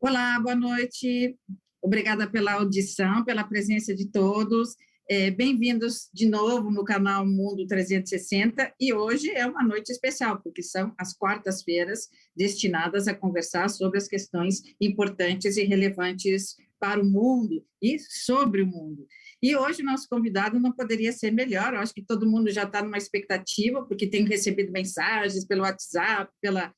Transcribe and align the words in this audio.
Olá, 0.00 0.38
boa 0.38 0.54
noite. 0.54 1.36
Obrigada 1.82 2.30
pela 2.30 2.52
audição, 2.52 3.24
pela 3.24 3.42
presença 3.42 3.92
de 3.92 4.08
todos. 4.08 4.76
É, 5.10 5.28
Bem-vindos 5.28 6.08
de 6.14 6.24
novo 6.24 6.70
no 6.70 6.84
canal 6.84 7.26
Mundo 7.26 7.66
360 7.66 8.72
e 8.78 8.94
hoje 8.94 9.28
é 9.30 9.44
uma 9.44 9.64
noite 9.64 9.90
especial, 9.90 10.40
porque 10.40 10.62
são 10.62 10.94
as 10.96 11.12
quartas-feiras 11.14 12.08
destinadas 12.36 13.08
a 13.08 13.14
conversar 13.14 13.68
sobre 13.68 13.98
as 13.98 14.06
questões 14.06 14.62
importantes 14.80 15.56
e 15.56 15.64
relevantes 15.64 16.54
para 16.78 17.02
o 17.02 17.04
mundo 17.04 17.66
e 17.82 17.98
sobre 17.98 18.62
o 18.62 18.66
mundo. 18.66 19.04
E 19.42 19.56
hoje 19.56 19.82
nosso 19.82 20.06
convidado 20.08 20.60
não 20.60 20.70
poderia 20.70 21.10
ser 21.10 21.32
melhor, 21.32 21.74
eu 21.74 21.80
acho 21.80 21.92
que 21.92 22.06
todo 22.06 22.30
mundo 22.30 22.52
já 22.52 22.62
está 22.62 22.84
numa 22.84 22.98
expectativa, 22.98 23.84
porque 23.84 24.06
tem 24.06 24.24
recebido 24.24 24.70
mensagens 24.70 25.44
pelo 25.44 25.62
WhatsApp, 25.62 26.30
pela 26.40 26.72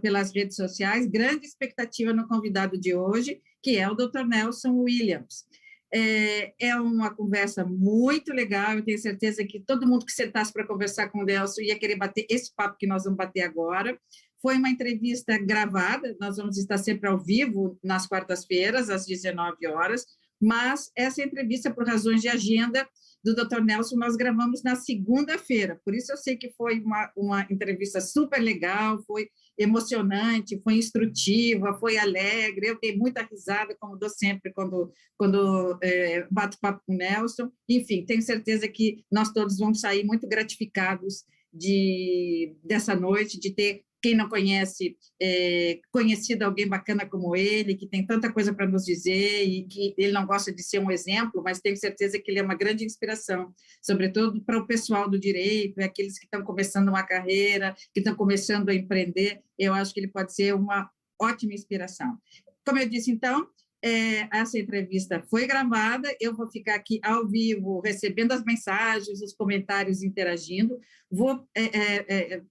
pelas 0.00 0.34
redes 0.34 0.56
sociais, 0.56 1.06
grande 1.06 1.46
expectativa 1.46 2.12
no 2.12 2.26
convidado 2.28 2.78
de 2.78 2.94
hoje, 2.94 3.40
que 3.62 3.76
é 3.76 3.88
o 3.88 3.94
Dr. 3.94 4.24
Nelson 4.26 4.72
Williams. 4.72 5.44
É, 5.92 6.52
é 6.58 6.76
uma 6.76 7.14
conversa 7.14 7.64
muito 7.64 8.32
legal, 8.32 8.76
eu 8.76 8.84
tenho 8.84 8.98
certeza 8.98 9.44
que 9.44 9.60
todo 9.60 9.86
mundo 9.86 10.04
que 10.04 10.12
sentasse 10.12 10.52
para 10.52 10.66
conversar 10.66 11.08
com 11.08 11.20
o 11.20 11.24
Nelson 11.24 11.60
ia 11.60 11.78
querer 11.78 11.96
bater 11.96 12.26
esse 12.28 12.52
papo 12.54 12.76
que 12.78 12.86
nós 12.86 13.04
vamos 13.04 13.16
bater 13.16 13.42
agora. 13.42 13.98
Foi 14.42 14.56
uma 14.56 14.68
entrevista 14.68 15.38
gravada, 15.38 16.16
nós 16.20 16.36
vamos 16.36 16.58
estar 16.58 16.78
sempre 16.78 17.08
ao 17.08 17.18
vivo 17.22 17.78
nas 17.82 18.06
quartas-feiras, 18.06 18.90
às 18.90 19.06
19 19.06 19.66
horas, 19.68 20.04
mas 20.40 20.90
essa 20.96 21.22
entrevista, 21.22 21.72
por 21.72 21.86
razões 21.86 22.20
de 22.20 22.28
agenda, 22.28 22.86
do 23.24 23.34
Dr. 23.34 23.62
Nelson, 23.62 23.96
nós 23.96 24.16
gravamos 24.16 24.62
na 24.62 24.76
segunda-feira, 24.76 25.80
por 25.82 25.94
isso 25.94 26.12
eu 26.12 26.16
sei 26.16 26.36
que 26.36 26.52
foi 26.52 26.80
uma, 26.80 27.10
uma 27.16 27.46
entrevista 27.50 28.00
super 28.00 28.38
legal, 28.38 29.02
foi 29.06 29.30
emocionante, 29.58 30.60
foi 30.62 30.74
instrutiva, 30.74 31.74
foi 31.78 31.96
alegre, 31.96 32.68
eu 32.68 32.78
dei 32.80 32.96
muita 32.96 33.22
risada, 33.22 33.76
como 33.78 33.96
dou 33.96 34.08
sempre 34.08 34.52
quando, 34.52 34.92
quando 35.16 35.78
é, 35.82 36.26
bato 36.30 36.58
papo 36.60 36.82
com 36.86 36.94
o 36.94 36.96
Nelson. 36.96 37.50
Enfim, 37.68 38.04
tenho 38.04 38.22
certeza 38.22 38.68
que 38.68 39.04
nós 39.10 39.32
todos 39.32 39.58
vamos 39.58 39.80
sair 39.80 40.04
muito 40.04 40.28
gratificados 40.28 41.24
de, 41.52 42.56
dessa 42.64 42.94
noite, 42.94 43.38
de 43.38 43.54
ter 43.54 43.84
quem 44.04 44.14
não 44.14 44.28
conhece, 44.28 44.98
é, 45.18 45.80
conhecido 45.90 46.42
alguém 46.42 46.68
bacana 46.68 47.08
como 47.08 47.34
ele, 47.34 47.74
que 47.74 47.88
tem 47.88 48.04
tanta 48.04 48.30
coisa 48.30 48.52
para 48.52 48.68
nos 48.68 48.84
dizer 48.84 49.44
e 49.44 49.66
que 49.66 49.94
ele 49.96 50.12
não 50.12 50.26
gosta 50.26 50.52
de 50.52 50.62
ser 50.62 50.78
um 50.78 50.90
exemplo, 50.90 51.42
mas 51.42 51.58
tenho 51.58 51.74
certeza 51.74 52.18
que 52.18 52.30
ele 52.30 52.38
é 52.38 52.42
uma 52.42 52.54
grande 52.54 52.84
inspiração, 52.84 53.54
sobretudo 53.80 54.44
para 54.44 54.58
o 54.58 54.66
pessoal 54.66 55.08
do 55.08 55.18
direito, 55.18 55.78
é 55.78 55.84
aqueles 55.84 56.18
que 56.18 56.26
estão 56.26 56.42
começando 56.42 56.88
uma 56.88 57.02
carreira, 57.02 57.74
que 57.94 58.00
estão 58.00 58.14
começando 58.14 58.68
a 58.68 58.74
empreender, 58.74 59.40
eu 59.58 59.72
acho 59.72 59.94
que 59.94 60.00
ele 60.00 60.08
pode 60.08 60.34
ser 60.34 60.54
uma 60.54 60.90
ótima 61.18 61.54
inspiração. 61.54 62.18
Como 62.62 62.78
eu 62.78 62.86
disse, 62.86 63.10
então, 63.10 63.48
é, 63.82 64.28
essa 64.36 64.58
entrevista 64.58 65.22
foi 65.30 65.46
gravada, 65.46 66.14
eu 66.20 66.36
vou 66.36 66.50
ficar 66.50 66.74
aqui 66.74 67.00
ao 67.02 67.26
vivo, 67.26 67.80
recebendo 67.80 68.32
as 68.32 68.44
mensagens, 68.44 69.22
os 69.22 69.32
comentários, 69.32 70.02
interagindo. 70.02 70.78
Vou 71.10 71.48
é, 71.54 71.62
é, 71.62 72.34
é 72.34 72.42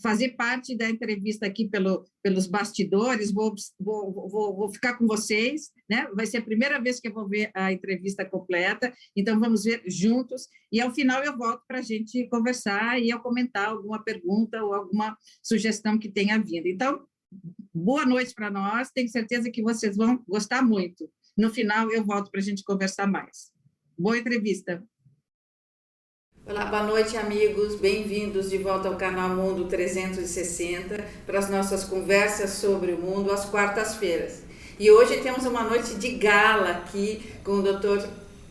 fazer 0.00 0.30
parte 0.30 0.76
da 0.76 0.88
entrevista 0.88 1.46
aqui 1.46 1.68
pelo, 1.68 2.04
pelos 2.22 2.46
bastidores, 2.46 3.32
vou, 3.32 3.54
vou, 3.78 4.28
vou, 4.28 4.56
vou, 4.56 4.72
ficar 4.72 4.94
com 4.94 5.06
vocês, 5.06 5.70
né? 5.88 6.08
vai 6.14 6.26
ser 6.26 6.38
a 6.38 6.42
primeira 6.42 6.80
vez 6.80 7.00
que 7.00 7.08
eu 7.08 7.14
vou 7.14 7.28
ver 7.28 7.50
a 7.54 7.72
entrevista 7.72 8.24
completa, 8.24 8.92
então 9.16 9.38
vamos 9.38 9.64
ver 9.64 9.82
juntos, 9.86 10.48
e 10.70 10.80
ao 10.80 10.92
final 10.94 11.22
eu 11.22 11.36
volto 11.36 11.62
para 11.66 11.78
a 11.78 11.82
gente 11.82 12.26
conversar 12.28 13.00
e 13.00 13.10
eu 13.10 13.20
comentar 13.20 13.68
alguma 13.68 14.02
pergunta 14.02 14.62
ou 14.62 14.72
alguma 14.74 15.16
sugestão 15.42 15.98
que 15.98 16.10
tenha 16.10 16.38
vindo. 16.38 16.66
Então, 16.66 17.06
boa 17.74 18.04
noite 18.06 18.34
para 18.34 18.50
nós, 18.50 18.90
tenho 18.90 19.08
certeza 19.08 19.50
que 19.50 19.62
vocês 19.62 19.96
vão 19.96 20.22
gostar 20.28 20.62
muito. 20.62 21.08
No 21.36 21.50
final 21.50 21.90
eu 21.90 22.04
volto 22.04 22.30
para 22.30 22.40
a 22.40 22.44
gente 22.44 22.64
conversar 22.64 23.06
mais. 23.06 23.50
Boa 23.98 24.18
entrevista. 24.18 24.82
Olá, 26.44 26.64
boa 26.64 26.82
noite, 26.82 27.16
amigos. 27.16 27.76
Bem-vindos 27.76 28.50
de 28.50 28.58
volta 28.58 28.88
ao 28.88 28.96
canal 28.96 29.28
Mundo 29.28 29.66
360 29.66 31.04
para 31.24 31.38
as 31.38 31.48
nossas 31.48 31.84
conversas 31.84 32.50
sobre 32.50 32.90
o 32.90 32.98
mundo 32.98 33.30
às 33.30 33.44
quartas-feiras. 33.44 34.42
E 34.76 34.90
hoje 34.90 35.18
temos 35.18 35.46
uma 35.46 35.62
noite 35.62 35.94
de 35.94 36.10
gala 36.16 36.70
aqui 36.70 37.32
com 37.44 37.52
o 37.52 37.62
Dr. 37.62 38.08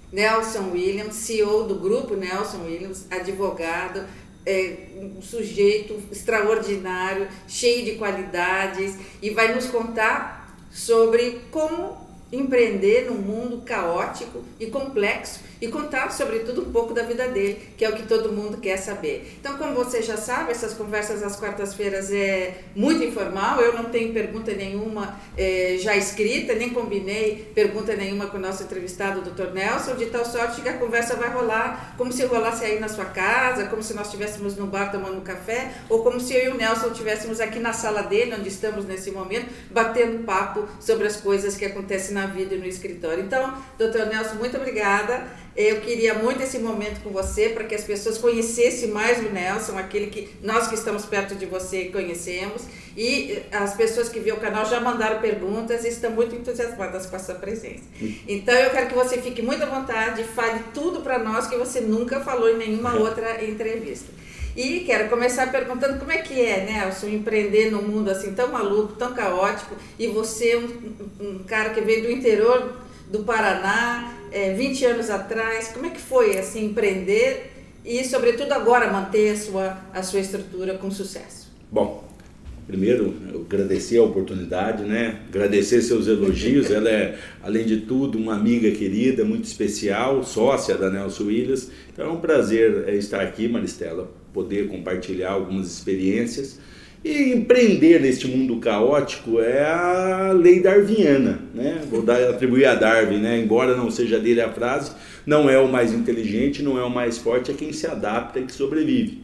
Nelson 0.09 0.71
Williams, 0.71 1.15
CEO 1.15 1.65
do 1.65 1.75
grupo 1.75 2.15
Nelson 2.15 2.63
Williams, 2.63 3.07
advogado, 3.11 4.05
é, 4.45 4.87
um 4.95 5.21
sujeito 5.21 6.01
extraordinário, 6.09 7.27
cheio 7.45 7.83
de 7.83 7.97
qualidades 7.97 8.95
e 9.21 9.31
vai 9.31 9.53
nos 9.53 9.65
contar 9.65 10.57
sobre 10.71 11.41
como 11.51 12.09
empreender 12.31 13.11
num 13.11 13.17
mundo 13.17 13.63
caótico 13.65 14.41
e 14.57 14.67
complexo 14.67 15.50
e 15.61 15.67
contar, 15.67 16.11
sobretudo, 16.11 16.63
um 16.63 16.71
pouco 16.71 16.91
da 16.93 17.03
vida 17.03 17.27
dele, 17.27 17.61
que 17.77 17.85
é 17.85 17.89
o 17.89 17.93
que 17.93 18.03
todo 18.03 18.31
mundo 18.31 18.57
quer 18.57 18.77
saber. 18.77 19.37
Então, 19.39 19.57
como 19.57 19.75
você 19.75 20.01
já 20.01 20.17
sabe, 20.17 20.51
essas 20.51 20.73
conversas 20.73 21.21
às 21.21 21.39
quartas-feiras 21.39 22.11
é 22.11 22.63
muito 22.75 23.03
informal, 23.03 23.61
eu 23.61 23.73
não 23.73 23.85
tenho 23.85 24.11
pergunta 24.11 24.51
nenhuma 24.53 25.19
é, 25.37 25.77
já 25.79 25.95
escrita, 25.95 26.55
nem 26.55 26.71
combinei 26.71 27.51
pergunta 27.53 27.95
nenhuma 27.95 28.25
com 28.25 28.37
o 28.37 28.39
nosso 28.39 28.63
entrevistado, 28.63 29.19
o 29.19 29.23
Dr. 29.23 29.53
Nelson, 29.53 29.95
de 29.95 30.07
tal 30.07 30.25
sorte 30.25 30.61
que 30.61 30.69
a 30.69 30.77
conversa 30.77 31.15
vai 31.15 31.29
rolar 31.29 31.93
como 31.95 32.11
se 32.11 32.25
rolasse 32.25 32.65
aí 32.65 32.79
na 32.79 32.87
sua 32.87 33.05
casa, 33.05 33.67
como 33.67 33.83
se 33.83 33.93
nós 33.93 34.07
estivéssemos 34.07 34.55
no 34.55 34.65
bar 34.65 34.91
tomando 34.91 35.17
um 35.17 35.21
café, 35.21 35.71
ou 35.89 36.03
como 36.03 36.19
se 36.19 36.33
eu 36.33 36.45
e 36.45 36.49
o 36.49 36.57
Nelson 36.57 36.87
estivéssemos 36.87 37.39
aqui 37.39 37.59
na 37.59 37.73
sala 37.73 38.01
dele, 38.01 38.33
onde 38.33 38.49
estamos 38.49 38.85
nesse 38.85 39.11
momento, 39.11 39.47
batendo 39.69 40.23
papo 40.23 40.67
sobre 40.79 41.05
as 41.05 41.17
coisas 41.17 41.55
que 41.55 41.65
acontecem 41.65 42.15
na 42.15 42.25
vida 42.25 42.55
e 42.55 42.57
no 42.57 42.65
escritório. 42.65 43.23
Então, 43.23 43.53
doutor 43.77 44.07
Nelson, 44.07 44.35
muito 44.35 44.57
obrigada. 44.57 45.27
Eu 45.55 45.81
queria 45.81 46.13
muito 46.13 46.41
esse 46.41 46.59
momento 46.59 47.01
com 47.01 47.09
você 47.09 47.49
para 47.49 47.65
que 47.65 47.75
as 47.75 47.83
pessoas 47.83 48.17
conhecessem 48.17 48.89
mais 48.89 49.19
o 49.19 49.29
Nelson, 49.29 49.77
aquele 49.77 50.07
que 50.07 50.29
nós 50.41 50.67
que 50.67 50.75
estamos 50.75 51.05
perto 51.05 51.35
de 51.35 51.45
você 51.45 51.85
conhecemos. 51.85 52.63
E 52.95 53.33
eh, 53.33 53.43
as 53.51 53.73
pessoas 53.73 54.07
que 54.07 54.19
viram 54.19 54.37
o 54.37 54.39
canal 54.39 54.65
já 54.65 54.79
mandaram 54.79 55.19
perguntas 55.19 55.83
e 55.83 55.89
estão 55.89 56.11
muito 56.11 56.35
entusiasmadas 56.35 57.05
com 57.05 57.15
a 57.15 57.19
sua 57.19 57.35
presença. 57.35 57.83
Então 58.27 58.53
eu 58.53 58.69
quero 58.69 58.87
que 58.87 58.95
você 58.95 59.17
fique 59.17 59.41
muito 59.41 59.63
à 59.63 59.65
vontade, 59.65 60.23
fale 60.23 60.61
tudo 60.73 61.01
para 61.01 61.19
nós 61.19 61.47
que 61.47 61.57
você 61.57 61.81
nunca 61.81 62.21
falou 62.21 62.49
em 62.49 62.57
nenhuma 62.57 62.95
outra 62.95 63.43
entrevista. 63.43 64.21
E 64.55 64.81
quero 64.81 65.09
começar 65.09 65.49
perguntando 65.49 65.97
como 65.97 66.11
é 66.11 66.17
que 66.17 66.41
é, 66.41 66.65
Nelson, 66.65 67.07
empreender 67.07 67.71
num 67.71 67.81
mundo 67.81 68.09
assim 68.09 68.33
tão 68.33 68.49
maluco, 68.49 68.93
tão 68.93 69.13
caótico, 69.13 69.75
e 69.97 70.07
você, 70.07 70.57
um, 70.57 70.93
um 71.25 71.39
cara 71.39 71.69
que 71.69 71.79
veio 71.79 72.03
do 72.03 72.11
interior 72.11 72.81
do 73.11 73.19
Paraná, 73.19 74.17
é, 74.31 74.53
20 74.53 74.85
anos 74.85 75.09
atrás, 75.09 75.67
como 75.73 75.85
é 75.85 75.89
que 75.89 75.99
foi 75.99 76.37
assim 76.37 76.65
empreender 76.65 77.51
e, 77.83 78.03
sobretudo, 78.05 78.53
agora 78.53 78.91
manter 78.91 79.31
a 79.31 79.37
sua, 79.37 79.77
a 79.93 80.01
sua 80.01 80.21
estrutura 80.21 80.77
com 80.77 80.89
sucesso? 80.89 81.51
Bom, 81.69 82.07
primeiro, 82.65 83.13
agradecer 83.45 83.97
a 83.97 84.03
oportunidade, 84.03 84.83
né? 84.83 85.19
agradecer 85.27 85.81
seus 85.81 86.07
elogios. 86.07 86.69
Ela 86.71 86.89
é, 86.89 87.19
além 87.43 87.65
de 87.65 87.81
tudo, 87.81 88.17
uma 88.17 88.35
amiga 88.35 88.71
querida, 88.71 89.25
muito 89.25 89.43
especial, 89.43 90.23
sócia 90.23 90.77
da 90.77 90.89
Nelson 90.89 91.25
Williams. 91.25 91.69
Então 91.91 92.05
é 92.05 92.09
um 92.09 92.21
prazer 92.21 92.85
é, 92.87 92.95
estar 92.95 93.19
aqui, 93.19 93.47
Maristela, 93.49 94.09
poder 94.33 94.69
compartilhar 94.69 95.31
algumas 95.31 95.67
experiências 95.67 96.59
e 97.03 97.33
empreender 97.33 97.99
neste 97.99 98.27
mundo 98.27 98.57
caótico 98.57 99.39
é 99.39 99.63
a 99.63 100.31
lei 100.33 100.59
darwiniana, 100.59 101.39
né? 101.53 101.81
Vou 101.89 102.03
dar, 102.03 102.21
atribuir 102.29 102.65
a 102.65 102.75
Darwin, 102.75 103.17
né? 103.17 103.39
Embora 103.39 103.75
não 103.75 103.89
seja 103.89 104.19
dele 104.19 104.39
a 104.39 104.51
frase, 104.51 104.91
não 105.25 105.49
é 105.49 105.57
o 105.57 105.67
mais 105.67 105.93
inteligente, 105.93 106.61
não 106.61 106.77
é 106.77 106.83
o 106.83 106.89
mais 106.89 107.17
forte, 107.17 107.49
é 107.49 107.55
quem 107.55 107.73
se 107.73 107.87
adapta 107.87 108.39
e 108.39 108.43
que 108.43 108.53
sobrevive. 108.53 109.19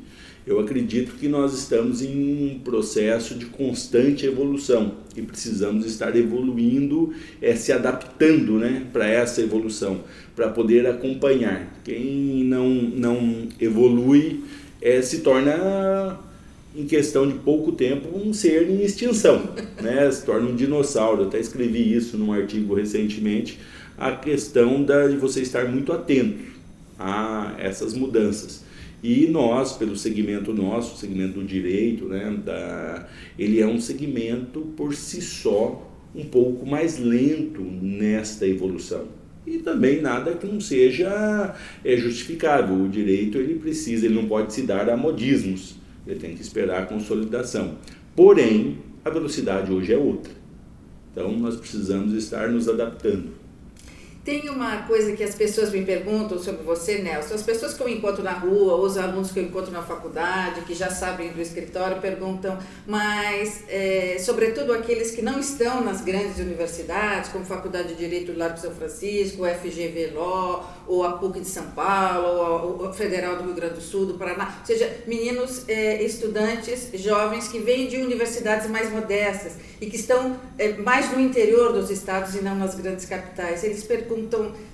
Eu 0.47 0.59
acredito 0.59 1.17
que 1.19 1.27
nós 1.27 1.53
estamos 1.53 2.01
em 2.01 2.55
um 2.55 2.59
processo 2.59 3.35
de 3.35 3.45
constante 3.47 4.25
evolução 4.25 4.93
e 5.15 5.21
precisamos 5.21 5.85
estar 5.85 6.15
evoluindo, 6.15 7.13
é, 7.41 7.53
se 7.53 7.73
adaptando 7.73 8.53
né, 8.53 8.87
para 8.93 9.07
essa 9.07 9.41
evolução, 9.41 10.01
para 10.35 10.47
poder 10.47 10.87
acompanhar. 10.87 11.79
Quem 11.83 12.45
não, 12.45 12.69
não 12.69 13.47
evolui 13.59 14.45
é, 14.81 15.01
se 15.01 15.19
torna 15.19 16.17
em 16.77 16.85
questão 16.85 17.27
de 17.27 17.33
pouco 17.39 17.71
tempo, 17.71 18.15
um 18.15 18.31
ser 18.31 18.69
em 18.69 18.83
extinção, 18.83 19.49
né? 19.81 20.09
se 20.11 20.23
torna 20.23 20.47
um 20.47 20.55
dinossauro. 20.55 21.23
Eu 21.23 21.27
até 21.27 21.39
escrevi 21.39 21.95
isso 21.95 22.17
num 22.17 22.31
artigo 22.31 22.75
recentemente, 22.75 23.57
a 23.97 24.11
questão 24.11 24.83
da, 24.83 25.07
de 25.07 25.17
você 25.17 25.41
estar 25.41 25.67
muito 25.67 25.91
atento 25.91 26.37
a 26.99 27.55
essas 27.57 27.95
mudanças. 27.95 28.63
E 29.01 29.25
nós, 29.27 29.73
pelo 29.73 29.95
segmento 29.95 30.53
nosso, 30.53 30.97
segmento 30.97 31.39
do 31.39 31.45
direito, 31.45 32.05
né, 32.05 32.37
da, 32.45 33.07
ele 33.37 33.59
é 33.59 33.65
um 33.65 33.79
segmento 33.79 34.61
por 34.75 34.93
si 34.93 35.21
só 35.21 35.91
um 36.15 36.25
pouco 36.25 36.65
mais 36.65 36.99
lento 36.99 37.61
nesta 37.61 38.47
evolução. 38.47 39.05
E 39.45 39.59
também 39.59 40.01
nada 40.01 40.33
que 40.33 40.45
não 40.45 40.59
seja 40.59 41.55
é, 41.83 41.97
justificável. 41.97 42.75
O 42.75 42.89
direito 42.89 43.37
ele 43.37 43.55
precisa, 43.55 44.05
ele 44.05 44.15
não 44.15 44.27
pode 44.27 44.53
se 44.53 44.63
dar 44.63 44.89
a 44.89 44.97
modismos 44.97 45.77
ele 46.07 46.19
tem 46.19 46.35
que 46.35 46.41
esperar 46.41 46.83
a 46.83 46.85
consolidação. 46.85 47.75
Porém, 48.15 48.79
a 49.03 49.09
velocidade 49.09 49.71
hoje 49.71 49.93
é 49.93 49.97
outra. 49.97 50.33
Então 51.11 51.31
nós 51.37 51.55
precisamos 51.55 52.13
estar 52.13 52.49
nos 52.49 52.69
adaptando. 52.69 53.31
Tem 54.27 54.49
uma 54.49 54.81
coisa 54.81 55.15
que 55.15 55.23
as 55.23 55.33
pessoas 55.35 55.71
me 55.71 55.85
perguntam 55.85 56.37
sobre 56.37 56.61
você, 56.61 56.97
Nelson. 56.97 57.35
As 57.35 57.43
pessoas 57.43 57.73
que 57.73 57.81
eu 57.81 57.87
encontro 57.87 58.21
na 58.21 58.33
rua, 58.33 58.75
os 58.75 58.97
alunos 58.97 59.31
que 59.31 59.39
eu 59.39 59.43
encontro 59.43 59.71
na 59.71 59.81
faculdade, 59.81 60.63
que 60.63 60.73
já 60.73 60.89
sabem 60.89 61.31
do 61.31 61.39
escritório, 61.39 62.01
perguntam, 62.01 62.59
mas, 62.85 63.63
é, 63.69 64.17
sobretudo, 64.19 64.73
aqueles 64.73 65.11
que 65.11 65.21
não 65.21 65.39
estão 65.39 65.79
nas 65.79 66.01
grandes 66.01 66.39
universidades, 66.39 67.31
como 67.31 67.45
Faculdade 67.45 67.87
de 67.87 67.95
Direito 67.95 68.33
do 68.33 68.37
Largo 68.37 68.59
São 68.59 68.71
Francisco, 68.71 69.45
FGV 69.45 70.11
Law, 70.13 70.75
ou 70.85 71.05
a 71.05 71.13
PUC 71.13 71.39
de 71.39 71.47
São 71.47 71.67
Paulo, 71.67 72.81
ou 72.81 72.85
a 72.85 72.91
Federal 72.91 73.37
do 73.37 73.45
Rio 73.45 73.53
Grande 73.53 73.75
do 73.75 73.81
Sul, 73.81 74.07
do 74.07 74.15
Paraná, 74.15 74.57
ou 74.59 74.65
seja, 74.65 74.93
meninos 75.07 75.63
é, 75.69 76.03
estudantes 76.03 76.89
jovens 76.95 77.47
que 77.47 77.59
vêm 77.59 77.87
de 77.87 77.95
universidades 77.95 78.69
mais 78.69 78.91
modestas 78.91 79.53
e 79.79 79.85
que 79.85 79.95
estão 79.95 80.37
é, 80.57 80.73
mais 80.73 81.13
no 81.13 81.21
interior 81.21 81.71
dos 81.71 81.89
estados 81.89 82.35
e 82.35 82.41
não 82.41 82.55
nas 82.55 82.75
grandes 82.75 83.05
capitais. 83.05 83.63
Eles 83.63 83.83
perguntam 83.83 84.16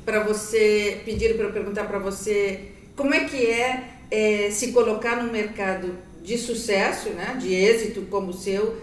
para 0.05 0.23
você, 0.23 1.01
pediram 1.05 1.35
para 1.35 1.45
eu 1.47 1.53
perguntar 1.53 1.85
para 1.85 1.99
você 1.99 2.59
como 2.95 3.13
é 3.13 3.25
que 3.25 3.45
é, 3.45 3.83
é 4.11 4.51
se 4.51 4.71
colocar 4.71 5.23
num 5.23 5.31
mercado 5.31 5.95
de 6.23 6.37
sucesso, 6.37 7.09
né, 7.09 7.37
de 7.39 7.53
êxito 7.53 8.03
como 8.09 8.29
o 8.29 8.33
seu, 8.33 8.75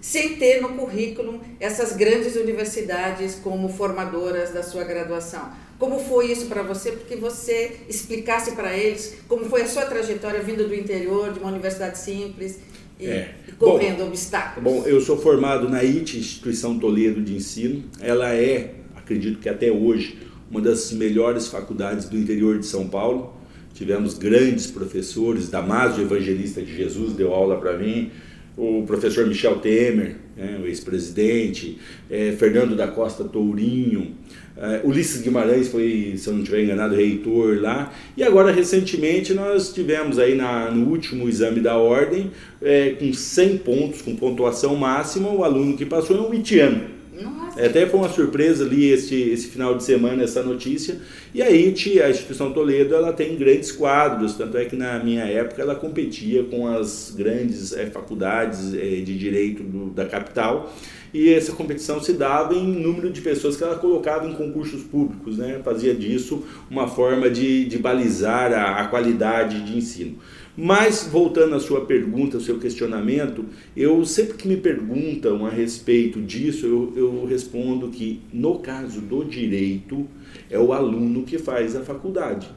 sem 0.00 0.36
ter 0.36 0.60
no 0.62 0.70
currículo 0.70 1.40
essas 1.58 1.96
grandes 1.96 2.36
universidades 2.36 3.34
como 3.36 3.68
formadoras 3.68 4.52
da 4.52 4.62
sua 4.62 4.84
graduação. 4.84 5.50
Como 5.78 5.98
foi 6.00 6.32
isso 6.32 6.46
para 6.46 6.62
você? 6.62 6.92
Porque 6.92 7.16
você 7.16 7.80
explicasse 7.88 8.52
para 8.52 8.76
eles 8.76 9.18
como 9.28 9.44
foi 9.46 9.62
a 9.62 9.66
sua 9.66 9.84
trajetória 9.86 10.40
vindo 10.40 10.66
do 10.66 10.74
interior, 10.74 11.32
de 11.32 11.38
uma 11.38 11.50
universidade 11.50 11.98
simples, 11.98 12.58
e, 12.98 13.06
é. 13.06 13.34
correndo 13.58 13.98
bom, 13.98 14.08
obstáculos? 14.08 14.72
Bom, 14.72 14.84
eu 14.84 15.00
sou 15.00 15.16
formado 15.16 15.68
na 15.68 15.78
IT, 15.78 16.18
Instituição 16.18 16.78
Toledo 16.78 17.20
de 17.22 17.36
Ensino. 17.36 17.84
Ela 18.00 18.34
é, 18.34 18.74
acredito 19.08 19.38
que 19.38 19.48
até 19.48 19.72
hoje, 19.72 20.18
uma 20.50 20.60
das 20.60 20.92
melhores 20.92 21.48
faculdades 21.48 22.06
do 22.08 22.16
interior 22.18 22.58
de 22.58 22.66
São 22.66 22.86
Paulo. 22.86 23.34
Tivemos 23.72 24.14
grandes 24.14 24.66
professores, 24.66 25.48
Damásio 25.48 26.02
Evangelista 26.02 26.60
de 26.60 26.76
Jesus 26.76 27.14
deu 27.14 27.32
aula 27.32 27.56
para 27.58 27.78
mim, 27.78 28.10
o 28.56 28.82
professor 28.84 29.24
Michel 29.24 29.60
Temer, 29.60 30.16
né, 30.36 30.58
o 30.60 30.66
ex-presidente, 30.66 31.78
é, 32.10 32.32
Fernando 32.32 32.74
da 32.74 32.88
Costa 32.88 33.22
Tourinho, 33.22 34.16
é, 34.56 34.80
Ulisses 34.82 35.22
Guimarães 35.22 35.68
foi, 35.68 36.14
se 36.16 36.26
eu 36.26 36.32
não 36.32 36.40
estiver 36.40 36.64
enganado, 36.64 36.96
reitor 36.96 37.60
lá. 37.60 37.94
E 38.16 38.24
agora, 38.24 38.50
recentemente, 38.50 39.32
nós 39.32 39.72
tivemos 39.72 40.18
aí 40.18 40.34
na, 40.34 40.72
no 40.72 40.90
último 40.90 41.28
exame 41.28 41.60
da 41.60 41.76
ordem, 41.76 42.32
é, 42.60 42.90
com 42.98 43.12
100 43.12 43.58
pontos, 43.58 44.02
com 44.02 44.16
pontuação 44.16 44.74
máxima, 44.74 45.30
o 45.30 45.44
aluno 45.44 45.76
que 45.76 45.86
passou 45.86 46.16
é 46.16 46.20
um 46.28 46.34
itiano. 46.34 46.97
Nossa. 47.20 47.64
Até 47.64 47.86
foi 47.86 48.00
uma 48.00 48.08
surpresa 48.08 48.64
ali 48.64 48.90
esse, 48.90 49.14
esse 49.30 49.48
final 49.48 49.74
de 49.74 49.82
semana 49.82 50.22
essa 50.22 50.42
notícia. 50.42 50.98
E 51.34 51.42
aí 51.42 51.74
a 52.02 52.10
instituição 52.10 52.52
Toledo 52.52 52.94
ela 52.94 53.12
tem 53.12 53.36
grandes 53.36 53.72
quadros, 53.72 54.34
tanto 54.34 54.56
é 54.56 54.64
que 54.64 54.76
na 54.76 55.02
minha 55.02 55.24
época 55.24 55.60
ela 55.62 55.74
competia 55.74 56.44
com 56.44 56.66
as 56.66 57.14
grandes 57.16 57.72
é, 57.72 57.86
faculdades 57.86 58.74
é, 58.74 59.00
de 59.00 59.18
direito 59.18 59.62
do, 59.62 59.90
da 59.90 60.06
capital 60.06 60.72
e 61.12 61.32
essa 61.32 61.52
competição 61.52 62.02
se 62.02 62.12
dava 62.12 62.54
em 62.54 62.66
número 62.66 63.10
de 63.10 63.20
pessoas 63.20 63.56
que 63.56 63.64
ela 63.64 63.76
colocava 63.76 64.26
em 64.26 64.34
concursos 64.34 64.82
públicos, 64.82 65.38
né? 65.38 65.60
fazia 65.64 65.94
disso 65.94 66.44
uma 66.70 66.86
forma 66.86 67.30
de, 67.30 67.64
de 67.64 67.78
balizar 67.78 68.52
a, 68.52 68.80
a 68.80 68.88
qualidade 68.88 69.62
de 69.62 69.76
ensino. 69.76 70.18
Mas, 70.60 71.08
voltando 71.08 71.54
à 71.54 71.60
sua 71.60 71.86
pergunta, 71.86 72.36
ao 72.36 72.40
seu 72.40 72.58
questionamento, 72.58 73.44
eu 73.76 74.04
sempre 74.04 74.34
que 74.36 74.48
me 74.48 74.56
perguntam 74.56 75.46
a 75.46 75.50
respeito 75.50 76.20
disso, 76.20 76.66
eu, 76.66 76.92
eu 76.96 77.24
respondo 77.26 77.90
que, 77.90 78.22
no 78.32 78.58
caso 78.58 79.00
do 79.00 79.24
direito, 79.24 80.08
é 80.50 80.58
o 80.58 80.72
aluno 80.72 81.22
que 81.22 81.38
faz 81.38 81.76
a 81.76 81.82
faculdade 81.82 82.50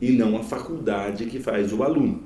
e 0.00 0.12
não 0.12 0.36
a 0.36 0.44
faculdade 0.44 1.26
que 1.26 1.40
faz 1.40 1.72
o 1.72 1.82
aluno. 1.82 2.22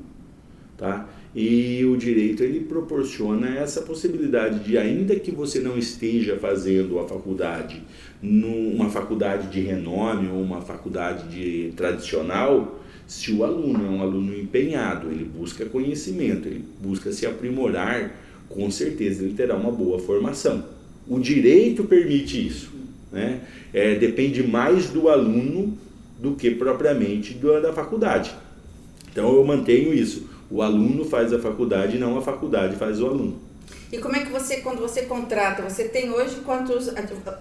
Tá? 0.76 1.08
E 1.34 1.82
o 1.87 1.96
direito 1.96 2.43
ele 2.43 2.61
proporciona 2.61 3.56
essa 3.56 3.81
possibilidade 3.81 4.58
de, 4.58 4.76
ainda 4.76 5.19
que 5.19 5.31
você 5.31 5.61
não 5.61 5.79
esteja 5.79 6.37
fazendo 6.37 6.99
a 6.99 7.08
faculdade 7.08 7.82
numa 8.20 8.90
faculdade 8.90 9.49
de 9.49 9.62
renome 9.62 10.29
ou 10.29 10.43
uma 10.43 10.61
faculdade 10.61 11.26
de 11.34 11.73
tradicional, 11.75 12.81
se 13.12 13.30
o 13.30 13.44
aluno 13.44 13.84
é 13.84 13.90
um 13.90 14.00
aluno 14.00 14.34
empenhado, 14.34 15.10
ele 15.10 15.22
busca 15.22 15.66
conhecimento, 15.66 16.48
ele 16.48 16.64
busca 16.80 17.12
se 17.12 17.26
aprimorar, 17.26 18.10
com 18.48 18.70
certeza 18.70 19.22
ele 19.22 19.34
terá 19.34 19.54
uma 19.54 19.70
boa 19.70 19.98
formação. 19.98 20.64
O 21.06 21.20
direito 21.20 21.84
permite 21.84 22.46
isso. 22.46 22.72
Né? 23.12 23.42
É, 23.70 23.96
depende 23.96 24.42
mais 24.42 24.88
do 24.88 25.10
aluno 25.10 25.76
do 26.18 26.34
que 26.34 26.52
propriamente 26.52 27.34
da 27.34 27.70
faculdade. 27.70 28.34
Então 29.10 29.34
eu 29.34 29.44
mantenho 29.44 29.92
isso. 29.92 30.26
O 30.50 30.62
aluno 30.62 31.04
faz 31.04 31.34
a 31.34 31.38
faculdade, 31.38 31.98
não 31.98 32.16
a 32.16 32.22
faculdade 32.22 32.76
faz 32.76 32.98
o 32.98 33.06
aluno. 33.06 33.38
E 33.92 33.98
como 33.98 34.16
é 34.16 34.20
que 34.20 34.32
você, 34.32 34.62
quando 34.62 34.80
você 34.80 35.02
contrata, 35.02 35.62
você 35.62 35.84
tem 35.84 36.10
hoje 36.10 36.36
quantos, 36.36 36.88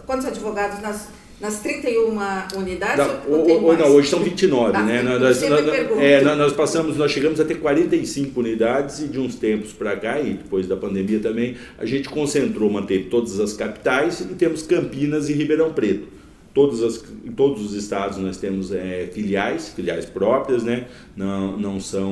quantos 0.06 0.26
advogados 0.26 0.82
nas, 0.82 1.08
nas 1.42 1.60
31 1.60 2.18
unidades? 2.56 2.98
Não, 2.98 3.34
ou, 3.34 3.64
ou 3.64 3.78
não, 3.78 3.88
hoje 3.88 4.10
são 4.10 4.20
29, 4.20 4.78
ah, 4.78 4.84
né? 4.84 5.02
Nós, 5.02 5.42
nós, 5.42 5.68
é, 6.00 6.22
nós, 6.22 6.54
passamos, 6.54 6.96
nós 6.96 7.12
chegamos 7.12 7.40
a 7.40 7.46
ter 7.46 7.56
45 7.56 8.40
unidades 8.40 9.00
e 9.00 9.08
de 9.08 9.20
uns 9.20 9.36
tempos 9.36 9.74
para 9.74 9.98
cá, 9.98 10.22
e 10.22 10.34
depois 10.34 10.68
da 10.68 10.78
pandemia 10.78 11.20
também, 11.20 11.58
a 11.78 11.86
gente 11.86 12.08
concentrou, 12.08 12.70
manteve 12.70 13.06
todas 13.06 13.40
as 13.40 13.54
capitais 13.54 14.22
e 14.22 14.36
temos 14.36 14.62
Campinas 14.62 15.30
e 15.30 15.34
Ribeirão 15.34 15.74
Preto 15.74 16.21
todas 16.54 16.84
as, 16.84 17.04
em 17.26 17.32
todos 17.32 17.64
os 17.64 17.74
estados 17.74 18.18
nós 18.18 18.38
temos 18.38 18.72
é, 18.72 19.10
filiais, 19.14 19.70
filiais 19.70 20.06
próprias, 20.06 20.64
né? 20.64 20.86
não, 21.16 21.58
não, 21.58 21.80
são, 21.80 22.12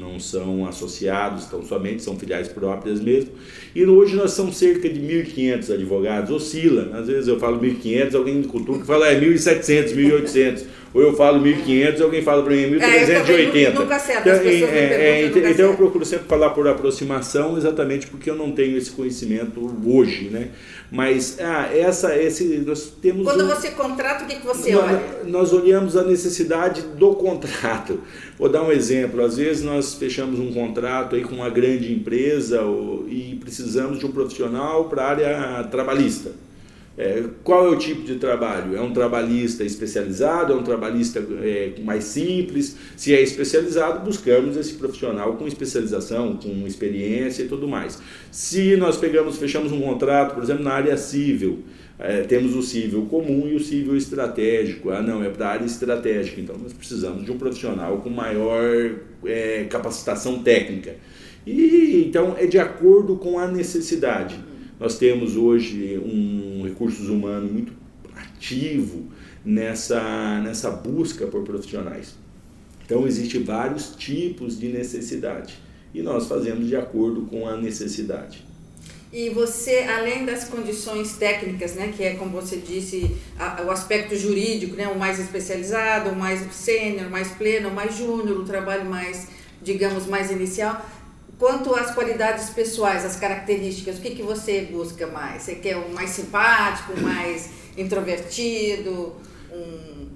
não 0.00 0.18
são 0.18 0.66
associados, 0.66 1.46
então 1.46 1.62
somente 1.62 2.02
são 2.02 2.18
filiais 2.18 2.48
próprias 2.48 3.00
mesmo. 3.00 3.30
E 3.74 3.84
hoje 3.84 4.16
nós 4.16 4.32
somos 4.32 4.56
cerca 4.56 4.88
de 4.88 5.00
1.500 5.00 5.74
advogados, 5.74 6.30
oscila, 6.30 6.90
às 6.98 7.06
vezes 7.06 7.28
eu 7.28 7.38
falo 7.38 7.60
1.500, 7.60 8.14
alguém 8.14 8.34
me 8.36 8.44
cultura 8.44 8.80
que 8.80 8.86
fala 8.86 9.08
é 9.08 9.20
1.700, 9.20 9.94
1.800 9.94 10.64
ou 10.94 11.02
eu 11.02 11.14
falo 11.14 11.42
1.500 11.42 11.98
e 11.98 12.02
alguém 12.02 12.22
fala 12.22 12.42
para 12.42 12.54
mim 12.54 12.78
1.380. 12.78 13.56
É, 13.56 13.70
nunca 13.70 13.96
acerta, 13.96 14.28
então, 14.28 14.68
é, 14.68 14.78
é, 14.78 15.26
então, 15.26 15.50
então 15.50 15.66
eu 15.66 15.74
procuro 15.74 16.04
sempre 16.04 16.26
falar 16.26 16.50
por 16.50 16.66
aproximação, 16.66 17.56
exatamente 17.56 18.06
porque 18.06 18.30
eu 18.30 18.36
não 18.36 18.52
tenho 18.52 18.76
esse 18.76 18.90
conhecimento 18.90 19.60
hoje, 19.84 20.30
né? 20.30 20.48
Mas 20.90 21.38
ah, 21.38 21.68
essa, 21.74 22.16
esse, 22.16 22.44
nós 22.66 22.90
temos. 23.02 23.24
Quando 23.24 23.44
um, 23.44 23.48
você 23.48 23.72
contrata, 23.72 24.24
o 24.24 24.26
que, 24.26 24.36
que 24.36 24.46
você 24.46 24.72
nós, 24.72 24.84
olha? 24.84 25.02
Nós 25.26 25.52
olhamos 25.52 25.96
a 25.96 26.02
necessidade 26.02 26.80
do 26.80 27.14
contrato. 27.14 28.00
Vou 28.38 28.48
dar 28.48 28.62
um 28.62 28.72
exemplo. 28.72 29.22
Às 29.22 29.36
vezes 29.36 29.62
nós 29.62 29.94
fechamos 29.94 30.40
um 30.40 30.50
contrato 30.52 31.14
aí 31.14 31.22
com 31.22 31.34
uma 31.34 31.50
grande 31.50 31.92
empresa 31.92 32.62
ou, 32.62 33.06
e 33.06 33.38
precisamos 33.38 33.98
de 33.98 34.06
um 34.06 34.12
profissional 34.12 34.88
para 34.88 35.02
a 35.02 35.08
área 35.10 35.64
trabalhista. 35.64 36.47
É, 36.98 37.22
qual 37.44 37.66
é 37.66 37.68
o 37.68 37.78
tipo 37.78 38.02
de 38.02 38.16
trabalho? 38.16 38.76
É 38.76 38.80
um 38.80 38.92
trabalhista 38.92 39.62
especializado? 39.62 40.52
É 40.52 40.56
um 40.56 40.64
trabalhista 40.64 41.24
é, 41.40 41.74
mais 41.80 42.02
simples? 42.02 42.76
Se 42.96 43.14
é 43.14 43.22
especializado, 43.22 44.04
buscamos 44.04 44.56
esse 44.56 44.74
profissional 44.74 45.36
com 45.36 45.46
especialização, 45.46 46.36
com 46.36 46.66
experiência 46.66 47.44
e 47.44 47.48
tudo 47.48 47.68
mais. 47.68 48.02
Se 48.32 48.76
nós 48.76 48.96
pegamos, 48.96 49.38
fechamos 49.38 49.70
um 49.70 49.80
contrato, 49.80 50.34
por 50.34 50.42
exemplo, 50.42 50.64
na 50.64 50.72
área 50.72 50.96
civil, 50.96 51.62
é, 52.00 52.22
temos 52.22 52.56
o 52.56 52.62
civil 52.62 53.06
comum 53.06 53.46
e 53.46 53.54
o 53.54 53.60
civil 53.60 53.96
estratégico. 53.96 54.90
Ah, 54.90 55.00
não, 55.00 55.22
é 55.22 55.28
para 55.28 55.46
a 55.46 55.50
área 55.50 55.66
estratégica, 55.66 56.40
então 56.40 56.56
nós 56.58 56.72
precisamos 56.72 57.24
de 57.24 57.30
um 57.30 57.38
profissional 57.38 57.98
com 57.98 58.10
maior 58.10 58.64
é, 59.24 59.64
capacitação 59.70 60.42
técnica. 60.42 60.96
E 61.46 62.04
então 62.06 62.34
é 62.36 62.46
de 62.46 62.58
acordo 62.58 63.14
com 63.14 63.38
a 63.38 63.46
necessidade. 63.46 64.47
Nós 64.78 64.96
temos 64.96 65.36
hoje 65.36 65.98
um 66.04 66.62
recursos 66.64 67.08
humanos 67.08 67.50
muito 67.50 67.72
ativo 68.14 69.06
nessa, 69.44 70.40
nessa 70.40 70.70
busca 70.70 71.26
por 71.26 71.42
profissionais. 71.42 72.14
Então, 72.84 73.06
existem 73.06 73.42
vários 73.42 73.94
tipos 73.96 74.58
de 74.58 74.68
necessidade 74.68 75.58
e 75.92 76.00
nós 76.00 76.26
fazemos 76.26 76.68
de 76.68 76.76
acordo 76.76 77.22
com 77.22 77.46
a 77.46 77.56
necessidade. 77.56 78.46
E 79.12 79.30
você, 79.30 79.86
além 79.88 80.26
das 80.26 80.44
condições 80.44 81.14
técnicas, 81.14 81.74
né, 81.74 81.92
que 81.96 82.04
é 82.04 82.14
como 82.14 82.30
você 82.30 82.56
disse, 82.56 83.16
a, 83.38 83.62
o 83.62 83.70
aspecto 83.70 84.14
jurídico, 84.14 84.76
né, 84.76 84.86
o 84.86 84.98
mais 84.98 85.18
especializado, 85.18 86.10
o 86.10 86.16
mais 86.16 86.40
sênior, 86.52 87.10
mais 87.10 87.28
pleno, 87.28 87.70
o 87.70 87.74
mais 87.74 87.96
júnior, 87.96 88.38
o 88.38 88.44
trabalho 88.44 88.84
mais, 88.84 89.28
digamos, 89.62 90.06
mais 90.06 90.30
inicial, 90.30 90.86
Quanto 91.38 91.72
às 91.74 91.94
qualidades 91.94 92.50
pessoais, 92.50 93.04
as 93.04 93.16
características, 93.16 93.98
o 93.98 94.00
que, 94.00 94.10
que 94.10 94.22
você 94.22 94.62
busca 94.62 95.06
mais? 95.06 95.42
Você 95.42 95.54
quer 95.54 95.76
um 95.76 95.94
mais 95.94 96.10
simpático, 96.10 97.00
mais 97.00 97.50
introvertido, 97.76 99.14
um 99.52 100.08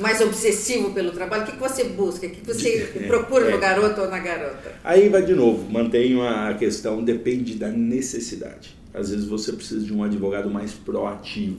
mais 0.00 0.20
obsessivo 0.22 0.92
pelo 0.92 1.12
trabalho? 1.12 1.42
O 1.42 1.46
que, 1.46 1.52
que 1.52 1.58
você 1.58 1.84
busca? 1.84 2.26
O 2.26 2.30
que, 2.30 2.40
que 2.40 2.46
você 2.46 2.90
é, 2.96 3.06
procura 3.06 3.48
é, 3.48 3.52
no 3.52 3.58
garoto 3.58 4.00
ou 4.00 4.08
na 4.08 4.18
garota? 4.18 4.72
Aí 4.82 5.10
vai 5.10 5.22
de 5.22 5.34
novo, 5.34 5.70
mantenho 5.70 6.22
a 6.22 6.54
questão, 6.54 7.04
depende 7.04 7.56
da 7.56 7.68
necessidade. 7.68 8.74
às 8.94 9.10
vezes 9.10 9.26
você 9.26 9.52
precisa 9.52 9.84
de 9.84 9.92
um 9.92 10.02
advogado 10.02 10.48
mais 10.48 10.72
proativo, 10.72 11.58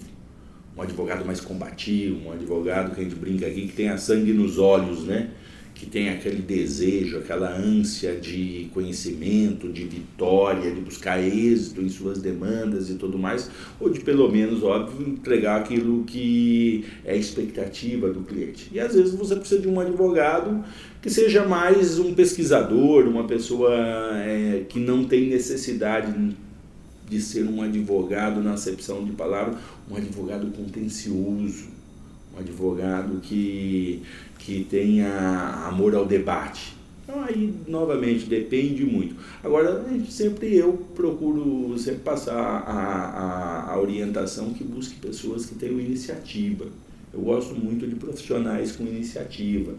um 0.75 0.81
advogado 0.81 1.23
mais 1.23 1.39
combativo, 1.39 2.29
um 2.29 2.31
advogado 2.31 2.95
que 2.95 3.01
a 3.01 3.03
gente 3.03 3.15
brinca 3.15 3.45
aqui 3.45 3.67
que 3.67 3.73
tenha 3.73 3.95
sangue 3.99 4.33
nos 4.33 4.57
olhos, 4.57 5.03
né? 5.03 5.29
Que 5.83 5.89
tem 5.89 6.09
aquele 6.09 6.41
desejo, 6.41 7.17
aquela 7.17 7.53
ânsia 7.53 8.15
de 8.15 8.69
conhecimento, 8.73 9.67
de 9.67 9.83
vitória, 9.83 10.71
de 10.71 10.79
buscar 10.79 11.21
êxito 11.21 11.81
em 11.81 11.89
suas 11.89 12.21
demandas 12.21 12.89
e 12.89 12.95
tudo 12.95 13.19
mais, 13.19 13.49
ou 13.81 13.89
de 13.89 13.99
pelo 13.99 14.31
menos, 14.31 14.63
óbvio, 14.63 15.09
entregar 15.09 15.59
aquilo 15.59 16.05
que 16.05 16.85
é 17.03 17.17
expectativa 17.17 18.09
do 18.09 18.21
cliente. 18.21 18.69
E 18.71 18.79
às 18.79 18.95
vezes 18.95 19.13
você 19.13 19.35
precisa 19.35 19.59
de 19.59 19.67
um 19.67 19.77
advogado 19.77 20.63
que 21.01 21.09
seja 21.09 21.45
mais 21.45 21.99
um 21.99 22.13
pesquisador, 22.13 23.05
uma 23.05 23.25
pessoa 23.25 23.73
é, 24.19 24.63
que 24.69 24.79
não 24.79 25.03
tem 25.03 25.27
necessidade 25.27 26.33
de 27.09 27.21
ser 27.21 27.43
um 27.43 27.61
advogado 27.61 28.41
na 28.41 28.53
acepção 28.53 29.03
de 29.03 29.11
palavra, 29.11 29.59
um 29.91 29.97
advogado 29.97 30.47
contencioso, 30.47 31.82
um 32.35 32.39
advogado 32.39 33.19
que 33.21 34.01
que 34.39 34.65
tenha 34.69 35.67
amor 35.67 35.95
ao 35.95 36.05
debate. 36.05 36.75
Então 37.03 37.21
aí 37.23 37.53
novamente 37.67 38.25
depende 38.25 38.85
muito. 38.85 39.15
Agora 39.43 39.83
sempre 40.09 40.55
eu 40.55 40.73
procuro 40.95 41.77
sempre 41.77 42.01
passar 42.01 42.35
a, 42.35 43.69
a, 43.69 43.73
a 43.73 43.79
orientação 43.79 44.53
que 44.53 44.63
busque 44.63 44.95
pessoas 44.95 45.45
que 45.45 45.55
tenham 45.55 45.79
iniciativa. 45.79 46.65
Eu 47.13 47.21
gosto 47.21 47.55
muito 47.55 47.87
de 47.87 47.95
profissionais 47.95 48.73
com 48.73 48.83
iniciativa. 48.83 49.73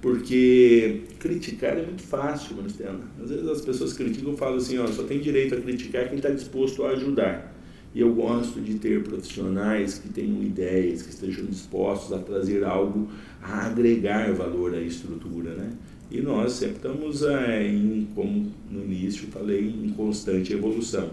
Porque 0.00 1.02
criticar 1.18 1.76
é 1.76 1.82
muito 1.84 2.02
fácil, 2.02 2.56
Maristela. 2.56 3.00
Às 3.20 3.30
vezes 3.30 3.48
as 3.48 3.60
pessoas 3.60 3.92
criticam 3.92 4.32
e 4.32 4.36
falam 4.36 4.58
assim, 4.58 4.78
ó, 4.78 4.86
só 4.86 5.02
tem 5.02 5.18
direito 5.18 5.54
a 5.54 5.60
criticar 5.60 6.08
quem 6.08 6.18
está 6.18 6.30
disposto 6.30 6.84
a 6.84 6.90
ajudar. 6.90 7.52
E 7.94 8.00
eu 8.00 8.12
gosto 8.12 8.60
de 8.60 8.74
ter 8.74 9.02
profissionais 9.02 9.98
que 9.98 10.08
tenham 10.08 10.42
ideias, 10.42 11.02
que 11.02 11.10
estejam 11.10 11.46
dispostos 11.46 12.12
a 12.12 12.18
trazer 12.18 12.64
algo, 12.64 13.08
a 13.42 13.66
agregar 13.66 14.32
valor 14.34 14.74
à 14.74 14.80
estrutura, 14.80 15.54
né? 15.54 15.72
E 16.10 16.20
nós 16.20 16.52
sempre 16.52 16.76
estamos, 16.76 17.22
é, 17.22 17.66
em, 17.66 18.08
como 18.14 18.50
no 18.70 18.84
início 18.84 19.28
falei, 19.28 19.68
em 19.68 19.90
constante 19.90 20.52
evolução. 20.52 21.10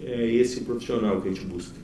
É 0.00 0.26
esse 0.26 0.62
profissional 0.62 1.20
que 1.20 1.28
a 1.28 1.32
gente 1.32 1.46
busca. 1.46 1.82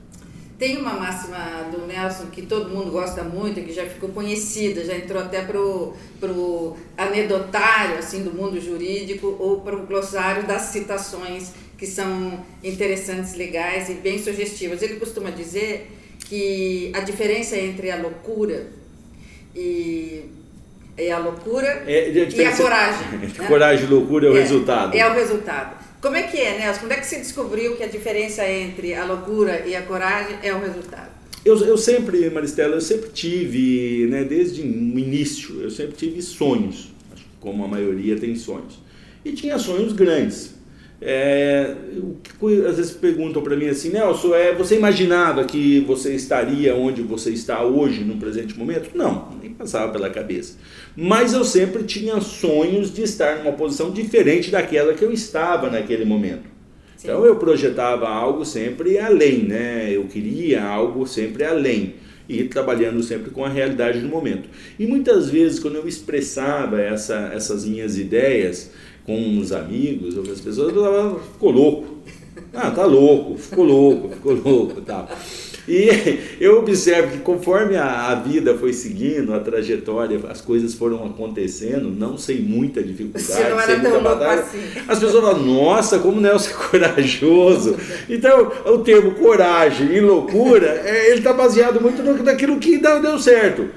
Tem 0.59 0.77
uma 0.77 0.95
máxima 0.95 1.69
do 1.71 1.87
Nelson 1.87 2.27
que 2.33 2.43
todo 2.43 2.69
mundo 2.69 2.91
gosta 2.91 3.23
muito, 3.23 3.61
que 3.61 3.73
já 3.73 3.87
ficou 3.87 4.09
conhecida, 4.09 4.85
já 4.85 4.97
entrou 4.97 5.23
até 5.23 5.43
para 5.43 5.61
o 5.61 6.77
anedotário 6.97 7.97
assim, 7.99 8.25
do 8.25 8.33
mundo 8.33 8.61
jurídico 8.61 9.37
ou 9.39 9.61
para 9.61 9.77
o 9.77 9.87
glossário 9.87 10.49
das 10.49 10.63
citações 10.63 11.53
que 11.79 11.87
são 11.87 12.45
interessantes, 12.63 13.37
legais 13.37 13.89
e 13.89 13.95
bem 13.95 14.19
sugestivas. 14.19 14.83
Ele 14.83 14.97
costuma 14.97 15.31
dizer 15.31 15.93
que 16.19 16.91
a 16.93 17.01
diferença 17.01 17.57
entre 17.57 17.91
a 17.91 17.97
loucura 17.97 18.67
e, 19.55 20.25
e 20.99 21.11
a 21.11 21.19
loucura 21.19 21.85
é, 21.87 22.07
a 22.07 22.09
e 22.09 22.45
a 22.45 22.57
coragem. 22.57 23.07
Né? 23.19 23.47
coragem 23.47 23.87
e 23.87 23.89
loucura 23.89 24.27
é 24.27 24.31
o 24.31 24.37
é, 24.37 24.41
resultado. 24.41 24.97
É 24.97 25.09
o 25.09 25.15
resultado. 25.15 25.79
Como 26.03 26.17
é 26.17 26.25
que 26.25 26.37
é, 26.37 26.59
Nelson? 26.59 26.81
Quando 26.81 26.93
é 26.93 26.97
que 26.97 27.07
você 27.07 27.17
descobriu 27.17 27.77
que 27.77 27.83
a 27.83 27.89
diferença 27.89 28.49
entre 28.49 28.95
a 28.95 29.05
loucura 29.05 29.65
e 29.65 29.75
a 29.75 29.83
coragem 29.83 30.37
é 30.43 30.53
o 30.53 30.61
resultado? 30.61 31.11
Eu, 31.45 31.57
eu 31.65 31.79
sempre, 31.79 32.29
Maristela, 32.31 32.75
eu 32.75 32.81
sempre 32.81 33.11
tive, 33.11 34.07
né, 34.09 34.25
desde 34.25 34.61
o 34.61 34.65
início, 34.99 35.63
eu 35.63 35.71
sempre 35.71 35.97
tive 35.97 36.21
sonhos, 36.21 36.93
como 37.41 37.65
a 37.65 37.69
maioria 37.69 38.17
tem 38.17 38.35
sonhos. 38.35 38.81
E 39.25 39.33
tinha 39.33 39.59
sonhos 39.59 39.93
grandes. 39.93 40.58
É, 41.01 41.77
às 42.69 42.77
vezes 42.77 42.91
perguntam 42.91 43.41
para 43.41 43.57
mim 43.57 43.69
assim, 43.69 43.91
Nelson, 43.91 44.35
é, 44.35 44.53
você 44.53 44.77
imaginava 44.77 45.45
que 45.45 45.81
você 45.81 46.13
estaria 46.13 46.75
onde 46.75 47.03
você 47.03 47.31
está 47.31 47.63
hoje, 47.63 48.03
no 48.03 48.17
presente 48.17 48.59
momento? 48.59 48.91
Não, 48.97 49.29
nem 49.41 49.53
passava 49.53 49.93
pela 49.93 50.11
cabeça. 50.11 50.57
Mas 50.97 51.33
eu 51.33 51.45
sempre 51.45 51.85
tinha 51.85 52.21
sonhos 52.21 52.93
de 52.93 53.03
estar 53.03 53.39
numa 53.39 53.53
posição 53.53 53.93
diferente 53.93 54.51
daquela 54.51 54.93
que 54.93 55.05
eu 55.05 55.13
estava 55.13 55.71
naquele 55.71 56.05
momento. 56.05 56.49
Sim. 56.97 57.07
Então 57.09 57.25
eu 57.25 57.37
projetava 57.37 58.09
algo 58.09 58.45
sempre 58.45 58.99
além, 58.99 59.45
né? 59.45 59.89
Eu 59.93 60.05
queria 60.07 60.65
algo 60.65 61.07
sempre 61.07 61.45
além 61.45 61.95
e 62.29 62.45
trabalhando 62.45 63.03
sempre 63.03 63.31
com 63.31 63.45
a 63.45 63.49
realidade 63.49 64.01
do 64.01 64.09
momento. 64.09 64.49
E 64.79 64.87
muitas 64.87 65.31
vezes, 65.31 65.59
quando 65.59 65.77
eu 65.77 65.89
expressava 65.89 66.81
essa, 66.81 67.31
essas 67.33 67.65
minhas 67.65 67.97
ideias, 67.97 68.71
com 69.09 69.39
os 69.39 69.53
amigos, 69.53 70.19
outras 70.19 70.39
pessoas, 70.39 70.77
eu 70.77 71.19
ficou 71.33 71.51
louco. 71.51 71.97
Ah, 72.53 72.71
tá 72.71 72.85
louco, 72.85 73.39
ficou 73.39 73.65
louco, 73.65 74.11
ficou 74.11 74.35
louco 74.35 74.83
tal. 74.83 75.09
E 75.67 76.19
eu 76.39 76.59
observo 76.59 77.13
que 77.13 77.19
conforme 77.21 77.75
a, 77.75 78.09
a, 78.09 78.15
vida 78.17 78.55
foi 78.59 78.75
seguindo, 78.75 79.33
a 79.33 79.41
trajetória, 79.41 80.21
as 80.29 80.43
coisas 80.43 80.75
foram 80.75 81.07
acontecendo, 81.07 81.89
não 81.89 82.19
sem 82.19 82.41
muita 82.41 82.83
dificuldade, 82.83 83.49
não 83.49 83.61
sem 83.61 83.79
muita 83.79 83.99
batalha. 84.01 84.43
Assim. 84.43 84.59
As 84.87 84.99
pessoas 84.99 85.25
falam, 85.25 85.43
nossa, 85.43 85.99
como 86.01 86.21
Nelson 86.21 86.51
é 86.51 86.53
corajoso. 86.71 87.77
Então, 88.11 88.53
o 88.67 88.79
termo 88.79 89.13
coragem 89.13 89.89
e 89.95 90.01
loucura, 90.01 90.83
é, 90.85 91.07
ele 91.09 91.19
está 91.19 91.33
baseado 91.33 91.81
muito 91.81 92.03
no, 92.03 92.23
naquilo 92.23 92.59
que 92.59 92.77
deu 92.77 93.19
certo. 93.19 93.69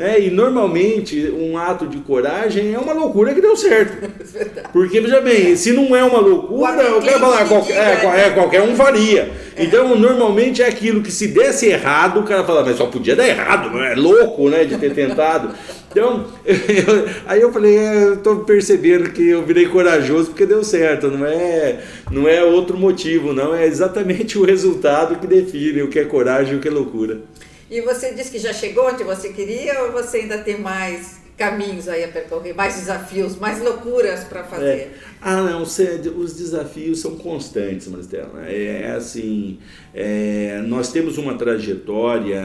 Né? 0.00 0.18
E 0.18 0.30
normalmente 0.30 1.30
um 1.30 1.58
ato 1.58 1.86
de 1.86 1.98
coragem 1.98 2.72
é 2.72 2.78
uma 2.78 2.94
loucura 2.94 3.34
que 3.34 3.40
deu 3.42 3.54
certo. 3.54 4.10
Porque, 4.72 4.98
veja 4.98 5.20
bem, 5.20 5.54
se 5.54 5.74
não 5.74 5.94
é 5.94 6.02
uma 6.02 6.20
loucura, 6.20 6.80
eu 6.84 7.02
quero 7.02 7.20
falar, 7.20 7.46
qualquer, 7.46 7.76
é, 7.76 8.26
é, 8.28 8.30
qualquer 8.30 8.62
um 8.62 8.74
faria. 8.74 9.30
É. 9.54 9.62
Então, 9.62 9.94
normalmente 9.94 10.62
é 10.62 10.68
aquilo 10.68 11.02
que 11.02 11.12
se 11.12 11.28
desse 11.28 11.66
errado, 11.66 12.20
o 12.20 12.22
cara 12.22 12.42
fala, 12.44 12.64
mas 12.64 12.78
só 12.78 12.86
podia 12.86 13.14
dar 13.14 13.28
errado, 13.28 13.70
não 13.70 13.84
é 13.84 13.94
louco, 13.94 14.48
né, 14.48 14.64
de 14.64 14.78
ter 14.78 14.94
tentado. 14.94 15.50
Então, 15.90 16.24
eu, 16.46 16.56
aí 17.28 17.42
eu 17.42 17.52
falei, 17.52 17.76
é, 17.76 18.04
eu 18.04 18.14
estou 18.14 18.36
percebendo 18.36 19.10
que 19.10 19.28
eu 19.28 19.44
virei 19.44 19.66
corajoso 19.66 20.30
porque 20.30 20.46
deu 20.46 20.64
certo, 20.64 21.08
não 21.08 21.26
é, 21.26 21.80
não 22.10 22.26
é 22.26 22.42
outro 22.42 22.78
motivo, 22.78 23.34
não, 23.34 23.54
é 23.54 23.66
exatamente 23.66 24.38
o 24.38 24.46
resultado 24.46 25.16
que 25.16 25.26
define 25.26 25.82
o 25.82 25.88
que 25.88 25.98
é 25.98 26.06
coragem 26.06 26.54
e 26.54 26.56
o 26.56 26.60
que 26.60 26.68
é 26.68 26.70
loucura. 26.70 27.18
E 27.70 27.80
você 27.80 28.12
disse 28.12 28.30
que 28.30 28.38
já 28.38 28.52
chegou 28.52 28.88
onde 28.88 29.04
você 29.04 29.28
queria 29.28 29.84
ou 29.84 29.92
você 29.92 30.18
ainda 30.18 30.38
tem 30.38 30.58
mais 30.58 31.20
caminhos 31.38 31.88
aí 31.88 32.04
a 32.04 32.08
percorrer, 32.08 32.52
mais 32.54 32.74
desafios, 32.74 33.36
mais 33.36 33.62
loucuras 33.62 34.24
para 34.24 34.44
fazer? 34.44 34.66
É. 34.66 34.90
Ah, 35.22 35.42
não, 35.42 35.62
os 35.62 36.34
desafios 36.34 37.00
são 37.00 37.16
constantes, 37.16 37.88
Maristela. 37.88 38.44
É, 38.46 38.82
é 38.82 38.90
assim, 38.90 39.58
é, 39.94 40.60
nós 40.66 40.92
temos 40.92 41.16
uma 41.16 41.38
trajetória 41.38 42.42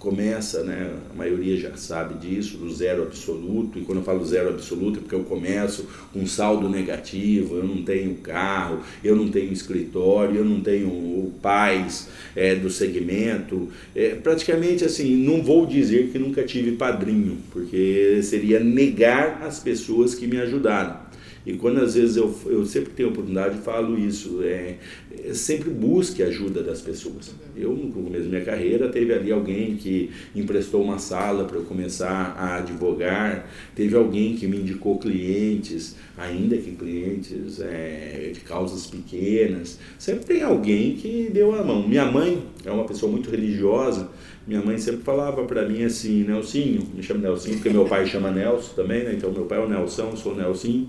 começa, 0.00 0.64
né, 0.64 0.90
a 1.10 1.14
maioria 1.14 1.58
já 1.58 1.76
sabe 1.76 2.14
disso, 2.14 2.56
do 2.56 2.72
zero 2.72 3.02
absoluto, 3.02 3.78
e 3.78 3.82
quando 3.82 3.98
eu 3.98 4.04
falo 4.04 4.24
zero 4.24 4.48
absoluto 4.48 4.98
é 4.98 5.02
porque 5.02 5.14
eu 5.14 5.24
começo 5.24 5.86
com 6.10 6.26
saldo 6.26 6.70
negativo, 6.70 7.56
eu 7.56 7.64
não 7.64 7.82
tenho 7.82 8.14
carro, 8.14 8.80
eu 9.04 9.14
não 9.14 9.28
tenho 9.28 9.52
escritório, 9.52 10.36
eu 10.36 10.44
não 10.44 10.62
tenho 10.62 11.30
pais 11.42 12.08
é, 12.34 12.54
do 12.54 12.70
segmento, 12.70 13.68
é, 13.94 14.14
praticamente 14.14 14.86
assim, 14.86 15.16
não 15.16 15.42
vou 15.42 15.66
dizer 15.66 16.08
que 16.08 16.18
nunca 16.18 16.44
tive 16.44 16.72
padrinho, 16.72 17.36
porque 17.50 18.20
seria 18.22 18.58
negar 18.58 19.42
as 19.42 19.58
pessoas 19.58 20.14
que 20.14 20.26
me 20.26 20.40
ajudaram. 20.40 21.09
E 21.50 21.56
quando 21.56 21.80
às 21.80 21.96
vezes 21.96 22.16
eu, 22.16 22.32
eu 22.46 22.64
sempre 22.64 22.92
tenho 22.92 23.08
oportunidade, 23.08 23.58
falo 23.58 23.98
isso, 23.98 24.40
é, 24.44 24.76
é 25.24 25.34
sempre 25.34 25.68
busque 25.68 26.22
a 26.22 26.26
ajuda 26.26 26.62
das 26.62 26.80
pessoas. 26.80 27.34
Eu, 27.56 27.72
no 27.72 27.90
começo 27.90 28.24
da 28.24 28.30
minha 28.30 28.44
carreira, 28.44 28.88
teve 28.88 29.12
ali 29.12 29.32
alguém 29.32 29.74
que 29.74 30.10
emprestou 30.32 30.80
uma 30.80 31.00
sala 31.00 31.44
para 31.44 31.56
eu 31.56 31.64
começar 31.64 32.36
a 32.38 32.58
advogar, 32.58 33.50
teve 33.74 33.96
alguém 33.96 34.36
que 34.36 34.46
me 34.46 34.58
indicou 34.58 34.96
clientes, 34.98 35.96
ainda 36.16 36.56
que 36.56 36.70
clientes 36.70 37.60
é, 37.60 38.30
de 38.32 38.40
causas 38.40 38.86
pequenas. 38.86 39.80
Sempre 39.98 40.26
tem 40.26 40.42
alguém 40.42 40.94
que 40.94 41.30
deu 41.32 41.52
a 41.52 41.64
mão. 41.64 41.86
Minha 41.86 42.06
mãe 42.06 42.44
é 42.64 42.70
uma 42.70 42.84
pessoa 42.84 43.10
muito 43.10 43.28
religiosa, 43.28 44.08
minha 44.46 44.62
mãe 44.62 44.78
sempre 44.78 45.02
falava 45.02 45.42
para 45.44 45.68
mim 45.68 45.82
assim, 45.82 46.22
Nelsinho, 46.22 46.86
me 46.94 47.02
chama 47.02 47.20
Nelsinho, 47.20 47.56
porque 47.56 47.70
meu 47.70 47.86
pai 47.86 48.06
chama 48.06 48.30
Nelson 48.30 48.72
também, 48.74 49.02
né? 49.02 49.14
então 49.16 49.32
meu 49.32 49.46
pai 49.46 49.58
é 49.58 49.62
o 49.62 49.68
Nelson, 49.68 50.10
eu 50.10 50.16
sou 50.16 50.32
o 50.32 50.36
Nelsinho 50.36 50.88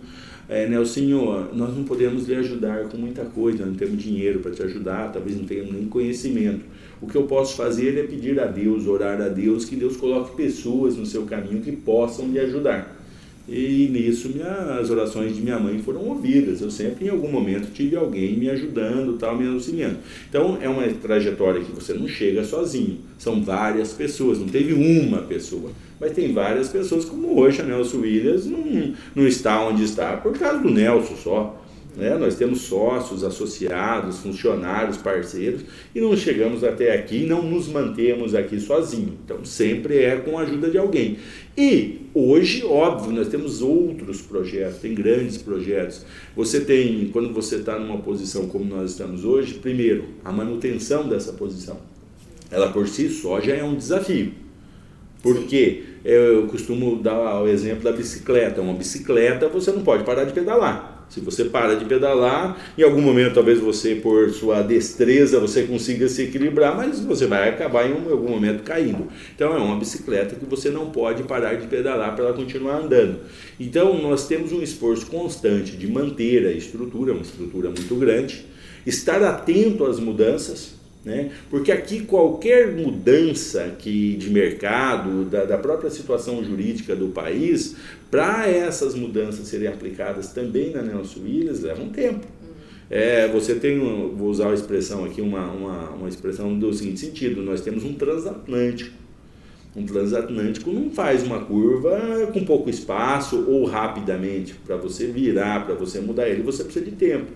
é, 0.52 0.68
Nelsinho, 0.68 1.48
nós 1.54 1.74
não 1.74 1.86
podemos 1.86 2.28
lhe 2.28 2.36
ajudar 2.36 2.90
com 2.90 2.98
muita 2.98 3.24
coisa, 3.24 3.66
não 3.66 3.74
temos 3.74 4.04
dinheiro 4.04 4.42
para 4.42 4.52
te 4.52 4.62
ajudar, 4.62 5.10
talvez 5.10 5.38
não 5.38 5.46
tenhamos 5.46 5.72
nem 5.72 5.86
conhecimento. 5.86 6.66
O 7.02 7.08
que 7.08 7.16
eu 7.16 7.24
posso 7.24 7.56
fazer 7.56 7.98
é 7.98 8.04
pedir 8.04 8.38
a 8.38 8.48
Deus, 8.48 8.86
orar 8.86 9.22
a 9.22 9.30
Deus, 9.30 9.64
que 9.64 9.78
Deus 9.78 9.96
coloque 9.96 10.36
pessoas 10.36 10.98
no 10.98 11.06
seu 11.06 11.24
caminho 11.24 11.62
que 11.62 11.72
possam 11.72 12.28
lhe 12.28 12.38
ajudar. 12.38 13.02
E 13.48 13.88
nisso 13.92 14.28
minha, 14.28 14.78
as 14.78 14.90
orações 14.90 15.34
de 15.34 15.42
minha 15.42 15.58
mãe 15.58 15.80
foram 15.80 16.02
ouvidas. 16.02 16.60
Eu 16.60 16.70
sempre, 16.70 17.06
em 17.06 17.10
algum 17.10 17.32
momento, 17.32 17.72
tive 17.74 17.96
alguém 17.96 18.38
me 18.38 18.50
ajudando, 18.50 19.18
tal, 19.18 19.38
me 19.38 19.48
auxiliando. 19.48 20.00
Então, 20.30 20.58
é 20.62 20.68
uma 20.68 20.86
trajetória 20.88 21.62
que 21.62 21.72
você 21.72 21.94
não 21.94 22.10
chega 22.10 22.44
sozinho. 22.44 23.00
São 23.18 23.42
várias 23.42 23.94
pessoas, 23.94 24.38
não 24.38 24.48
teve 24.48 24.74
uma 24.74 25.20
pessoa. 25.20 25.72
Mas 26.02 26.14
tem 26.14 26.34
várias 26.34 26.68
pessoas, 26.68 27.06
como 27.06 27.40
hoje 27.40 27.62
a 27.62 27.64
Nelson 27.64 28.00
Williams 28.00 28.48
não, 28.48 28.96
não 29.14 29.28
está 29.28 29.64
onde 29.64 29.84
está 29.84 30.18
por 30.18 30.36
causa 30.36 30.58
do 30.58 30.72
Nelson 30.72 31.16
só. 31.16 31.62
Né? 31.96 32.18
Nós 32.18 32.36
temos 32.36 32.62
sócios, 32.62 33.24
associados, 33.24 34.18
funcionários, 34.18 34.98
parceiros 34.98 35.62
e 35.94 36.02
não 36.02 36.18
chegamos 36.18 36.64
até 36.64 36.96
aqui, 36.96 37.28
não 37.28 37.44
nos 37.44 37.68
mantemos 37.68 38.34
aqui 38.34 38.60
sozinhos. 38.60 39.14
Então 39.24 39.46
sempre 39.46 40.00
é 40.00 40.16
com 40.16 40.40
a 40.40 40.42
ajuda 40.42 40.72
de 40.72 40.78
alguém. 40.80 41.20
E 41.56 42.00
hoje, 42.16 42.66
óbvio, 42.66 43.12
nós 43.12 43.28
temos 43.28 43.62
outros 43.62 44.24
projetos, 44.24 44.80
tem 44.80 44.96
grandes 44.96 45.38
projetos. 45.38 46.04
Você 46.36 46.62
tem, 46.62 47.10
quando 47.14 47.32
você 47.32 47.58
está 47.58 47.78
numa 47.78 48.00
posição 48.00 48.48
como 48.48 48.66
nós 48.66 48.90
estamos 48.90 49.24
hoje, 49.24 49.54
primeiro, 49.54 50.06
a 50.26 50.32
manutenção 50.32 51.08
dessa 51.08 51.34
posição. 51.34 51.78
Ela 52.50 52.72
por 52.72 52.88
si 52.88 53.08
só 53.08 53.40
já 53.40 53.54
é 53.54 53.64
um 53.64 53.76
desafio. 53.76 54.42
Porque 55.22 55.84
eu 56.04 56.48
costumo 56.48 56.98
dar 56.98 57.42
o 57.42 57.48
exemplo 57.48 57.84
da 57.84 57.92
bicicleta. 57.92 58.62
Uma 58.62 58.74
bicicleta 58.74 59.48
você 59.48 59.72
não 59.72 59.84
pode 59.84 60.04
parar 60.04 60.24
de 60.24 60.34
pedalar. 60.34 60.92
Se 61.12 61.20
você 61.20 61.44
para 61.44 61.76
de 61.76 61.84
pedalar, 61.84 62.58
em 62.78 62.84
algum 62.84 63.02
momento 63.02 63.34
talvez 63.34 63.60
você, 63.60 63.96
por 63.96 64.30
sua 64.30 64.62
destreza, 64.62 65.42
você 65.42 65.64
consiga 65.64 66.08
se 66.08 66.24
equilibrar, 66.24 66.74
mas 66.74 67.02
você 67.02 67.28
vai 67.28 67.50
acabar 67.50 67.86
em 67.86 67.92
algum 67.92 68.30
momento 68.30 68.64
caindo. 68.64 69.10
Então 69.36 69.54
é 69.54 69.60
uma 69.60 69.76
bicicleta 69.76 70.36
que 70.36 70.46
você 70.46 70.70
não 70.70 70.90
pode 70.90 71.24
parar 71.24 71.56
de 71.56 71.68
pedalar 71.68 72.16
para 72.16 72.24
ela 72.24 72.34
continuar 72.34 72.78
andando. 72.78 73.20
Então 73.60 74.02
nós 74.02 74.26
temos 74.26 74.54
um 74.54 74.62
esforço 74.62 75.08
constante 75.08 75.76
de 75.76 75.86
manter 75.86 76.48
a 76.48 76.52
estrutura, 76.54 77.12
uma 77.12 77.24
estrutura 77.24 77.68
muito 77.68 77.94
grande, 77.96 78.46
estar 78.86 79.22
atento 79.22 79.86
às 79.86 80.00
mudanças, 80.00 80.76
né? 81.04 81.32
Porque 81.50 81.72
aqui 81.72 82.02
qualquer 82.02 82.76
mudança 82.76 83.76
que 83.80 84.16
de 84.16 84.30
mercado, 84.30 85.26
da, 85.26 85.46
da 85.46 85.58
própria 85.58 85.90
situação 85.90 86.44
jurídica 86.44 86.96
do 86.96 87.10
país, 87.10 87.76
para 88.10 88.48
essas 88.48 88.94
mudanças 88.94 89.48
serem 89.48 89.68
aplicadas 89.68 90.32
também 90.32 90.72
na 90.72 90.82
Nelson 90.82 91.22
Williams, 91.22 91.62
leva 91.62 91.82
um 91.82 91.90
tempo. 91.90 92.28
É, 92.90 93.28
você 93.30 93.56
tem, 93.56 93.80
vou 93.80 94.30
usar 94.30 94.50
a 94.50 94.54
expressão 94.54 95.06
aqui, 95.06 95.22
uma, 95.22 95.50
uma, 95.50 95.90
uma 95.92 96.10
expressão 96.10 96.58
do 96.58 96.74
seguinte 96.74 97.00
sentido, 97.00 97.42
nós 97.42 97.62
temos 97.62 97.84
um 97.84 97.94
transatlântico 97.94 99.02
um 99.76 99.86
transatlântico 99.86 100.70
não 100.70 100.92
faz 100.92 101.24
uma 101.24 101.40
curva 101.40 102.30
com 102.34 102.44
pouco 102.44 102.70
espaço 102.70 103.46
ou 103.48 103.64
rapidamente. 103.66 104.54
Para 104.54 104.76
você 104.76 105.08
virar, 105.08 105.66
para 105.66 105.76
você 105.76 106.02
mudar 106.02 106.28
ele, 106.28 106.44
você 106.44 106.64
precisa 106.64 106.84
de 106.84 106.92
tempo. 106.92 107.32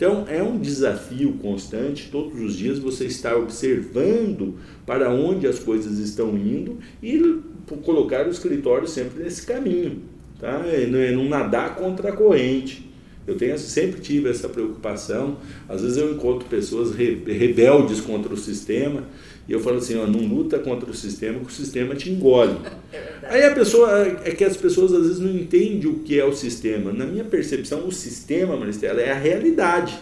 Então 0.00 0.24
é 0.26 0.42
um 0.42 0.58
desafio 0.58 1.34
constante, 1.42 2.08
todos 2.10 2.40
os 2.40 2.56
dias 2.56 2.78
você 2.78 3.04
está 3.04 3.36
observando 3.36 4.54
para 4.86 5.10
onde 5.10 5.46
as 5.46 5.58
coisas 5.58 5.98
estão 5.98 6.38
indo 6.38 6.78
e 7.02 7.38
colocar 7.84 8.26
o 8.26 8.30
escritório 8.30 8.88
sempre 8.88 9.22
nesse 9.22 9.44
caminho. 9.44 9.98
Tá? 10.38 10.62
É 10.64 10.86
não 10.86 11.28
nadar 11.28 11.76
contra 11.76 12.08
a 12.08 12.12
corrente. 12.16 12.90
Eu 13.26 13.36
tenho, 13.36 13.58
sempre 13.58 14.00
tive 14.00 14.30
essa 14.30 14.48
preocupação. 14.48 15.36
Às 15.68 15.82
vezes 15.82 15.98
eu 15.98 16.14
encontro 16.14 16.48
pessoas 16.48 16.94
rebeldes 16.94 18.00
contra 18.00 18.32
o 18.32 18.38
sistema 18.38 19.04
e 19.50 19.52
eu 19.52 19.58
falo 19.58 19.78
assim, 19.78 19.98
ó, 19.98 20.06
não 20.06 20.20
luta 20.20 20.60
contra 20.60 20.88
o 20.88 20.94
sistema, 20.94 21.40
que 21.40 21.46
o 21.46 21.50
sistema 21.50 21.96
te 21.96 22.08
engole. 22.08 22.56
É 23.22 23.34
Aí 23.34 23.44
a 23.44 23.52
pessoa, 23.52 24.06
é 24.24 24.30
que 24.32 24.42
as 24.42 24.56
pessoas 24.56 24.92
às 24.92 25.02
vezes 25.02 25.18
não 25.20 25.30
entendem 25.30 25.88
o 25.88 26.00
que 26.00 26.18
é 26.18 26.24
o 26.24 26.32
sistema. 26.32 26.92
Na 26.92 27.04
minha 27.04 27.22
percepção, 27.22 27.86
o 27.86 27.92
sistema, 27.92 28.56
Maristela, 28.56 29.00
é 29.00 29.12
a 29.12 29.18
realidade. 29.18 29.96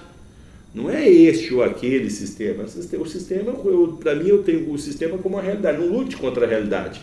Não 0.75 0.89
é 0.89 1.07
este 1.07 1.53
ou 1.53 1.63
aquele 1.63 2.09
sistema. 2.09 2.65
O 2.65 3.07
sistema, 3.07 3.53
para 4.01 4.15
mim, 4.15 4.29
eu 4.29 4.43
tenho 4.43 4.71
o 4.71 4.79
sistema 4.79 5.19
como 5.19 5.37
a 5.37 5.43
realidade. 5.43 5.79
Não 5.79 5.89
lute 5.89 6.17
contra 6.17 6.47
a 6.47 6.49
realidade. 6.49 7.03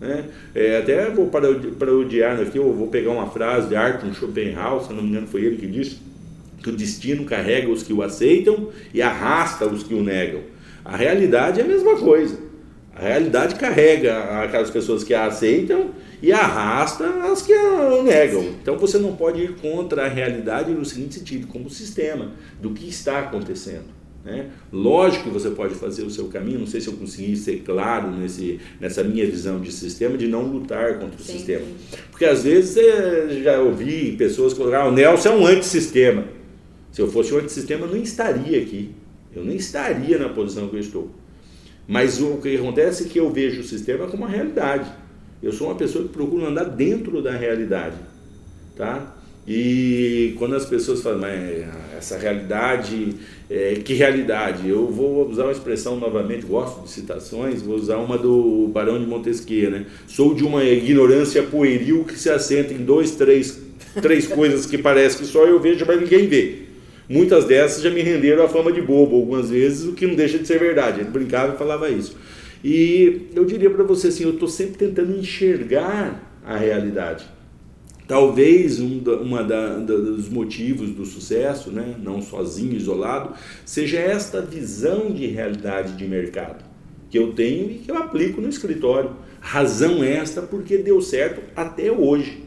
Né? 0.00 0.24
É, 0.54 0.78
até 0.78 1.10
vou 1.10 1.28
para, 1.28 1.54
para 1.54 1.94
odiar 1.94 2.40
aqui, 2.40 2.58
eu 2.58 2.72
vou 2.72 2.88
pegar 2.88 3.12
uma 3.12 3.30
frase 3.30 3.68
de 3.68 3.76
Arthur 3.76 4.12
Schopenhauer, 4.14 4.82
se 4.82 4.92
não 4.92 5.02
me 5.02 5.08
engano 5.08 5.26
foi 5.26 5.44
ele 5.44 5.56
que 5.56 5.66
disse, 5.66 5.98
que 6.62 6.68
o 6.68 6.72
destino 6.72 7.24
carrega 7.24 7.70
os 7.70 7.82
que 7.82 7.92
o 7.92 8.02
aceitam 8.02 8.68
e 8.92 9.00
arrasta 9.00 9.66
os 9.66 9.82
que 9.82 9.94
o 9.94 10.02
negam. 10.02 10.52
A 10.84 10.96
realidade 10.96 11.60
é 11.60 11.64
a 11.64 11.66
mesma 11.66 11.96
coisa. 11.96 12.38
A 12.94 13.00
realidade 13.00 13.54
carrega 13.54 14.42
aquelas 14.42 14.70
pessoas 14.70 15.02
que 15.02 15.14
a 15.14 15.26
aceitam 15.26 15.90
e 16.20 16.30
arrasta 16.30 17.06
as 17.32 17.42
que 17.42 17.52
a 17.52 18.02
negam. 18.02 18.42
Então 18.62 18.76
você 18.76 18.98
não 18.98 19.16
pode 19.16 19.40
ir 19.40 19.56
contra 19.56 20.04
a 20.04 20.08
realidade 20.08 20.72
no 20.72 20.84
seguinte 20.84 21.14
sentido, 21.14 21.46
como 21.46 21.70
sistema, 21.70 22.32
do 22.60 22.70
que 22.70 22.86
está 22.88 23.20
acontecendo. 23.20 24.02
Né? 24.24 24.50
Lógico 24.72 25.24
que 25.24 25.30
você 25.30 25.50
pode 25.50 25.74
fazer 25.74 26.04
o 26.04 26.10
seu 26.10 26.26
caminho, 26.28 26.60
não 26.60 26.66
sei 26.66 26.80
se 26.80 26.86
eu 26.86 26.92
consegui 26.92 27.36
ser 27.36 27.62
claro 27.64 28.10
nesse, 28.10 28.60
nessa 28.78 29.02
minha 29.02 29.26
visão 29.26 29.60
de 29.60 29.72
sistema, 29.72 30.16
de 30.16 30.28
não 30.28 30.42
lutar 30.42 30.98
contra 31.00 31.20
o 31.20 31.24
Sim. 31.24 31.32
sistema. 31.32 31.64
Porque 32.10 32.24
às 32.24 32.44
vezes 32.44 32.76
eu 32.76 33.42
já 33.42 33.60
ouvi 33.60 34.12
pessoas 34.12 34.54
colocar, 34.54 34.82
ah, 34.82 34.88
o 34.88 34.92
Nelson 34.92 35.28
é 35.30 35.32
um 35.32 35.46
antissistema. 35.46 36.24
Se 36.92 37.00
eu 37.00 37.10
fosse 37.10 37.34
um 37.34 37.38
antissistema, 37.38 37.86
eu 37.86 37.90
não 37.90 38.02
estaria 38.02 38.60
aqui. 38.60 38.90
Eu 39.34 39.44
nem 39.44 39.56
estaria 39.56 40.18
na 40.18 40.28
posição 40.28 40.68
que 40.68 40.76
eu 40.76 40.80
estou. 40.80 41.10
Mas 41.86 42.20
o 42.20 42.36
que 42.36 42.56
acontece 42.56 43.04
é 43.04 43.08
que 43.08 43.18
eu 43.18 43.30
vejo 43.30 43.60
o 43.60 43.64
sistema 43.64 44.06
como 44.06 44.24
uma 44.24 44.30
realidade. 44.30 44.90
Eu 45.42 45.52
sou 45.52 45.68
uma 45.68 45.76
pessoa 45.76 46.04
que 46.04 46.12
procura 46.12 46.46
andar 46.46 46.64
dentro 46.64 47.20
da 47.20 47.32
realidade, 47.32 47.96
tá? 48.76 49.16
E 49.46 50.36
quando 50.38 50.54
as 50.54 50.64
pessoas 50.64 51.02
falam, 51.02 51.18
mas 51.18 51.66
essa 51.98 52.16
realidade, 52.16 53.16
é, 53.50 53.74
que 53.84 53.92
realidade? 53.92 54.68
Eu 54.68 54.86
vou 54.86 55.28
usar 55.28 55.44
uma 55.44 55.52
expressão 55.52 55.98
novamente, 55.98 56.46
gosto 56.46 56.82
de 56.82 56.90
citações, 56.90 57.60
vou 57.60 57.74
usar 57.74 57.96
uma 57.96 58.16
do 58.16 58.68
Barão 58.68 59.00
de 59.00 59.06
Montesquieu, 59.06 59.72
né? 59.72 59.86
Sou 60.06 60.32
de 60.32 60.44
uma 60.44 60.62
ignorância 60.62 61.42
pueril 61.42 62.04
que 62.04 62.16
se 62.16 62.30
assenta 62.30 62.72
em 62.72 62.84
dois, 62.84 63.12
três, 63.12 63.60
três 64.00 64.28
coisas 64.28 64.64
que 64.64 64.78
parece 64.78 65.18
que 65.18 65.24
só 65.24 65.44
eu 65.44 65.58
vejo, 65.58 65.84
mas 65.84 66.00
ninguém 66.00 66.28
vê. 66.28 66.71
Muitas 67.08 67.44
dessas 67.44 67.82
já 67.82 67.90
me 67.90 68.00
renderam 68.00 68.44
a 68.44 68.48
fama 68.48 68.72
de 68.72 68.80
bobo 68.80 69.16
algumas 69.16 69.50
vezes, 69.50 69.86
o 69.86 69.92
que 69.92 70.06
não 70.06 70.14
deixa 70.14 70.38
de 70.38 70.46
ser 70.46 70.58
verdade. 70.58 71.00
Ele 71.00 71.10
brincava 71.10 71.54
e 71.54 71.58
falava 71.58 71.90
isso. 71.90 72.16
E 72.64 73.28
eu 73.34 73.44
diria 73.44 73.70
para 73.70 73.84
você 73.84 74.08
assim, 74.08 74.24
eu 74.24 74.30
estou 74.30 74.48
sempre 74.48 74.76
tentando 74.76 75.16
enxergar 75.16 76.40
a 76.44 76.56
realidade. 76.56 77.26
Talvez 78.06 78.80
um 78.80 78.98
da, 78.98 79.16
uma 79.16 79.42
da, 79.42 79.78
da, 79.78 79.94
dos 79.94 80.28
motivos 80.28 80.90
do 80.90 81.04
sucesso, 81.04 81.70
né, 81.70 81.94
não 82.02 82.20
sozinho, 82.20 82.74
isolado, 82.74 83.34
seja 83.64 83.98
esta 83.98 84.40
visão 84.42 85.10
de 85.12 85.26
realidade 85.26 85.96
de 85.96 86.06
mercado 86.06 86.72
que 87.12 87.18
eu 87.18 87.34
tenho 87.34 87.70
e 87.70 87.74
que 87.74 87.90
eu 87.90 87.96
aplico 87.98 88.40
no 88.40 88.48
escritório. 88.48 89.10
Razão 89.38 90.02
esta 90.02 90.40
porque 90.40 90.78
deu 90.78 91.00
certo 91.02 91.42
até 91.54 91.92
hoje. 91.92 92.42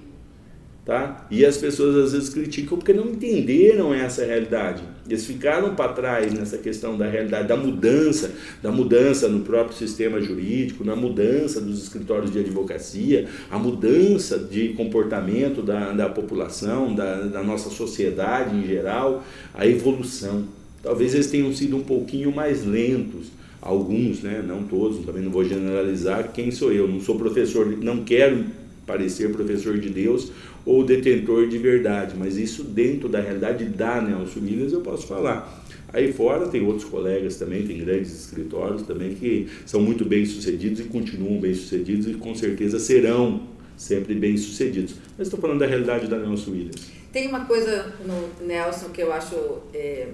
Tá? 0.85 1.25
E 1.31 1.43
as 1.43 1.57
pessoas 1.57 1.95
às 1.95 2.13
vezes 2.13 2.29
criticam 2.29 2.77
porque 2.77 2.93
não 2.93 3.07
entenderam 3.07 3.91
essa 3.91 4.23
realidade. 4.23 4.83
Eles 5.09 5.25
ficaram 5.25 5.73
para 5.73 5.93
trás 5.93 6.31
nessa 6.31 6.59
questão 6.59 6.95
da 6.95 7.07
realidade, 7.07 7.47
da 7.47 7.57
mudança, 7.57 8.31
da 8.61 8.71
mudança 8.71 9.27
no 9.27 9.39
próprio 9.39 9.75
sistema 9.75 10.21
jurídico, 10.21 10.83
na 10.83 10.95
mudança 10.95 11.59
dos 11.59 11.81
escritórios 11.81 12.31
de 12.31 12.37
advocacia, 12.37 13.27
a 13.49 13.57
mudança 13.57 14.37
de 14.37 14.69
comportamento 14.69 15.63
da, 15.63 15.91
da 15.91 16.07
população, 16.07 16.93
da, 16.93 17.21
da 17.21 17.41
nossa 17.41 17.71
sociedade 17.71 18.55
em 18.55 18.67
geral, 18.67 19.23
a 19.55 19.65
evolução. 19.65 20.45
Talvez 20.83 21.15
eles 21.15 21.31
tenham 21.31 21.51
sido 21.51 21.77
um 21.77 21.83
pouquinho 21.83 22.31
mais 22.31 22.63
lentos 22.63 23.31
alguns, 23.59 24.21
né? 24.21 24.45
não 24.47 24.61
todos, 24.61 25.03
também 25.03 25.23
não 25.23 25.31
vou 25.31 25.43
generalizar, 25.43 26.31
quem 26.31 26.51
sou 26.51 26.71
eu? 26.71 26.87
Não 26.87 27.01
sou 27.01 27.17
professor, 27.17 27.65
não 27.81 28.03
quero 28.03 28.45
parecer 28.85 29.31
professor 29.31 29.79
de 29.79 29.89
Deus 29.89 30.31
ou 30.65 30.83
detentor 30.83 31.47
de 31.47 31.57
verdade, 31.57 32.15
mas 32.17 32.37
isso 32.37 32.63
dentro 32.63 33.07
da 33.07 33.21
realidade 33.21 33.65
da 33.65 34.01
Nelson 34.01 34.39
Williams 34.39 34.73
eu 34.73 34.81
posso 34.81 35.05
falar. 35.05 35.63
Aí 35.93 36.11
fora 36.11 36.47
tem 36.47 36.65
outros 36.65 36.89
colegas 36.89 37.37
também, 37.37 37.65
tem 37.65 37.77
grandes 37.77 38.11
escritórios 38.11 38.81
também 38.81 39.13
que 39.15 39.47
são 39.65 39.79
muito 39.79 40.03
bem 40.03 40.25
sucedidos 40.25 40.79
e 40.79 40.83
continuam 40.85 41.39
bem 41.39 41.53
sucedidos 41.53 42.07
e 42.07 42.15
com 42.15 42.33
certeza 42.33 42.79
serão 42.79 43.43
sempre 43.77 44.15
bem 44.15 44.35
sucedidos. 44.35 44.95
Mas 45.17 45.27
estou 45.27 45.39
falando 45.39 45.59
da 45.59 45.67
realidade 45.67 46.07
da 46.07 46.17
Nelson 46.17 46.51
Williams. 46.51 46.91
Tem 47.13 47.27
uma 47.27 47.45
coisa 47.45 47.93
no 48.05 48.45
Nelson 48.45 48.89
que 48.89 49.01
eu 49.01 49.13
acho 49.13 49.35
é, 49.73 50.07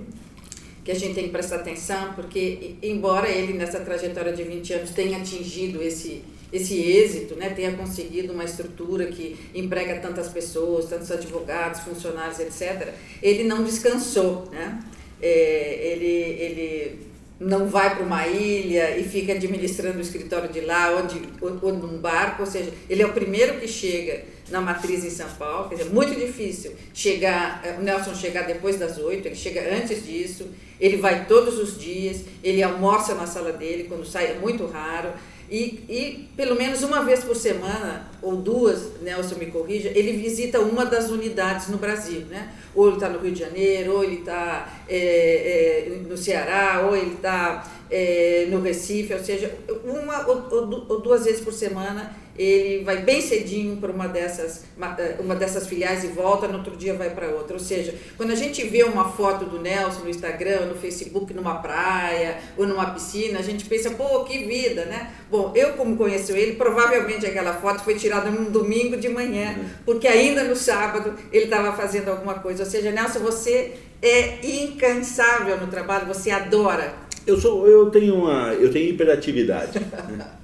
que 0.83 0.91
a 0.91 0.95
gente 0.95 1.15
tem 1.15 1.25
que 1.25 1.31
prestar 1.31 1.57
atenção, 1.57 2.13
porque 2.13 2.75
embora 2.83 3.29
ele 3.29 3.53
nessa 3.53 3.79
trajetória 3.79 4.33
de 4.33 4.43
20 4.43 4.73
anos 4.73 4.89
tenha 4.91 5.17
atingido 5.17 5.81
esse 5.81 6.21
esse 6.51 6.75
êxito, 6.79 7.35
né, 7.35 7.49
tenha 7.49 7.71
conseguido 7.73 8.33
uma 8.33 8.43
estrutura 8.43 9.05
que 9.07 9.37
emprega 9.55 9.99
tantas 9.99 10.27
pessoas, 10.27 10.85
tantos 10.85 11.09
advogados, 11.11 11.81
funcionários, 11.81 12.39
etc., 12.39 12.93
ele 13.21 13.43
não 13.43 13.63
descansou. 13.63 14.47
Né? 14.51 14.79
É, 15.21 15.93
ele, 15.93 16.05
ele 16.05 17.11
não 17.41 17.67
vai 17.67 17.95
para 17.95 18.05
uma 18.05 18.27
ilha 18.27 18.97
e 18.97 19.03
fica 19.03 19.33
administrando 19.33 19.97
o 19.97 20.01
escritório 20.01 20.49
de 20.49 20.61
lá 20.61 20.91
ou, 20.91 21.07
de, 21.07 21.21
ou, 21.41 21.73
num 21.73 21.97
barco, 21.97 22.43
ou 22.43 22.47
seja, 22.47 22.71
ele 22.87 23.01
é 23.01 23.05
o 23.05 23.13
primeiro 23.13 23.59
que 23.59 23.67
chega 23.67 24.23
na 24.51 24.61
matriz 24.61 25.03
em 25.03 25.09
São 25.09 25.29
Paulo, 25.29 25.69
quer 25.69 25.75
dizer, 25.75 25.89
muito 25.89 26.13
difícil 26.13 26.73
chegar, 26.93 27.61
eh, 27.63 27.77
o 27.79 27.81
Nelson 27.81 28.13
chegar 28.13 28.43
depois 28.43 28.77
das 28.77 28.97
oito, 28.97 29.27
ele 29.27 29.35
chega 29.35 29.75
antes 29.75 30.05
disso, 30.05 30.47
ele 30.79 30.97
vai 30.97 31.25
todos 31.25 31.57
os 31.57 31.79
dias, 31.79 32.25
ele 32.43 32.61
almoça 32.61 33.15
na 33.15 33.25
sala 33.25 33.53
dele, 33.53 33.85
quando 33.85 34.05
sai 34.05 34.31
é 34.31 34.33
muito 34.35 34.65
raro, 34.67 35.11
e, 35.51 35.83
e 35.89 36.29
pelo 36.37 36.55
menos 36.55 36.81
uma 36.81 37.03
vez 37.03 37.25
por 37.25 37.35
semana, 37.35 38.07
ou 38.21 38.37
duas, 38.37 39.01
Nelson 39.01 39.35
me 39.35 39.47
corrija, 39.47 39.89
ele 39.89 40.13
visita 40.13 40.61
uma 40.61 40.85
das 40.85 41.09
unidades 41.09 41.67
no 41.67 41.77
Brasil, 41.77 42.21
né? 42.21 42.53
Ou 42.73 42.87
ele 42.87 42.95
está 42.95 43.09
no 43.09 43.19
Rio 43.19 43.33
de 43.33 43.39
Janeiro, 43.41 43.95
ou 43.95 44.01
ele 44.01 44.19
está 44.19 44.81
é, 44.87 44.95
é, 44.97 46.07
no 46.07 46.15
Ceará, 46.15 46.87
ou 46.87 46.95
ele 46.95 47.15
está 47.15 47.69
é, 47.89 48.47
no 48.49 48.61
Recife, 48.61 49.13
ou 49.13 49.19
seja, 49.19 49.53
uma 49.83 50.25
ou, 50.25 50.47
ou, 50.49 50.85
ou 50.87 51.01
duas 51.01 51.25
vezes 51.25 51.41
por 51.41 51.51
semana 51.51 52.15
ele 52.37 52.83
vai 52.83 52.97
bem 52.97 53.21
cedinho 53.21 53.77
para 53.77 53.91
uma 53.91 54.07
dessas, 54.07 54.63
eh, 54.97 55.15
uma 55.19 55.35
dessas 55.35 55.67
filiais 55.67 56.03
e 56.03 56.07
volta, 56.07 56.47
no 56.47 56.59
outro 56.59 56.75
dia 56.75 56.93
vai 56.93 57.09
para 57.09 57.27
outra. 57.27 57.53
Ou 57.53 57.59
seja, 57.59 57.93
quando 58.17 58.31
a 58.31 58.35
gente 58.35 58.63
vê 58.65 58.83
uma 58.83 59.09
foto 59.11 59.45
do 59.45 59.59
Nelson 59.59 60.01
no 60.01 60.09
Instagram, 60.09 60.67
no 60.67 60.75
Facebook, 60.75 61.33
numa 61.33 61.55
praia 61.55 62.37
ou 62.57 62.65
numa 62.65 62.91
piscina, 62.91 63.39
a 63.39 63.41
gente 63.41 63.65
pensa, 63.65 63.91
pô, 63.91 64.23
que 64.23 64.45
vida, 64.45 64.85
né? 64.85 65.11
Bom, 65.29 65.51
eu 65.55 65.73
como 65.73 65.97
conheço 65.97 66.31
ele, 66.31 66.55
provavelmente 66.55 67.25
aquela 67.25 67.53
foto 67.53 67.83
foi 67.83 67.95
tirada 67.95 68.29
num 68.29 68.49
domingo 68.49 68.97
de 68.97 69.09
manhã, 69.09 69.55
porque 69.85 70.07
ainda 70.07 70.43
no 70.43 70.55
sábado 70.55 71.13
ele 71.31 71.45
estava 71.45 71.73
fazendo 71.73 72.09
alguma 72.09 72.35
coisa. 72.35 72.63
Ou 72.63 72.69
seja, 72.69 72.91
Nelson, 72.91 73.19
você 73.19 73.73
é 74.01 74.39
incansável 74.43 75.57
no 75.57 75.67
trabalho, 75.67 76.07
você 76.07 76.31
adora. 76.31 76.93
Eu 77.25 77.39
sou, 77.39 77.67
eu 77.67 77.89
tenho 77.91 78.15
uma, 78.15 78.53
eu 78.53 78.71
tenho 78.71 78.89
hiperatividade. 78.89 79.79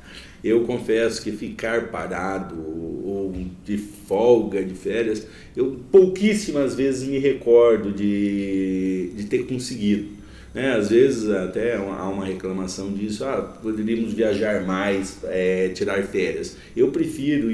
Eu 0.47 0.61
confesso 0.61 1.21
que 1.21 1.31
ficar 1.31 1.87
parado 1.87 2.55
ou 2.55 3.33
de 3.65 3.77
folga, 3.77 4.63
de 4.63 4.73
férias, 4.73 5.27
eu 5.55 5.79
pouquíssimas 5.91 6.75
vezes 6.75 7.07
me 7.07 7.19
recordo 7.19 7.91
de, 7.91 9.11
de 9.15 9.25
ter 9.25 9.45
conseguido. 9.45 10.17
Né? 10.53 10.73
Às 10.73 10.89
vezes 10.89 11.29
até 11.29 11.75
há 11.75 12.09
uma 12.09 12.25
reclamação 12.25 12.91
disso, 12.91 13.25
ah, 13.25 13.41
poderíamos 13.61 14.13
viajar 14.13 14.65
mais, 14.65 15.19
é, 15.25 15.69
tirar 15.69 16.01
férias. 16.03 16.57
Eu 16.75 16.89
prefiro 16.89 17.49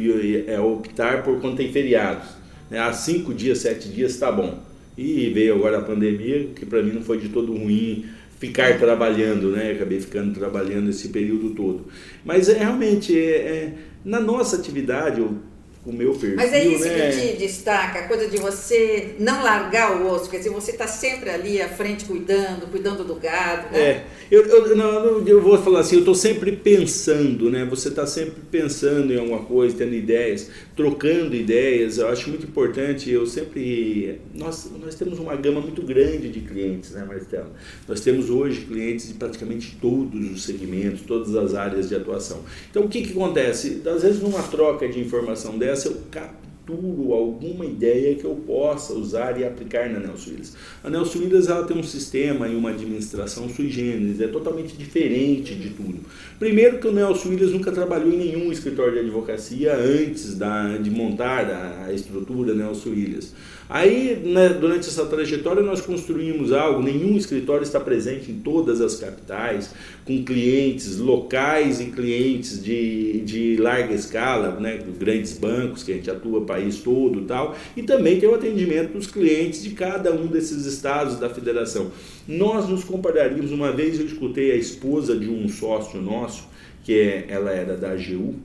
é, 0.48 0.60
optar 0.60 1.24
por 1.24 1.42
quando 1.42 1.58
tem 1.58 1.72
feriados. 1.72 2.30
Né? 2.70 2.80
Há 2.80 2.94
cinco 2.94 3.34
dias, 3.34 3.60
sete 3.60 3.90
dias 3.90 4.12
está 4.12 4.32
bom. 4.32 4.60
E 4.98 5.30
veio 5.30 5.56
agora 5.56 5.80
a 5.80 5.82
pandemia, 5.82 6.50
que 6.56 6.66
para 6.66 6.84
mim 6.84 6.92
não 6.92 7.02
foi 7.02 7.18
de 7.18 7.30
todo 7.30 7.52
ruim 7.52 8.06
ficar 8.44 8.78
trabalhando, 8.78 9.52
né? 9.52 9.72
Acabei 9.72 10.02
ficando 10.02 10.34
trabalhando 10.34 10.90
esse 10.90 11.08
período 11.08 11.52
todo. 11.52 11.88
Mas 12.26 12.50
é, 12.50 12.58
realmente, 12.58 13.18
é, 13.18 13.36
é, 13.36 13.74
na 14.04 14.20
nossa 14.20 14.58
atividade, 14.58 15.22
eu 15.22 15.38
o 15.86 15.92
meu 15.92 16.12
perfil. 16.12 16.36
Mas 16.36 16.54
é 16.54 16.64
isso 16.64 16.86
né? 16.86 17.12
que 17.12 17.18
te 17.18 17.38
destaca, 17.38 18.00
a 18.00 18.08
coisa 18.08 18.28
de 18.28 18.38
você 18.38 19.16
não 19.20 19.44
largar 19.44 20.02
o 20.02 20.10
osso, 20.12 20.30
quer 20.30 20.38
dizer, 20.38 20.50
você 20.50 20.72
está 20.72 20.88
sempre 20.88 21.30
ali 21.30 21.62
à 21.62 21.68
frente 21.68 22.06
cuidando, 22.06 22.68
cuidando 22.72 23.04
do 23.04 23.16
gado. 23.16 23.72
Né? 23.72 23.80
É, 23.80 24.04
eu, 24.32 24.46
eu, 24.46 24.76
não, 24.76 25.28
eu 25.28 25.42
vou 25.42 25.58
falar 25.58 25.82
assim, 25.82 25.96
eu 25.96 26.00
estou 26.00 26.16
sempre 26.16 26.54
pensando, 26.54 27.50
né? 27.50 27.66
Você 27.66 27.90
está 27.90 28.06
sempre 28.06 28.42
pensando 28.50 29.12
em 29.12 29.20
alguma 29.20 29.44
coisa, 29.44 29.76
tendo 29.78 29.94
ideias, 29.94 30.50
trocando 30.76 31.36
ideias. 31.36 31.98
Eu 31.98 32.08
acho 32.08 32.30
muito 32.30 32.46
importante, 32.46 33.10
eu 33.10 33.26
sempre. 33.26 34.20
Nós, 34.34 34.72
nós 34.82 34.96
temos 34.96 35.20
uma 35.20 35.36
gama 35.36 35.60
muito 35.60 35.82
grande 35.82 36.30
de 36.30 36.40
clientes, 36.40 36.92
né, 36.92 37.04
Marcelo? 37.06 37.50
Nós 37.88 38.00
temos 38.00 38.30
hoje 38.30 38.62
clientes 38.62 39.10
de 39.10 39.16
praticamente 39.16 39.78
todos 39.82 40.32
os 40.32 40.44
segmentos, 40.44 41.02
todas 41.02 41.36
as 41.36 41.54
áreas 41.54 41.90
de 41.90 41.96
atuação. 41.96 42.42
Então, 42.72 42.84
o 42.84 42.90
que, 42.90 43.02
que 43.02 43.12
acontece? 43.12 43.82
Às 43.86 44.04
vezes, 44.04 44.22
numa 44.22 44.44
troca 44.44 44.88
de 44.88 45.00
informação 45.00 45.58
dessa, 45.58 45.73
dessa 45.74 45.88
eu 45.88 45.98
capturo 46.12 47.14
alguma 47.14 47.66
ideia 47.66 48.16
que 48.16 48.24
eu 48.24 48.36
possa 48.36 48.94
usar 48.94 49.38
e 49.40 49.44
aplicar 49.44 49.90
na 49.90 50.00
Nelson 50.00 50.30
Williams. 50.30 50.56
A 50.84 50.90
Nelson 50.90 51.20
Williams 51.20 51.48
ela 51.48 51.66
tem 51.66 51.78
um 51.78 51.84
sistema 51.84 52.48
e 52.48 52.56
uma 52.56 52.70
administração 52.70 53.50
sui 53.50 53.70
generis, 53.70 54.22
é 54.22 54.28
totalmente 54.28 54.78
diferente 54.78 55.56
de 55.56 55.72
tudo. 55.72 56.00
Primeiro 56.40 56.78
que 56.78 56.88
o 56.88 56.94
Nelson 56.94 57.30
Williams 57.30 57.52
nunca 57.52 57.72
trabalhou 57.72 58.12
em 58.12 58.18
nenhum 58.18 58.52
escritório 58.52 58.94
de 58.94 59.00
advocacia 59.00 59.76
antes 59.76 60.36
da, 60.36 60.78
de 60.78 60.90
montar 60.90 61.50
a, 61.50 61.86
a 61.88 61.94
estrutura 61.94 62.54
Nelson 62.54 62.90
Williams. 62.90 63.34
Aí, 63.74 64.22
né, 64.24 64.50
durante 64.50 64.88
essa 64.88 65.04
trajetória, 65.04 65.64
nós 65.64 65.82
construímos 65.82 66.54
algo. 66.54 66.80
Nenhum 66.80 67.18
escritório 67.18 67.64
está 67.64 67.80
presente 67.80 68.30
em 68.30 68.36
todas 68.36 68.80
as 68.80 68.98
capitais, 68.98 69.74
com 70.06 70.24
clientes 70.24 71.00
locais 71.00 71.82
e 71.82 71.86
clientes 71.86 72.64
de, 72.64 73.22
de 73.22 73.58
larga 73.58 73.96
escala, 73.96 74.60
né, 74.60 74.80
grandes 75.00 75.40
bancos 75.40 75.82
que 75.82 75.92
a 75.92 75.96
gente 75.96 76.12
atua 76.12 76.46
país 76.46 76.82
todo 76.82 77.22
e 77.22 77.24
tal. 77.24 77.58
E 77.76 77.82
também 77.82 78.20
tem 78.20 78.30
o 78.30 78.36
atendimento 78.36 78.94
dos 78.94 79.08
clientes 79.08 79.64
de 79.64 79.72
cada 79.72 80.14
um 80.14 80.28
desses 80.28 80.68
estados 80.68 81.18
da 81.18 81.28
federação. 81.28 81.90
Nós 82.28 82.70
nos 82.70 82.84
compararíamos. 82.84 83.52
Uma 83.52 83.72
vez 83.72 84.00
eu 84.00 84.06
escutei 84.06 84.52
a 84.52 84.56
esposa 84.56 85.18
de 85.18 85.28
um 85.28 85.50
sócio 85.50 86.00
nosso, 86.00 86.48
que 86.84 86.94
é, 86.94 87.26
ela 87.28 87.50
era 87.50 87.76
da 87.76 87.90
AGU, 87.90 88.36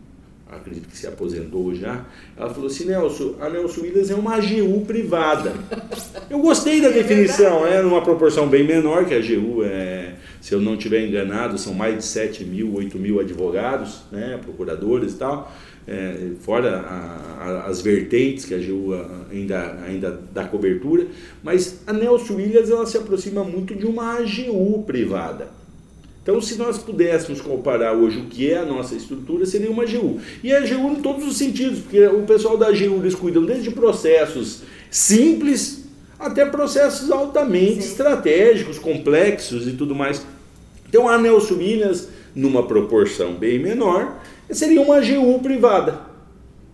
acredito 0.51 0.89
que 0.89 0.97
se 0.97 1.07
aposentou 1.07 1.75
já, 1.75 2.07
ela 2.37 2.53
falou 2.53 2.69
assim, 2.69 2.87
Nelson, 2.87 3.35
a 3.41 3.49
Nelson 3.51 3.83
Williams 3.83 4.11
é 4.11 4.15
uma 4.15 4.37
AGU 4.37 4.85
privada. 4.87 5.53
Eu 6.31 6.39
gostei 6.41 6.81
da 6.81 6.89
é 6.89 6.93
definição, 6.93 7.67
é 7.67 7.83
numa 7.83 8.03
proporção 8.03 8.49
bem 8.49 8.67
menor 8.67 9.05
que 9.05 9.15
a 9.15 9.19
AGU, 9.19 9.63
é, 9.65 10.15
se 10.41 10.55
eu 10.55 10.61
não 10.61 10.75
estiver 10.75 11.07
enganado, 11.07 11.59
são 11.59 11.75
mais 11.75 11.97
de 11.97 12.05
7 12.05 12.45
mil, 12.45 12.75
8 12.75 12.99
mil 12.99 13.21
advogados, 13.21 14.01
né, 14.11 14.39
procuradores 14.43 15.13
e 15.13 15.17
tal, 15.17 15.53
é, 15.87 16.31
fora 16.41 16.81
a, 16.81 17.45
a, 17.45 17.67
as 17.67 17.81
vertentes 17.81 18.45
que 18.45 18.55
a 18.55 18.57
AGU 18.59 18.95
ainda, 19.31 19.79
ainda 19.87 20.21
dá 20.33 20.45
cobertura, 20.45 21.07
mas 21.43 21.81
a 21.87 21.93
Nelson 21.93 22.35
Williams 22.35 22.71
ela 22.71 22.87
se 22.87 22.97
aproxima 22.97 23.45
muito 23.45 23.75
de 23.75 23.87
uma 23.87 24.19
AGU 24.19 24.83
privada. 24.87 25.58
Então, 26.29 26.43
se 26.43 26.57
nós 26.57 26.77
pudéssemos 26.77 27.41
comparar 27.41 27.95
hoje 27.95 28.19
o 28.19 28.27
que 28.27 28.53
é 28.53 28.59
a 28.59 28.65
nossa 28.67 28.95
estrutura, 28.95 29.47
seria 29.47 29.71
uma 29.71 29.85
AGU. 29.85 30.21
E 30.45 30.53
a 30.53 30.59
AGU 30.59 30.91
em 30.91 30.97
todos 30.97 31.27
os 31.27 31.39
sentidos, 31.39 31.79
porque 31.79 32.07
o 32.07 32.25
pessoal 32.25 32.59
da 32.59 32.67
AGU 32.67 32.97
eles 32.97 33.15
cuidam 33.15 33.47
desde 33.47 33.71
processos 33.71 34.61
simples 34.91 35.87
até 36.19 36.45
processos 36.45 37.11
altamente 37.11 37.81
Sim. 37.83 37.89
estratégicos, 37.89 38.79
complexos 38.79 39.67
e 39.67 39.73
tudo 39.73 39.95
mais. 39.95 40.23
Então, 40.87 41.09
a 41.09 41.17
Nelson 41.17 41.55
Williams, 41.55 42.11
numa 42.35 42.63
proporção 42.63 43.33
bem 43.33 43.59
menor, 43.59 44.21
seria 44.51 44.83
uma 44.83 44.99
AGU 44.99 45.39
privada. 45.39 46.08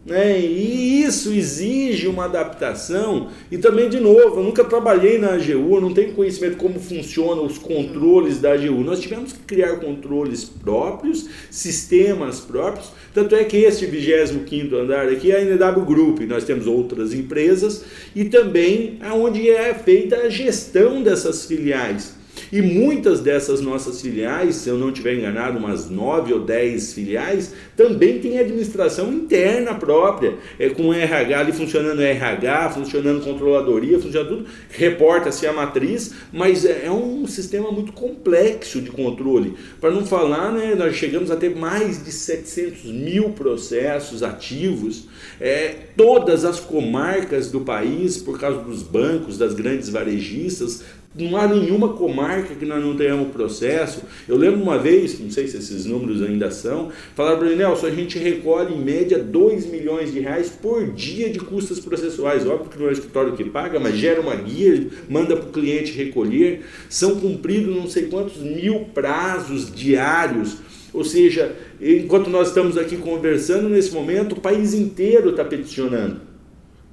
Né? 0.05 0.39
E 0.39 1.03
isso 1.03 1.33
exige 1.33 2.07
uma 2.07 2.27
adaptação. 2.27 3.29
E 3.51 3.57
também, 3.57 3.89
de 3.89 3.99
novo, 3.99 4.39
eu 4.39 4.43
nunca 4.43 4.63
trabalhei 4.63 5.19
na 5.19 5.33
AGU, 5.33 5.81
não 5.81 5.95
tenho 5.95 6.13
conhecimento 6.13 6.59
como 6.59 6.79
funcionam 6.79 7.47
os 7.47 7.57
controles 7.57 8.39
da 8.39 8.53
AGU. 8.53 8.85
Nós 8.85 9.01
tivemos 9.01 9.33
que 9.33 9.39
criar 9.41 9.77
controles 9.77 10.45
próprios, 10.45 11.29
sistemas 11.51 12.41
próprios. 12.41 12.93
Tanto 13.15 13.35
é 13.35 13.45
que 13.45 13.57
este 13.57 13.87
25 13.87 14.77
andar 14.77 15.09
aqui 15.09 15.31
é 15.33 15.39
a 15.39 15.45
NW 15.45 15.85
Group, 15.85 16.21
nós 16.23 16.45
temos 16.45 16.67
outras 16.67 17.15
empresas 17.15 17.85
e 18.15 18.25
também 18.25 18.99
aonde 19.01 19.49
é 19.49 19.73
feita 19.73 20.17
a 20.17 20.29
gestão 20.29 21.03
dessas 21.03 21.47
filiais. 21.47 22.14
E 22.53 22.63
muitas 22.63 23.21
dessas 23.21 23.61
nossas 23.61 24.01
filiais, 24.01 24.57
se 24.57 24.69
eu 24.69 24.77
não 24.77 24.89
estiver 24.89 25.15
enganado, 25.15 25.59
umas 25.59 25.89
nove 25.89 26.33
ou 26.33 26.41
dez 26.41 26.93
filiais, 26.93 27.53
também 27.77 28.19
tem 28.19 28.39
administração 28.39 29.13
interna 29.13 29.75
própria, 29.75 30.35
é, 30.59 30.69
com 30.69 30.93
RH 30.93 31.41
ali 31.41 31.53
funcionando 31.53 32.01
RH, 32.01 32.71
funcionando 32.71 33.25
controladoria, 33.25 33.99
funcionando 33.99 34.29
tudo, 34.29 34.47
reporta-se 34.71 35.47
a 35.47 35.53
matriz, 35.53 36.13
mas 36.33 36.65
é, 36.65 36.87
é 36.87 36.91
um 36.91 37.27
sistema 37.27 37.71
muito 37.71 37.93
complexo 37.93 38.81
de 38.81 38.91
controle. 38.91 39.55
Para 39.81 39.91
não 39.91 40.05
falar, 40.07 40.53
né, 40.53 40.75
nós 40.75 40.95
chegamos 40.97 41.31
a 41.31 41.37
ter 41.37 41.55
mais 41.55 42.05
de 42.05 42.13
700 42.13 42.85
mil 42.85 43.31
processos 43.31 44.23
ativos, 44.23 45.09
é, 45.41 45.75
todas 45.97 46.45
as 46.45 46.61
comarcas 46.61 47.51
do 47.51 47.61
país, 47.61 48.19
por 48.19 48.39
causa 48.39 48.61
dos 48.61 48.83
bancos, 48.83 49.39
das 49.39 49.55
grandes 49.55 49.89
varejistas, 49.89 50.83
não 51.17 51.37
há 51.37 51.47
nenhuma 51.47 51.91
comarca 51.91 52.55
que 52.55 52.65
nós 52.65 52.83
não 52.83 52.97
tenhamos 52.97 53.29
processo. 53.33 54.03
Eu 54.29 54.37
lembro 54.37 54.61
uma 54.61 54.79
vez, 54.79 55.19
não 55.21 55.31
sei 55.31 55.47
se 55.47 55.57
esses 55.57 55.85
números 55.85 56.21
ainda 56.21 56.51
são, 56.51 56.91
falaram 57.15 57.39
para 57.39 57.49
mim, 57.49 57.55
Nelson, 57.55 57.87
a 57.87 57.91
gente 57.91 58.19
recolhe 58.19 58.75
em 58.75 58.81
média 58.81 59.19
2 59.19 59.67
milhões 59.67 60.13
de 60.13 60.19
reais 60.19 60.49
por 60.49 60.91
dia 60.93 61.31
de 61.31 61.39
custas 61.39 61.79
processuais. 61.79 62.47
Óbvio 62.47 62.71
que 62.71 62.79
não 62.79 62.87
é 62.87 62.89
o 62.89 62.93
escritório 62.93 63.37
que 63.37 63.45
paga, 63.45 63.79
mas 63.79 63.97
gera 63.97 64.21
uma 64.21 64.35
guia, 64.35 64.89
manda 65.09 65.37
para 65.37 65.49
o 65.49 65.53
cliente 65.53 65.93
recolher. 65.93 66.63
São 66.89 67.21
cumpridos 67.21 67.75
não 67.75 67.87
sei 67.87 68.07
quantos 68.07 68.39
mil 68.39 68.87
prazos 68.93 69.73
diários. 69.73 70.57
Ou 70.93 71.05
seja, 71.05 71.55
enquanto 71.81 72.31
nós 72.31 72.49
estamos 72.49 72.77
aqui 72.77 72.97
conversando 72.97 73.69
nesse 73.69 73.93
momento, 73.93 74.33
o 74.33 74.41
país 74.41 74.75
inteiro 74.75 75.31
está 75.31 75.45
peticionando 75.45 76.34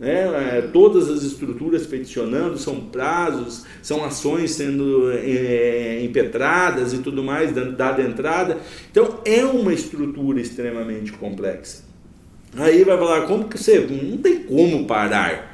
né? 0.02 0.58
É, 0.58 0.62
todas 0.74 1.08
as 1.08 1.22
estruturas 1.22 1.86
peticionando, 1.86 2.58
são 2.58 2.82
prazos, 2.82 3.66
são 3.84 4.04
ações 4.04 4.50
sendo 4.50 5.12
é, 5.12 6.04
impetradas 6.04 6.92
e 6.92 6.98
tudo 6.98 7.24
mais, 7.24 7.54
dada 7.54 8.02
entrada. 8.02 8.58
Então 8.90 9.20
é 9.24 9.46
uma 9.46 9.72
estrutura 9.72 10.42
extremamente 10.42 11.12
complexa. 11.12 11.84
Aí 12.58 12.84
vai 12.84 12.98
falar, 12.98 13.28
como 13.28 13.48
que 13.48 13.60
você. 13.60 13.80
Não 13.80 14.18
tem 14.18 14.40
como 14.40 14.86
parar. 14.86 15.52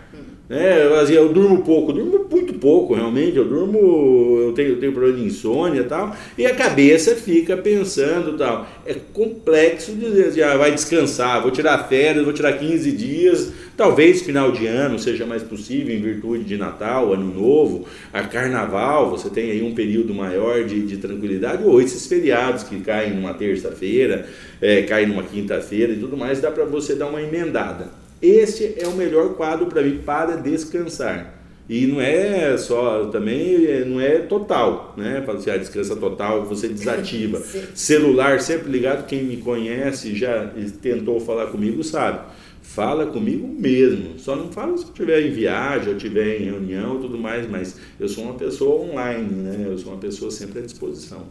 É, 0.49 0.85
eu, 0.85 0.95
eu 1.09 1.33
durmo 1.33 1.61
pouco, 1.61 1.91
durmo 1.91 2.25
muito 2.31 2.53
pouco 2.53 2.93
realmente, 2.93 3.35
eu 3.35 3.43
durmo, 3.43 4.39
eu 4.39 4.53
tenho, 4.53 4.69
eu 4.69 4.79
tenho 4.79 4.93
problema 4.93 5.17
de 5.17 5.25
insônia 5.25 5.81
e 5.81 5.83
tal, 5.83 6.15
e 6.37 6.45
a 6.45 6.55
cabeça 6.55 7.15
fica 7.15 7.57
pensando 7.57 8.37
tal. 8.37 8.65
É 8.85 8.93
complexo 8.93 9.91
dizer 9.91 10.27
assim, 10.27 10.41
ah, 10.41 10.55
vai 10.55 10.71
descansar, 10.71 11.41
vou 11.41 11.51
tirar 11.51 11.89
férias, 11.89 12.23
vou 12.23 12.31
tirar 12.31 12.53
15 12.53 12.91
dias, 12.93 13.51
talvez 13.77 14.23
final 14.23 14.51
de 14.51 14.65
ano 14.65 14.97
seja 14.97 15.25
mais 15.25 15.43
possível 15.43 15.95
em 15.95 16.01
virtude 16.01 16.43
de 16.43 16.57
Natal, 16.57 17.13
Ano 17.13 17.31
Novo, 17.31 17.85
a 18.11 18.23
Carnaval, 18.23 19.11
você 19.11 19.29
tem 19.29 19.51
aí 19.51 19.61
um 19.61 19.75
período 19.75 20.13
maior 20.13 20.65
de, 20.65 20.81
de 20.81 20.97
tranquilidade, 20.97 21.63
ou 21.63 21.79
esses 21.79 22.07
feriados 22.07 22.63
que 22.63 22.79
caem 22.81 23.13
numa 23.13 23.35
terça-feira, 23.35 24.27
é, 24.59 24.81
caem 24.81 25.07
numa 25.07 25.23
quinta-feira 25.23 25.93
e 25.93 25.97
tudo 25.97 26.17
mais, 26.17 26.41
dá 26.41 26.51
para 26.51 26.65
você 26.65 26.95
dar 26.95 27.05
uma 27.05 27.21
emendada. 27.21 27.89
Esse 28.19 28.73
é 28.79 28.87
o 28.87 28.93
melhor 28.93 29.35
quadro 29.35 29.67
para 29.67 29.83
mim 29.83 29.99
para 30.03 30.35
descansar. 30.35 31.35
E 31.69 31.85
não 31.85 31.99
é 31.99 32.57
só, 32.57 33.07
também 33.07 33.85
não 33.85 33.99
é 33.99 34.19
total, 34.19 34.93
né? 34.95 35.21
Fala 35.25 35.37
assim, 35.37 35.49
ah, 35.49 35.57
descansa 35.57 35.97
total, 35.97 36.45
você 36.45 36.69
desativa. 36.69 37.41
Celular 37.75 38.39
sempre 38.39 38.71
ligado, 38.71 39.05
quem 39.05 39.23
me 39.23 39.37
conhece, 39.37 40.15
já 40.15 40.49
tentou 40.81 41.19
falar 41.19 41.47
comigo, 41.47 41.83
sabe. 41.83 42.21
Fala 42.67 43.07
comigo 43.07 43.47
mesmo. 43.47 44.19
Só 44.19 44.35
não 44.35 44.51
fala 44.51 44.77
se 44.77 44.83
eu 44.83 44.89
estiver 44.89 45.21
em 45.21 45.31
viagem, 45.31 45.89
ou 45.89 45.95
estiver 45.95 46.39
em 46.39 46.45
reunião 46.45 46.97
e 46.97 47.01
tudo 47.01 47.17
mais, 47.17 47.49
mas 47.49 47.75
eu 47.99 48.07
sou 48.07 48.25
uma 48.25 48.35
pessoa 48.35 48.81
online, 48.81 49.33
né? 49.33 49.65
Eu 49.67 49.77
sou 49.77 49.93
uma 49.93 49.99
pessoa 49.99 50.29
sempre 50.29 50.59
à 50.59 50.61
disposição. 50.61 51.25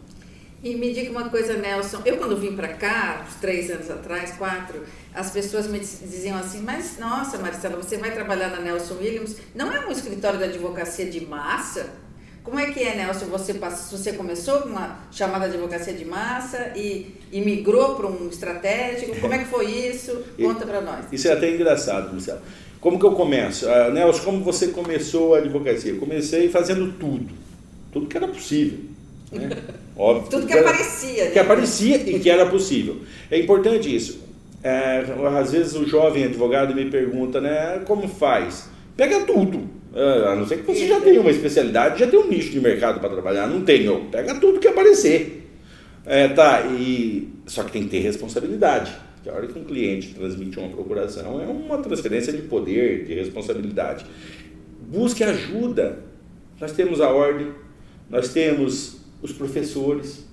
E 0.61 0.75
me 0.75 0.91
diga 0.91 1.11
uma 1.11 1.29
coisa, 1.29 1.53
Nelson. 1.53 2.01
Eu, 2.03 2.17
quando 2.17 2.35
vim 2.35 2.55
para 2.55 2.69
cá, 2.69 3.25
uns 3.25 3.35
três 3.35 3.69
anos 3.69 3.89
atrás, 3.89 4.31
quatro, 4.31 4.83
as 5.13 5.29
pessoas 5.31 5.67
me 5.67 5.79
diziam 5.79 6.37
assim: 6.37 6.61
Mas, 6.63 6.97
nossa, 6.99 7.37
Marcela, 7.37 7.77
você 7.77 7.97
vai 7.97 8.11
trabalhar 8.11 8.49
na 8.49 8.59
Nelson 8.59 8.95
Williams? 8.95 9.37
Não 9.55 9.71
é 9.71 9.85
um 9.87 9.91
escritório 9.91 10.39
da 10.39 10.47
advocacia 10.47 11.05
de 11.09 11.25
massa? 11.25 12.06
Como 12.47 12.61
é 12.61 12.71
que 12.71 12.79
é, 12.81 12.95
Nelson? 12.95 13.25
Você, 13.25 13.55
passou, 13.55 13.97
você 13.97 14.13
começou 14.13 14.61
com 14.61 14.69
uma 14.69 14.99
chamada 15.11 15.47
advocacia 15.47 15.91
de 15.91 16.05
massa 16.05 16.71
e, 16.77 17.13
e 17.29 17.41
migrou 17.41 17.95
para 17.95 18.07
um 18.07 18.29
estratégico? 18.29 19.19
Como 19.19 19.33
é 19.33 19.39
que 19.39 19.49
foi 19.49 19.65
isso? 19.65 20.23
Conta 20.41 20.65
para 20.65 20.79
nós. 20.79 21.07
Isso 21.11 21.27
é 21.27 21.33
até 21.33 21.53
engraçado, 21.53 22.09
Marcelo. 22.09 22.39
Como 22.79 22.97
que 22.97 23.05
eu 23.05 23.11
começo? 23.11 23.65
Uh, 23.65 23.91
Nelson, 23.91 24.23
como 24.23 24.43
você 24.45 24.67
começou 24.67 25.35
a 25.35 25.39
advocacia? 25.39 25.91
Eu 25.91 25.97
comecei 25.97 26.47
fazendo 26.47 26.93
tudo. 26.93 27.27
Tudo 27.91 28.07
que 28.07 28.15
era 28.15 28.29
possível. 28.29 28.79
Né? 29.29 29.49
Óbvio. 29.97 30.29
Tudo 30.29 30.47
que, 30.47 30.53
que 30.53 30.59
aparecia. 30.59 31.25
Né? 31.25 31.31
Que 31.31 31.39
aparecia 31.39 31.97
e 31.97 32.19
que 32.21 32.29
era 32.29 32.45
possível. 32.45 33.01
É 33.29 33.37
importante 33.37 33.93
isso. 33.93 34.21
É, 34.63 35.03
às 35.37 35.51
vezes 35.51 35.75
o 35.75 35.85
jovem 35.85 36.23
advogado 36.23 36.73
me 36.73 36.89
pergunta, 36.89 37.41
né, 37.41 37.81
como 37.85 38.07
faz? 38.07 38.69
Pega 38.95 39.19
tudo. 39.25 39.76
É, 39.97 40.27
a 40.27 40.35
não 40.35 40.45
ser 40.45 40.57
que 40.57 40.63
você 40.63 40.87
já 40.87 41.01
tenha 41.01 41.19
uma 41.19 41.31
especialidade, 41.31 41.99
já 41.99 42.05
tem 42.05 42.19
um 42.19 42.27
nicho 42.27 42.51
de 42.51 42.61
mercado 42.61 42.99
para 42.99 43.09
trabalhar. 43.09 43.47
Não 43.47 43.61
tenho. 43.63 44.05
Pega 44.11 44.35
tudo 44.35 44.59
que 44.59 44.67
aparecer. 44.67 45.49
É, 46.05 46.27
tá, 46.27 46.67
e... 46.67 47.29
Só 47.47 47.63
que 47.63 47.71
tem 47.71 47.83
que 47.85 47.89
ter 47.89 47.99
responsabilidade. 48.01 48.95
Que 49.23 49.29
a 49.29 49.33
hora 49.33 49.47
que 49.47 49.57
um 49.57 49.63
cliente 49.63 50.13
transmite 50.13 50.59
uma 50.59 50.69
procuração 50.69 51.41
é 51.41 51.47
uma 51.47 51.79
transferência 51.79 52.31
de 52.31 52.43
poder, 52.43 53.05
de 53.05 53.15
responsabilidade. 53.15 54.05
Busque 54.87 55.23
ajuda. 55.23 55.97
Nós 56.61 56.73
temos 56.73 57.01
a 57.01 57.09
ordem, 57.09 57.47
nós 58.07 58.29
temos 58.31 58.97
os 59.19 59.31
professores, 59.31 60.27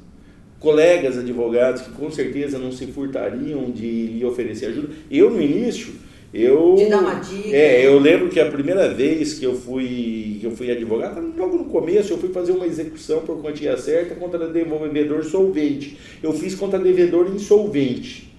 colegas 0.61 1.16
advogados 1.16 1.81
que 1.81 1.90
com 1.92 2.11
certeza 2.11 2.59
não 2.59 2.70
se 2.70 2.87
furtariam 2.88 3.70
de 3.70 4.09
lhe 4.09 4.24
oferecer 4.27 4.66
ajuda. 4.66 4.90
Eu, 5.11 5.31
no 5.31 5.40
início, 5.40 5.94
eu. 6.35 6.75
De 6.77 6.87
dar 6.87 7.01
uma 7.01 7.14
dica. 7.14 7.57
É, 7.57 7.87
eu 7.87 7.99
lembro 7.99 8.29
que 8.29 8.40
a 8.40 8.51
primeira 8.51 8.92
vez 8.92 9.35
que 9.35 9.44
eu 9.44 9.55
fui, 9.55 10.38
que 10.40 10.47
eu 10.47 10.51
fui 10.51 10.70
advogado, 10.70 11.33
logo 11.37 11.57
no 11.57 11.64
começo, 11.66 12.12
eu 12.12 12.18
fui 12.18 12.31
fazer 12.31 12.53
uma 12.53 12.66
execução 12.66 13.20
por 13.20 13.40
quantia 13.40 13.77
certa 13.77 14.16
contra 14.16 14.49
devedor 14.49 15.25
solvente. 15.25 15.97
Eu 16.20 16.33
fiz 16.33 16.57
contra 16.57 16.79
devedor 16.79 17.31
insolvente. 17.33 18.33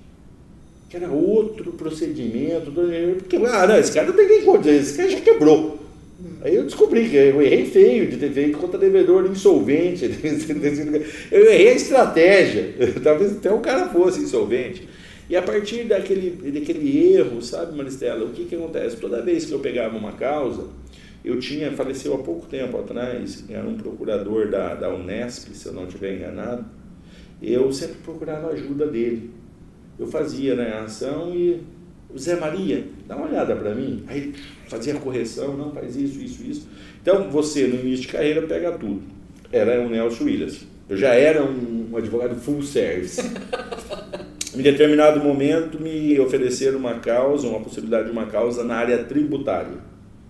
Que 0.90 0.98
era 0.98 1.10
outro 1.10 1.72
procedimento. 1.72 2.72
Porque, 3.18 3.38
ah, 3.38 3.66
não, 3.66 3.78
esse 3.80 3.94
cara 3.94 4.08
não 4.08 4.14
tem 4.14 4.28
nem 4.28 4.42
conta, 4.42 4.70
esse 4.70 4.98
cara 4.98 5.10
já 5.10 5.22
quebrou. 5.22 5.80
Aí 6.42 6.56
eu 6.56 6.64
descobri 6.64 7.10
que 7.10 7.16
eu 7.16 7.42
errei 7.42 7.66
feio 7.66 8.08
de 8.08 8.18
ter 8.18 8.32
feito 8.32 8.58
contra 8.58 8.78
devedor 8.78 9.26
insolvente. 9.26 10.06
Eu 11.32 11.52
errei 11.52 11.70
a 11.70 11.74
estratégia. 11.74 12.74
Talvez 13.04 13.32
até 13.34 13.52
o 13.52 13.60
cara 13.60 13.90
fosse 13.90 14.22
insolvente. 14.22 14.88
E 15.30 15.36
a 15.36 15.42
partir 15.42 15.86
daquele, 15.86 16.52
daquele 16.52 17.14
erro, 17.14 17.42
sabe, 17.42 17.76
Maristela, 17.76 18.26
o 18.26 18.30
que, 18.30 18.46
que 18.46 18.56
acontece? 18.56 18.98
Toda 18.98 19.22
vez 19.22 19.46
que 19.46 19.52
eu 19.52 19.60
pegava 19.60 19.98
uma 19.98 20.12
causa, 20.12 20.68
eu 21.24 21.40
tinha, 21.40 21.72
faleceu 21.72 22.14
há 22.14 22.20
pouco 22.20 22.46
tempo 22.46 22.78
atrás, 22.78 23.44
era 23.50 23.68
um 23.68 23.76
procurador 23.76 24.50
da, 24.50 24.76
da 24.76 24.94
Unesp, 24.94 25.50
se 25.50 25.66
eu 25.66 25.74
não 25.74 25.88
estiver 25.88 26.16
enganado, 26.16 26.64
eu 27.42 27.72
sempre 27.74 27.96
procurava 28.04 28.50
ajuda 28.50 28.86
dele. 28.86 29.32
Eu 29.98 30.06
fazia 30.06 30.56
né, 30.56 30.74
a 30.74 30.84
ação 30.84 31.34
e 31.34 31.62
o 32.14 32.20
Zé 32.20 32.36
Maria, 32.36 32.86
dá 33.08 33.16
uma 33.16 33.28
olhada 33.28 33.56
para 33.56 33.74
mim. 33.74 34.04
Aí 34.08 34.34
fazia 34.68 34.94
correção, 34.96 35.58
não 35.58 35.72
faz 35.72 35.96
isso, 35.96 36.20
isso, 36.22 36.44
isso. 36.44 36.68
Então 37.02 37.30
você, 37.32 37.66
no 37.66 37.80
início 37.80 38.06
de 38.06 38.08
carreira, 38.10 38.44
pega 38.44 38.72
tudo. 38.74 39.02
Era 39.52 39.82
o 39.82 39.90
Nelson 39.90 40.26
Williams. 40.26 40.68
Eu 40.88 40.98
já 40.98 41.16
era 41.16 41.44
um, 41.44 41.90
um 41.92 41.98
advogado 41.98 42.36
full 42.36 42.62
service. 42.62 43.22
em 44.56 44.62
determinado 44.62 45.24
momento 45.24 45.80
me 45.80 46.20
ofereceram 46.20 46.80
uma 46.80 47.00
causa, 47.00 47.48
uma 47.48 47.60
possibilidade 47.60 48.06
de 48.06 48.12
uma 48.12 48.26
causa 48.26 48.64
na 48.64 48.76
área 48.76 49.04
tributária. 49.04 49.78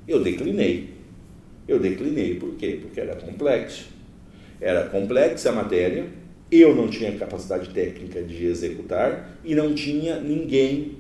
Eu 0.08 0.22
declinei. 0.22 0.90
Eu 1.68 1.80
declinei. 1.80 2.36
Por 2.36 2.56
quê? 2.56 2.80
Porque 2.82 3.00
era 3.00 3.16
complexo. 3.16 3.88
Era 4.60 4.86
complexa 4.86 5.50
a 5.50 5.54
matéria, 5.54 6.06
eu 6.52 6.76
não 6.76 6.88
tinha 6.88 7.12
capacidade 7.18 7.70
técnica 7.70 8.22
de 8.22 8.46
executar 8.46 9.38
e 9.44 9.54
não 9.54 9.74
tinha 9.74 10.20
ninguém 10.20 10.98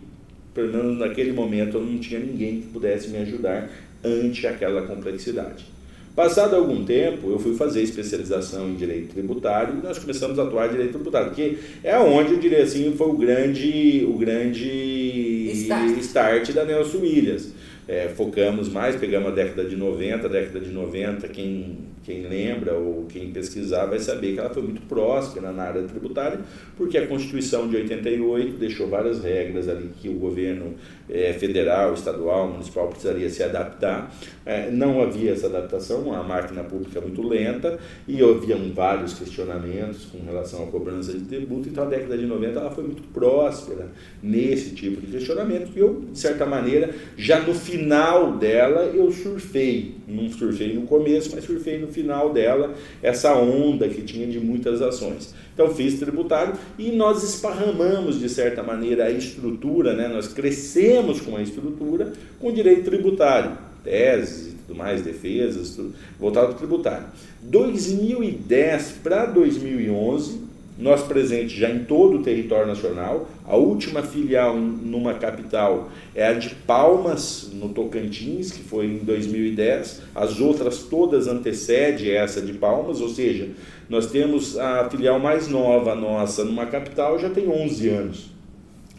pelo 0.55 0.71
menos 0.71 0.97
naquele 0.97 1.33
momento 1.33 1.77
eu 1.77 1.83
não 1.83 1.99
tinha 1.99 2.19
ninguém 2.19 2.61
que 2.61 2.67
pudesse 2.67 3.09
me 3.09 3.17
ajudar 3.17 3.69
ante 4.01 4.47
aquela 4.47 4.87
complexidade. 4.87 5.65
Passado 6.15 6.55
algum 6.55 6.85
tempo, 6.85 7.29
eu 7.29 7.37
fui 7.37 7.55
fazer 7.55 7.81
especialização 7.81 8.69
em 8.69 8.75
direito 8.75 9.09
tributário 9.09 9.77
e 9.77 9.85
nós 9.85 9.99
começamos 9.99 10.39
a 10.39 10.43
atuar 10.43 10.67
em 10.67 10.71
direito 10.71 10.93
tributário, 10.93 11.31
que 11.31 11.57
é 11.83 11.99
onde 11.99 12.31
eu 12.31 12.39
diria 12.39 12.63
assim 12.63 12.93
foi 12.95 13.07
o 13.09 13.17
grande, 13.17 14.07
o 14.09 14.13
grande 14.13 15.34
start, 15.63 15.97
start 15.99 16.51
da 16.51 16.65
Nelson 16.65 16.99
Williams. 16.99 17.53
É, 17.87 18.09
focamos 18.09 18.67
mais, 18.69 18.95
pegamos 18.95 19.29
a 19.29 19.35
década 19.35 19.65
de 19.65 19.75
90, 19.75 20.25
a 20.25 20.29
década 20.29 20.59
de 20.59 20.71
90, 20.71 21.27
quem 21.27 21.77
quem 22.05 22.21
lembra 22.27 22.75
ou 22.75 23.05
quem 23.05 23.31
pesquisar 23.31 23.87
vai 23.87 23.97
saber 23.97 24.33
que 24.33 24.39
ela 24.39 24.51
foi 24.51 24.61
muito 24.61 24.81
próspera 24.83 25.51
na 25.51 25.63
área 25.63 25.81
tributária, 25.81 26.39
porque 26.77 26.97
a 26.99 27.07
Constituição 27.07 27.67
de 27.67 27.77
88 27.77 28.57
deixou 28.57 28.87
várias 28.87 29.23
regras 29.23 29.67
ali 29.67 29.89
que 29.99 30.07
o 30.07 30.13
governo 30.13 30.75
é, 31.09 31.33
federal, 31.33 31.95
estadual, 31.95 32.47
municipal 32.47 32.87
precisaria 32.89 33.27
se 33.27 33.41
adaptar. 33.41 34.13
É, 34.45 34.69
não 34.69 35.01
havia 35.01 35.31
essa 35.31 35.47
adaptação, 35.47 36.13
a 36.13 36.21
máquina 36.21 36.63
pública 36.63 37.01
muito 37.01 37.27
lenta 37.27 37.79
e 38.07 38.21
havia 38.21 38.55
vários 38.55 39.15
questionamentos 39.15 40.05
com 40.05 40.23
relação 40.23 40.63
à 40.63 40.67
cobrança 40.67 41.11
de 41.11 41.21
tributo. 41.21 41.67
Então 41.69 41.85
a 41.85 41.87
década 41.87 42.15
de 42.15 42.27
90 42.27 42.59
ela 42.59 42.69
foi 42.69 42.83
muito 42.83 43.01
próspera 43.11 43.87
nesse 44.21 44.75
tipo 44.75 45.01
de 45.01 45.07
questionamento 45.07 45.44
que 45.45 45.79
eu, 45.79 46.03
de 46.11 46.19
certa 46.19 46.45
maneira, 46.45 46.93
já 47.17 47.39
no 47.41 47.53
final 47.53 48.37
dela 48.37 48.83
eu 48.93 49.11
surfei. 49.11 49.95
Não 50.07 50.29
surfei 50.29 50.73
no 50.73 50.83
começo, 50.83 51.31
mas 51.33 51.43
surfei 51.43 51.77
no 51.77 51.87
final 51.87 52.33
dela 52.33 52.73
essa 53.01 53.35
onda 53.35 53.87
que 53.87 54.01
tinha 54.01 54.27
de 54.27 54.39
muitas 54.39 54.81
ações. 54.81 55.33
Então 55.53 55.73
fiz 55.73 55.99
tributário 55.99 56.53
e 56.77 56.91
nós 56.91 57.23
esparramamos 57.23 58.19
de 58.19 58.29
certa 58.29 58.61
maneira 58.61 59.05
a 59.05 59.11
estrutura, 59.11 59.93
né? 59.93 60.07
nós 60.07 60.27
crescemos 60.27 61.21
com 61.21 61.37
a 61.37 61.41
estrutura 61.41 62.13
com 62.39 62.51
direito 62.51 62.83
tributário, 62.83 63.57
teses 63.83 64.47
e 64.47 64.55
tudo 64.67 64.77
mais, 64.77 65.01
defesas, 65.01 65.75
tudo, 65.75 65.93
voltado 66.19 66.47
ao 66.47 66.53
tributário. 66.53 67.07
2010 67.41 68.99
para 69.03 69.25
2011 69.27 70.44
nós 70.77 71.03
presentes 71.03 71.53
já 71.53 71.69
em 71.69 71.85
todo 71.85 72.17
o 72.17 72.23
território 72.23 72.67
nacional. 72.67 73.29
A 73.45 73.55
última 73.55 74.01
filial 74.03 74.55
numa 74.57 75.13
capital 75.13 75.89
é 76.13 76.27
a 76.27 76.33
de 76.33 76.53
Palmas, 76.53 77.49
no 77.53 77.69
Tocantins, 77.69 78.51
que 78.51 78.61
foi 78.61 78.87
em 78.87 78.97
2010. 78.97 80.01
As 80.13 80.39
outras 80.41 80.83
todas 80.83 81.27
antecedem 81.27 82.11
essa 82.11 82.41
de 82.41 82.53
Palmas, 82.53 82.99
ou 82.99 83.09
seja, 83.09 83.49
nós 83.89 84.07
temos 84.07 84.57
a 84.57 84.89
filial 84.89 85.19
mais 85.19 85.47
nova 85.47 85.95
nossa 85.95 86.43
numa 86.43 86.65
capital 86.65 87.17
já 87.19 87.29
tem 87.29 87.47
11 87.47 87.89
anos. 87.89 88.31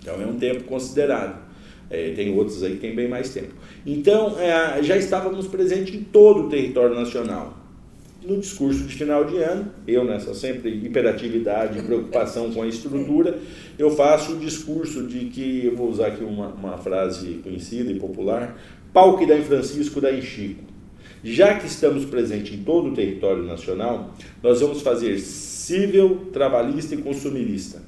Então 0.01 0.15
é 0.23 0.27
um 0.27 0.39
tempo 0.39 0.65
considerável. 0.65 1.47
É, 1.91 2.12
tem 2.12 2.37
outros 2.37 2.62
aí 2.65 2.73
que 2.73 2.79
tem 2.79 2.95
bem 2.95 3.09
mais 3.09 3.31
tempo. 3.31 3.55
Então 3.85 4.39
é, 4.39 4.83
já 4.83 4.97
estávamos 4.97 5.47
presentes 5.47 5.95
em 5.95 6.03
todo 6.03 6.47
o 6.47 6.49
território 6.49 6.95
nacional. 6.95 7.65
No 8.27 8.41
discurso 8.41 8.85
de 8.85 8.95
final 8.95 9.25
de 9.25 9.37
ano, 9.37 9.71
eu 9.87 10.05
nessa 10.05 10.35
sempre 10.35 10.69
hiperatividade 10.71 11.81
preocupação 11.83 12.53
com 12.53 12.62
a 12.62 12.67
estrutura, 12.67 13.39
eu 13.79 13.91
faço 13.91 14.33
o 14.33 14.39
discurso 14.39 15.07
de 15.07 15.27
que, 15.27 15.67
eu 15.67 15.77
vou 15.77 15.89
usar 15.89 16.09
aqui 16.09 16.25
uma, 16.25 16.49
uma 16.49 16.77
frase 16.77 17.41
conhecida 17.45 17.91
e 17.91 17.99
popular, 18.01 18.61
pau 18.93 19.17
que 19.17 19.27
dá 19.27 19.37
em 19.37 19.45
Francisco, 19.45 20.01
dá 20.01 20.12
em 20.12 20.21
Chico. 20.21 20.65
Já 21.23 21.55
que 21.55 21.67
estamos 21.67 22.05
presentes 22.05 22.59
em 22.59 22.65
todo 22.65 22.91
o 22.91 22.95
território 22.95 23.45
nacional, 23.45 24.12
nós 24.43 24.61
vamos 24.61 24.83
fazer 24.83 25.19
civil, 25.21 26.29
trabalhista 26.33 26.95
e 26.95 26.99
consumirista 26.99 27.81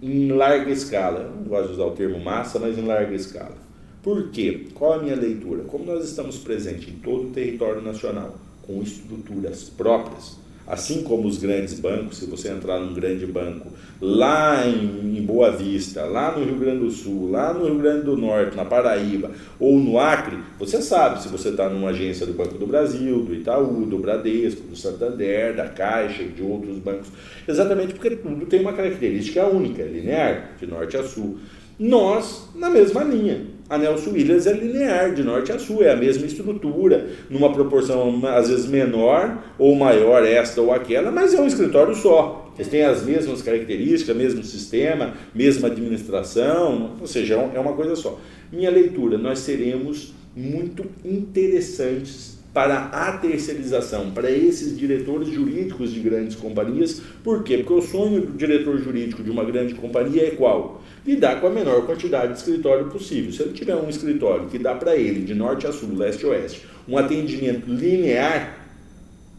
em 0.00 0.30
larga 0.32 0.70
escala. 0.70 1.20
Eu 1.20 1.30
não 1.30 1.44
gosto 1.44 1.68
de 1.68 1.72
usar 1.74 1.84
o 1.84 1.90
termo 1.92 2.18
massa, 2.20 2.58
mas 2.58 2.78
em 2.78 2.82
larga 2.82 3.14
escala. 3.14 3.56
Por 4.02 4.30
quê? 4.30 4.66
Qual 4.74 4.94
a 4.94 5.02
minha 5.02 5.14
leitura? 5.14 5.62
Como 5.64 5.84
nós 5.84 6.04
estamos 6.04 6.38
presentes 6.38 6.88
em 6.88 6.98
todo 6.98 7.28
o 7.28 7.30
território 7.30 7.80
nacional, 7.80 8.36
com 8.66 8.82
estruturas 8.82 9.64
próprias, 9.68 10.40
assim 10.66 11.02
como 11.02 11.26
os 11.26 11.38
grandes 11.38 11.78
bancos, 11.78 12.18
se 12.18 12.26
você 12.26 12.48
entrar 12.48 12.78
num 12.78 12.94
grande 12.94 13.26
banco 13.26 13.68
lá 14.00 14.66
em, 14.66 15.18
em, 15.18 15.22
Boa 15.22 15.50
Vista, 15.50 16.04
lá 16.04 16.36
no 16.36 16.44
Rio 16.44 16.56
Grande 16.56 16.80
do 16.80 16.90
Sul, 16.90 17.30
lá 17.30 17.52
no 17.52 17.66
Rio 17.66 17.78
Grande 17.78 18.04
do 18.04 18.16
Norte, 18.16 18.56
na 18.56 18.64
Paraíba 18.64 19.30
ou 19.58 19.78
no 19.78 19.98
Acre, 19.98 20.38
você 20.58 20.80
sabe 20.80 21.22
se 21.22 21.28
você 21.28 21.50
está 21.50 21.68
numa 21.68 21.90
agência 21.90 22.26
do 22.26 22.32
Banco 22.32 22.58
do 22.58 22.66
Brasil, 22.66 23.22
do 23.22 23.34
Itaú, 23.34 23.86
do 23.86 23.98
Bradesco, 23.98 24.62
do 24.62 24.76
Santander, 24.76 25.54
da 25.54 25.68
Caixa, 25.68 26.24
de 26.24 26.42
outros 26.42 26.78
bancos, 26.78 27.08
exatamente 27.46 27.94
porque 27.94 28.10
tudo 28.16 28.46
tem 28.46 28.60
uma 28.60 28.72
característica 28.72 29.46
única, 29.46 29.82
linear, 29.82 30.56
de 30.58 30.66
norte 30.66 30.96
a 30.96 31.04
sul. 31.04 31.38
Nós, 31.78 32.48
na 32.54 32.70
mesma 32.70 33.02
linha. 33.02 33.46
A 33.72 33.78
Nelson 33.78 34.10
Williams 34.10 34.46
é 34.46 34.52
linear, 34.52 35.14
de 35.14 35.22
norte 35.22 35.50
a 35.50 35.58
sul, 35.58 35.82
é 35.82 35.90
a 35.90 35.96
mesma 35.96 36.26
estrutura, 36.26 37.08
numa 37.30 37.50
proporção 37.50 38.20
às 38.26 38.50
vezes 38.50 38.66
menor 38.66 39.42
ou 39.58 39.74
maior, 39.74 40.22
esta 40.26 40.60
ou 40.60 40.74
aquela, 40.74 41.10
mas 41.10 41.32
é 41.32 41.40
um 41.40 41.46
escritório 41.46 41.94
só. 41.94 42.52
Eles 42.54 42.68
têm 42.68 42.84
as 42.84 43.02
mesmas 43.02 43.40
características, 43.40 44.14
mesmo 44.14 44.44
sistema, 44.44 45.14
mesma 45.34 45.68
administração, 45.68 46.98
ou 47.00 47.06
seja, 47.06 47.36
é 47.54 47.58
uma 47.58 47.72
coisa 47.72 47.96
só. 47.96 48.20
Minha 48.52 48.70
leitura, 48.70 49.16
nós 49.16 49.38
seremos 49.38 50.12
muito 50.36 50.84
interessantes 51.02 52.41
para 52.52 52.84
a 52.86 53.16
terceirização, 53.16 54.10
para 54.10 54.30
esses 54.30 54.76
diretores 54.78 55.28
jurídicos 55.28 55.92
de 55.92 56.00
grandes 56.00 56.36
companhias. 56.36 57.00
Por 57.24 57.42
quê? 57.42 57.58
Porque 57.58 57.72
o 57.72 57.82
sonho 57.82 58.20
do 58.20 58.32
diretor 58.32 58.76
jurídico 58.78 59.22
de 59.22 59.30
uma 59.30 59.44
grande 59.44 59.74
companhia 59.74 60.26
é 60.26 60.30
qual? 60.32 60.82
Lidar 61.06 61.40
com 61.40 61.46
a 61.46 61.50
menor 61.50 61.86
quantidade 61.86 62.32
de 62.32 62.38
escritório 62.38 62.86
possível. 62.86 63.32
Se 63.32 63.42
ele 63.42 63.52
tiver 63.54 63.74
um 63.76 63.88
escritório 63.88 64.48
que 64.48 64.58
dá 64.58 64.74
para 64.74 64.94
ele, 64.94 65.24
de 65.24 65.34
norte 65.34 65.66
a 65.66 65.72
sul, 65.72 65.94
leste 65.96 66.26
a 66.26 66.28
oeste, 66.28 66.66
um 66.86 66.98
atendimento 66.98 67.70
linear, 67.70 68.58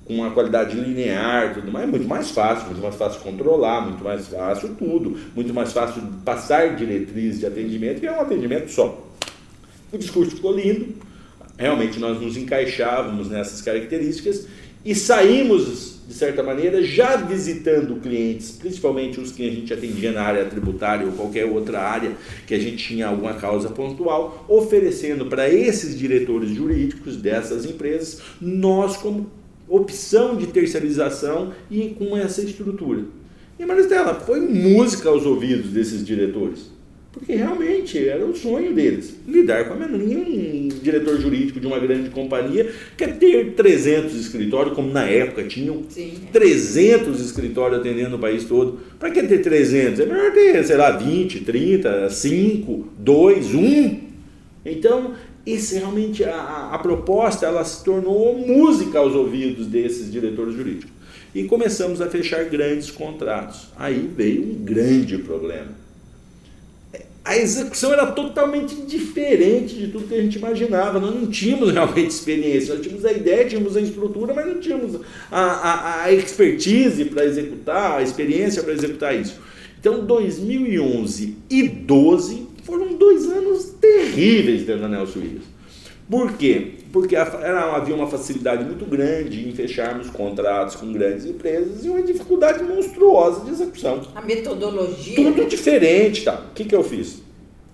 com 0.06 0.16
uma 0.16 0.32
qualidade 0.32 0.76
linear, 0.76 1.54
tudo 1.54 1.72
mais, 1.72 1.88
é 1.88 1.92
muito 1.92 2.08
mais 2.08 2.32
fácil, 2.32 2.66
muito 2.66 2.82
mais 2.82 2.96
fácil 2.96 3.22
controlar, 3.22 3.82
muito 3.82 4.04
mais 4.04 4.28
fácil 4.28 4.76
tudo, 4.78 5.18
muito 5.34 5.54
mais 5.54 5.72
fácil 5.72 6.02
passar 6.26 6.76
diretriz 6.76 7.40
de 7.40 7.46
atendimento, 7.46 8.04
e 8.04 8.08
é 8.08 8.12
um 8.12 8.22
atendimento 8.22 8.70
só. 8.70 9.08
O 9.92 9.98
discurso 9.98 10.36
ficou 10.36 10.54
lindo, 10.58 10.94
realmente 11.58 12.00
nós 12.00 12.20
nos 12.20 12.36
encaixávamos 12.38 13.30
nessas 13.30 13.62
características 13.62 14.48
e 14.86 14.94
saímos, 14.94 16.00
de 16.06 16.14
certa 16.14 16.44
maneira, 16.44 16.84
já 16.84 17.16
visitando 17.16 18.02
clientes, 18.02 18.52
principalmente 18.52 19.20
os 19.20 19.32
que 19.32 19.48
a 19.48 19.52
gente 19.52 19.74
atendia 19.74 20.12
na 20.12 20.22
área 20.22 20.46
tributária 20.46 21.06
ou 21.06 21.14
qualquer 21.14 21.46
outra 21.46 21.80
área 21.80 22.12
que 22.46 22.54
a 22.54 22.60
gente 22.60 22.86
tinha 22.86 23.08
alguma 23.08 23.36
causa 23.36 23.70
pontual, 23.70 24.46
oferecendo 24.50 25.28
para 25.28 25.50
esses 25.50 25.98
diretores 25.98 26.50
jurídicos 26.50 27.16
dessas 27.16 27.66
empresas, 27.66 28.22
nós 28.42 28.98
como 28.98 29.32
opção 29.70 30.36
de 30.36 30.48
terceirização 30.48 31.54
e 31.72 31.96
com 31.98 32.18
essa 32.18 32.42
estrutura. 32.42 33.06
E 33.58 33.66
Maristela, 33.66 34.16
foi 34.16 34.42
música 34.42 35.08
aos 35.08 35.26
ouvidos 35.26 35.70
desses 35.72 36.06
diretores. 36.06 36.73
Porque 37.14 37.36
realmente 37.36 38.10
era 38.10 38.26
o 38.26 38.36
sonho 38.36 38.74
deles, 38.74 39.16
lidar 39.28 39.66
com 39.66 39.76
a 39.76 39.78
menor. 39.78 40.00
Nenhum 40.00 40.68
diretor 40.82 41.22
jurídico 41.22 41.60
de 41.60 41.68
uma 41.68 41.78
grande 41.78 42.10
companhia 42.10 42.74
quer 42.98 43.18
ter 43.20 43.54
300 43.54 44.20
escritórios, 44.20 44.76
como 44.76 44.92
na 44.92 45.06
época 45.06 45.44
tinham 45.44 45.84
Sim. 45.88 46.16
300 46.34 47.22
escritórios 47.22 47.80
atendendo 47.80 48.16
o 48.16 48.20
país 48.20 48.46
todo. 48.46 48.80
Para 48.98 49.12
que 49.12 49.22
ter 49.22 49.44
300? 49.44 50.00
É 50.00 50.06
melhor 50.08 50.34
ter, 50.34 50.66
sei 50.66 50.76
lá, 50.76 50.90
20, 50.90 51.42
30, 51.42 52.10
5, 52.10 52.88
2, 52.98 53.54
1. 53.54 54.00
Então, 54.66 55.14
isso 55.46 55.76
realmente, 55.76 56.24
a, 56.24 56.70
a 56.72 56.80
proposta 56.80 57.46
ela 57.46 57.64
se 57.64 57.84
tornou 57.86 58.36
música 58.40 58.98
aos 58.98 59.14
ouvidos 59.14 59.68
desses 59.68 60.12
diretores 60.12 60.56
jurídicos. 60.56 60.92
E 61.36 61.44
começamos 61.44 62.02
a 62.02 62.10
fechar 62.10 62.46
grandes 62.46 62.90
contratos. 62.90 63.68
Aí 63.78 64.10
veio 64.16 64.42
um 64.44 64.64
grande 64.64 65.20
problema 65.20 65.83
a 67.26 67.38
execução 67.38 67.94
era 67.94 68.08
totalmente 68.08 68.76
diferente 68.82 69.76
de 69.76 69.88
tudo 69.88 70.08
que 70.08 70.14
a 70.14 70.22
gente 70.22 70.38
imaginava. 70.38 71.00
Nós 71.00 71.16
não 71.16 71.28
tínhamos 71.28 71.72
realmente 71.72 72.10
experiência, 72.10 72.76
nós 72.76 72.84
tínhamos 72.84 73.06
a 73.06 73.14
ideia, 73.14 73.46
tínhamos 73.46 73.78
a 73.78 73.82
estrutura, 73.82 74.34
mas 74.34 74.46
não 74.46 74.60
tínhamos 74.60 75.00
a, 75.32 75.42
a, 75.42 76.04
a 76.04 76.14
expertise 76.14 77.06
para 77.06 77.24
executar, 77.26 78.00
a 78.00 78.04
experiência 78.04 78.62
para 78.62 78.74
executar 78.74 79.16
isso. 79.16 79.40
Então, 79.80 80.06
2011 80.06 81.38
e 81.50 81.68
12 81.68 82.48
foram 82.64 82.96
dois 82.96 83.26
anos 83.26 83.74
terríveis 83.80 84.64
dentro 84.64 84.82
da 84.82 84.90
Nelson 84.90 85.20
Williams. 85.20 85.46
Por 86.10 86.34
quê? 86.34 86.74
Porque 86.94 87.16
era, 87.16 87.76
havia 87.76 87.96
uma 87.96 88.06
facilidade 88.06 88.64
muito 88.64 88.86
grande 88.86 89.50
em 89.50 89.52
fecharmos 89.52 90.12
contratos 90.12 90.76
com 90.76 90.94
grandes 90.94 91.26
empresas 91.26 91.84
e 91.84 91.90
uma 91.90 92.04
dificuldade 92.04 92.64
monstruosa 92.64 93.44
de 93.44 93.50
execução. 93.50 94.04
A 94.14 94.22
metodologia. 94.22 95.16
Tudo 95.16 95.42
né? 95.42 95.48
diferente, 95.48 96.24
tá? 96.24 96.46
O 96.52 96.54
que, 96.54 96.66
que 96.66 96.76
eu 96.76 96.84
fiz? 96.84 97.24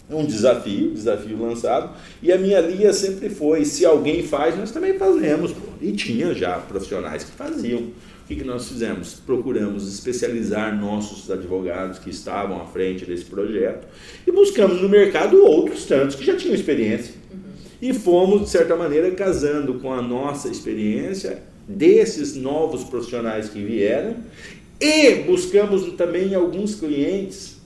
Um 0.10 0.26
desafio, 0.26 0.92
desafio 0.92 1.38
lançado, 1.38 1.92
e 2.24 2.32
a 2.32 2.38
minha 2.38 2.62
linha 2.62 2.94
sempre 2.94 3.30
foi: 3.30 3.66
se 3.66 3.86
alguém 3.86 4.24
faz, 4.24 4.58
nós 4.58 4.72
também 4.72 4.98
fazemos. 4.98 5.54
E 5.82 5.92
tinha 5.92 6.34
já 6.34 6.54
profissionais 6.58 7.26
que 7.26 7.32
faziam. 7.32 7.82
O 7.82 8.28
que, 8.30 8.38
que 8.38 8.44
nós 8.46 8.70
fizemos? 8.70 9.16
Procuramos 9.16 9.92
especializar 9.92 10.80
nossos 10.80 11.30
advogados 11.30 12.00
que 12.00 12.10
estavam 12.10 12.62
à 12.62 12.66
frente 12.66 13.04
desse 13.04 13.26
projeto 13.26 13.86
e 14.26 14.32
buscamos 14.32 14.82
no 14.82 14.88
mercado 14.88 15.44
outros 15.44 15.86
tantos 15.86 16.16
que 16.16 16.24
já 16.24 16.38
tinham 16.38 16.56
experiência 16.56 17.16
e 17.82 17.94
fomos, 17.94 18.42
de 18.44 18.50
certa 18.50 18.76
maneira, 18.76 19.12
casando 19.12 19.76
com 19.76 19.94
a 19.94 20.02
nossa 20.02 20.50
experiência 20.50 21.42
desses 21.68 22.36
novos 22.36 22.84
profissionais 22.84 23.50
que 23.50 23.64
vieram 23.64 24.16
e 24.82 25.16
buscamos 25.24 25.94
também 25.94 26.34
alguns 26.34 26.76
clientes 26.76 27.58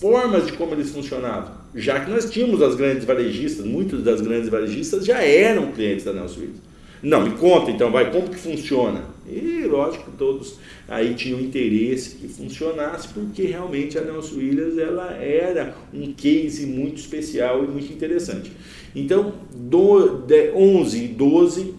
formas 0.00 0.46
de 0.46 0.52
como 0.52 0.74
eles 0.74 0.90
funcionavam. 0.90 1.58
Já 1.74 2.00
que 2.00 2.10
nós 2.10 2.30
tínhamos 2.30 2.62
as 2.62 2.74
grandes 2.74 3.04
varejistas, 3.04 3.64
muitos 3.66 4.02
das 4.02 4.20
grandes 4.20 4.48
varejistas 4.48 5.04
já 5.04 5.22
eram 5.22 5.72
clientes 5.72 6.04
da 6.04 6.12
Nelson 6.12 6.40
Williams. 6.40 6.67
Não, 7.02 7.24
me 7.24 7.36
conta 7.36 7.70
então, 7.70 7.90
vai, 7.90 8.10
como 8.10 8.28
que 8.28 8.36
funciona? 8.36 9.04
E 9.30 9.64
lógico, 9.64 10.10
todos 10.18 10.58
aí 10.88 11.14
tinham 11.14 11.38
interesse 11.38 12.16
que 12.16 12.28
funcionasse, 12.28 13.08
porque 13.08 13.42
realmente 13.42 13.98
a 13.98 14.00
Nelson 14.00 14.36
Williams 14.36 14.78
ela 14.78 15.12
era 15.12 15.74
um 15.92 16.12
case 16.12 16.66
muito 16.66 16.98
especial 16.98 17.62
e 17.62 17.68
muito 17.68 17.92
interessante. 17.92 18.50
Então, 18.96 19.34
do, 19.54 20.22
de 20.26 20.50
11 20.52 21.04
e 21.04 21.08
12, 21.08 21.74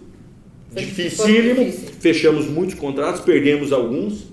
dificílimo, 0.76 1.72
fechamos 2.00 2.48
muitos 2.48 2.76
contratos, 2.76 3.22
perdemos 3.22 3.74
alguns, 3.74 4.28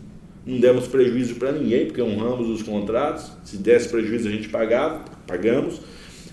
não 0.46 0.60
demos 0.60 0.86
prejuízo 0.86 1.36
para 1.36 1.52
ninguém, 1.52 1.86
porque 1.86 2.02
honramos 2.02 2.48
os 2.48 2.62
contratos, 2.62 3.32
se 3.44 3.56
desse 3.56 3.88
prejuízo 3.88 4.28
a 4.28 4.30
gente 4.30 4.48
pagava, 4.48 5.04
pagamos, 5.26 5.80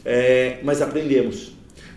é, 0.05 0.59
mas 0.63 0.81
aprendemos. 0.81 1.53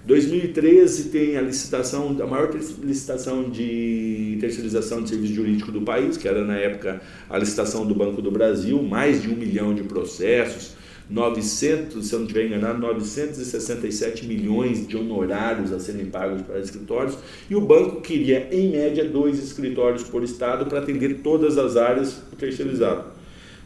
2013 0.06 1.08
tem 1.08 1.36
a 1.36 1.42
licitação, 1.42 2.16
a 2.22 2.26
maior 2.26 2.54
licitação 2.54 3.50
de 3.50 4.38
terceirização 4.40 5.02
de 5.02 5.08
serviço 5.08 5.34
jurídico 5.34 5.72
do 5.72 5.82
país, 5.82 6.16
que 6.16 6.28
era 6.28 6.44
na 6.44 6.56
época 6.56 7.02
a 7.28 7.36
licitação 7.36 7.84
do 7.84 7.92
Banco 7.92 8.22
do 8.22 8.30
Brasil, 8.30 8.80
mais 8.80 9.20
de 9.20 9.28
um 9.28 9.34
milhão 9.34 9.74
de 9.74 9.82
processos, 9.82 10.76
900, 11.10 12.06
se 12.06 12.12
eu 12.12 12.20
não 12.20 12.26
estiver 12.26 12.46
enganado, 12.46 12.78
967 12.80 14.26
milhões 14.26 14.86
de 14.86 14.96
honorários 14.96 15.72
a 15.72 15.80
serem 15.80 16.06
pagos 16.06 16.42
para 16.42 16.60
escritórios, 16.60 17.18
e 17.50 17.56
o 17.56 17.60
banco 17.60 18.00
queria, 18.00 18.48
em 18.52 18.70
média, 18.70 19.04
dois 19.04 19.42
escritórios 19.42 20.04
por 20.04 20.22
estado 20.22 20.66
para 20.66 20.78
atender 20.78 21.20
todas 21.22 21.58
as 21.58 21.76
áreas 21.76 22.22
terceirizadas. 22.38 23.06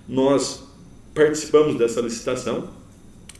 Nós 0.08 0.62
participamos 1.14 1.76
dessa 1.76 2.00
licitação, 2.00 2.79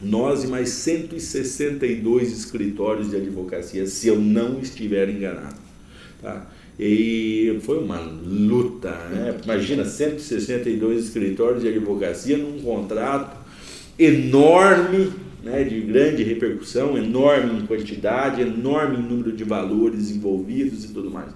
nós 0.01 0.43
e 0.43 0.47
mais 0.47 0.69
162 0.69 2.31
escritórios 2.31 3.09
de 3.09 3.15
advocacia, 3.15 3.85
se 3.85 4.07
eu 4.07 4.19
não 4.19 4.59
estiver 4.59 5.09
enganado. 5.09 5.55
Tá? 6.21 6.47
E 6.79 7.59
foi 7.61 7.77
uma 7.77 7.99
luta, 7.99 8.91
né? 9.09 9.37
Imagina 9.43 9.85
162 9.85 11.05
escritórios 11.05 11.61
de 11.61 11.69
advocacia 11.69 12.37
num 12.37 12.59
contrato 12.61 13.37
enorme, 13.99 15.11
né, 15.43 15.63
de 15.63 15.79
grande 15.81 16.23
repercussão, 16.23 16.97
enorme 16.97 17.59
em 17.59 17.65
quantidade, 17.65 18.41
enorme 18.41 18.97
em 18.97 19.01
número 19.03 19.31
de 19.31 19.43
valores 19.43 20.09
envolvidos 20.09 20.85
e 20.85 20.87
tudo 20.89 21.11
mais. 21.11 21.29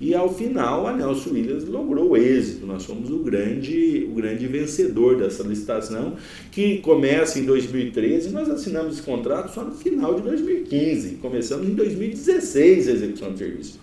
E 0.00 0.14
ao 0.14 0.32
final 0.32 0.86
a 0.86 0.92
Nelson 0.92 1.30
Williams 1.30 1.64
logrou 1.64 2.10
o 2.10 2.16
êxito. 2.16 2.66
Nós 2.66 2.84
fomos 2.84 3.10
o 3.10 3.18
grande, 3.18 4.06
o 4.10 4.14
grande 4.14 4.46
vencedor 4.46 5.16
dessa 5.16 5.42
licitação, 5.42 6.16
que 6.52 6.78
começa 6.78 7.38
em 7.38 7.44
2013 7.44 8.28
e 8.28 8.32
nós 8.32 8.48
assinamos 8.48 8.94
esse 8.94 9.02
contrato 9.02 9.52
só 9.52 9.64
no 9.64 9.72
final 9.72 10.14
de 10.14 10.22
2015. 10.22 11.16
Começamos 11.16 11.68
em 11.68 11.74
2016 11.74 12.88
a 12.88 12.92
execução 12.92 13.32
do 13.32 13.38
serviço. 13.38 13.80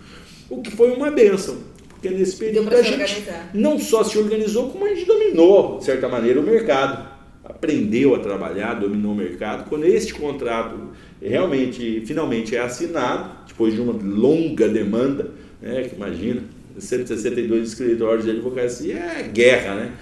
O 0.48 0.62
que 0.62 0.70
foi 0.70 0.92
uma 0.92 1.10
benção. 1.10 1.56
Porque 1.90 2.10
nesse 2.10 2.36
período 2.36 2.74
a 2.74 2.82
gente 2.82 3.02
organizar. 3.02 3.50
não 3.52 3.78
só 3.78 4.04
se 4.04 4.18
organizou, 4.18 4.70
como 4.70 4.84
a 4.84 4.94
gente 4.94 5.06
dominou, 5.06 5.78
de 5.78 5.84
certa 5.84 6.08
maneira, 6.08 6.40
o 6.40 6.42
mercado. 6.42 7.16
Aprendeu 7.44 8.14
a 8.14 8.18
trabalhar, 8.18 8.74
dominou 8.74 9.12
o 9.12 9.14
mercado. 9.14 9.68
Quando 9.68 9.84
este 9.84 10.12
contrato 10.12 10.76
realmente, 11.22 12.02
finalmente 12.04 12.56
é 12.56 12.60
assinado, 12.60 13.46
depois 13.46 13.72
de 13.72 13.80
uma 13.80 13.92
longa 13.92 14.68
demanda, 14.68 15.30
né, 15.60 15.88
que 15.88 15.96
imagina, 15.96 16.42
162 16.78 17.68
escritórios 17.68 18.24
de 18.24 18.32
advocacia 18.32 18.98
é 18.98 19.22
guerra, 19.22 19.74
né? 19.74 19.92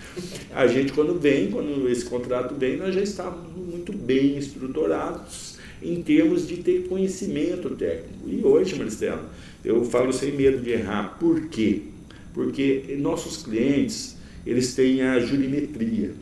A 0.54 0.66
gente, 0.66 0.92
quando 0.92 1.18
vem, 1.18 1.50
quando 1.50 1.88
esse 1.88 2.04
contrato 2.04 2.54
vem, 2.54 2.76
nós 2.76 2.94
já 2.94 3.00
estávamos 3.00 3.52
muito 3.54 3.92
bem 3.92 4.36
estruturados 4.36 5.58
em 5.82 6.02
termos 6.02 6.46
de 6.46 6.56
ter 6.58 6.88
conhecimento 6.88 7.70
técnico. 7.70 8.28
E 8.28 8.42
hoje, 8.42 8.76
Marcelo, 8.76 9.22
eu 9.64 9.84
falo 9.84 10.12
sem 10.12 10.32
medo 10.32 10.58
de 10.58 10.70
errar. 10.70 11.16
Por 11.18 11.48
quê? 11.48 11.82
Porque 12.32 12.96
nossos 12.98 13.42
clientes, 13.42 14.16
eles 14.44 14.74
têm 14.74 15.02
a 15.02 15.20
jurimetria. 15.20 16.12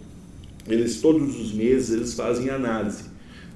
Eles, 0.69 1.01
todos 1.01 1.41
os 1.41 1.53
meses, 1.53 1.91
eles 1.91 2.15
fazem 2.15 2.51
análise 2.51 3.05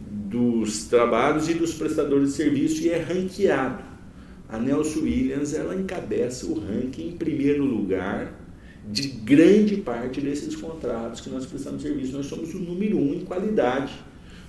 dos 0.08 0.84
trabalhos 0.84 1.48
e 1.48 1.54
dos 1.54 1.74
prestadores 1.74 2.30
de 2.30 2.34
serviço 2.36 2.82
e 2.82 2.88
é 2.88 2.98
ranqueado 2.98 3.85
a 4.48 4.58
Nelson 4.58 5.00
Williams 5.00 5.54
ela 5.54 5.74
encabeça 5.74 6.46
o 6.46 6.58
ranking 6.58 7.08
em 7.08 7.16
primeiro 7.16 7.64
lugar 7.64 8.32
de 8.88 9.08
grande 9.08 9.78
parte 9.78 10.20
desses 10.20 10.54
contratos 10.54 11.20
que 11.20 11.28
nós 11.28 11.44
prestamos 11.44 11.82
serviço. 11.82 12.12
Nós 12.12 12.26
somos 12.26 12.54
o 12.54 12.58
número 12.58 12.96
um 12.98 13.14
em 13.14 13.20
qualidade. 13.20 13.92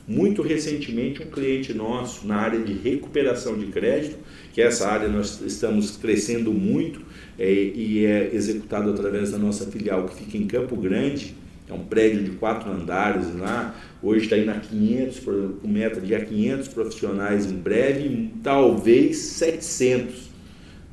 Muito 0.08 0.42
recentemente, 0.42 1.22
um 1.22 1.26
cliente 1.30 1.74
nosso 1.74 2.26
na 2.26 2.38
área 2.38 2.60
de 2.60 2.72
recuperação 2.72 3.58
de 3.58 3.66
crédito, 3.66 4.18
que 4.54 4.62
essa 4.62 4.88
área 4.88 5.10
nós 5.10 5.42
estamos 5.42 5.98
crescendo 5.98 6.54
muito 6.54 7.02
é, 7.38 7.52
e 7.52 8.06
é 8.06 8.34
executado 8.34 8.90
através 8.90 9.32
da 9.32 9.38
nossa 9.38 9.70
filial 9.70 10.06
que 10.06 10.16
fica 10.16 10.38
em 10.38 10.48
Campo 10.48 10.78
Grande, 10.78 11.36
é 11.70 11.74
um 11.74 11.84
prédio 11.84 12.24
de 12.24 12.32
quatro 12.32 12.72
andares 12.72 13.36
lá, 13.36 13.76
hoje 14.02 14.24
está 14.24 14.38
indo 14.38 14.52
a 14.52 14.56
500, 14.56 15.20
com 15.20 15.68
meta 15.68 16.00
de 16.00 16.16
a 16.16 16.24
500 16.24 16.68
profissionais 16.70 17.46
em 17.46 17.56
breve, 17.56 18.32
talvez 18.42 19.18
700. 19.18 20.28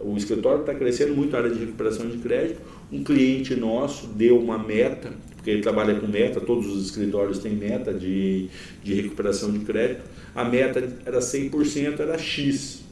O 0.01 0.17
escritório 0.17 0.61
está 0.61 0.75
crescendo 0.75 1.15
muito 1.15 1.37
a 1.37 1.39
área 1.39 1.51
de 1.51 1.61
recuperação 1.61 2.09
de 2.09 2.19
crédito. 2.19 2.61
Um 2.93 3.05
cliente 3.05 3.55
nosso 3.55 4.09
deu 4.09 4.39
uma 4.39 4.59
meta, 4.59 5.13
porque 5.37 5.51
ele 5.51 5.63
trabalha 5.63 5.95
com 5.95 6.09
meta, 6.09 6.41
todos 6.41 6.67
os 6.67 6.87
escritórios 6.87 7.39
têm 7.39 7.55
meta 7.55 7.95
de, 7.95 8.49
de 8.83 8.95
recuperação 8.95 9.53
de 9.53 9.61
crédito. 9.61 10.03
A 10.35 10.45
meta 10.45 10.83
era 11.07 11.21
100%, 11.21 12.01
era 12.01 12.19
X 12.19 12.83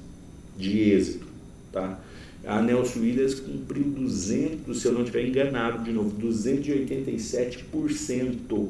de 0.57 0.91
êxito. 0.93 1.27
Tá? 1.73 1.99
A 2.45 2.61
Nelson 2.61 3.01
Williams 3.01 3.41
cumpriu 3.41 3.85
200, 3.85 4.81
se 4.81 4.87
eu 4.87 4.93
não 4.93 5.03
estiver 5.03 5.27
enganado 5.27 5.85
de 5.85 5.93
novo, 5.93 6.11
287% 6.21 8.69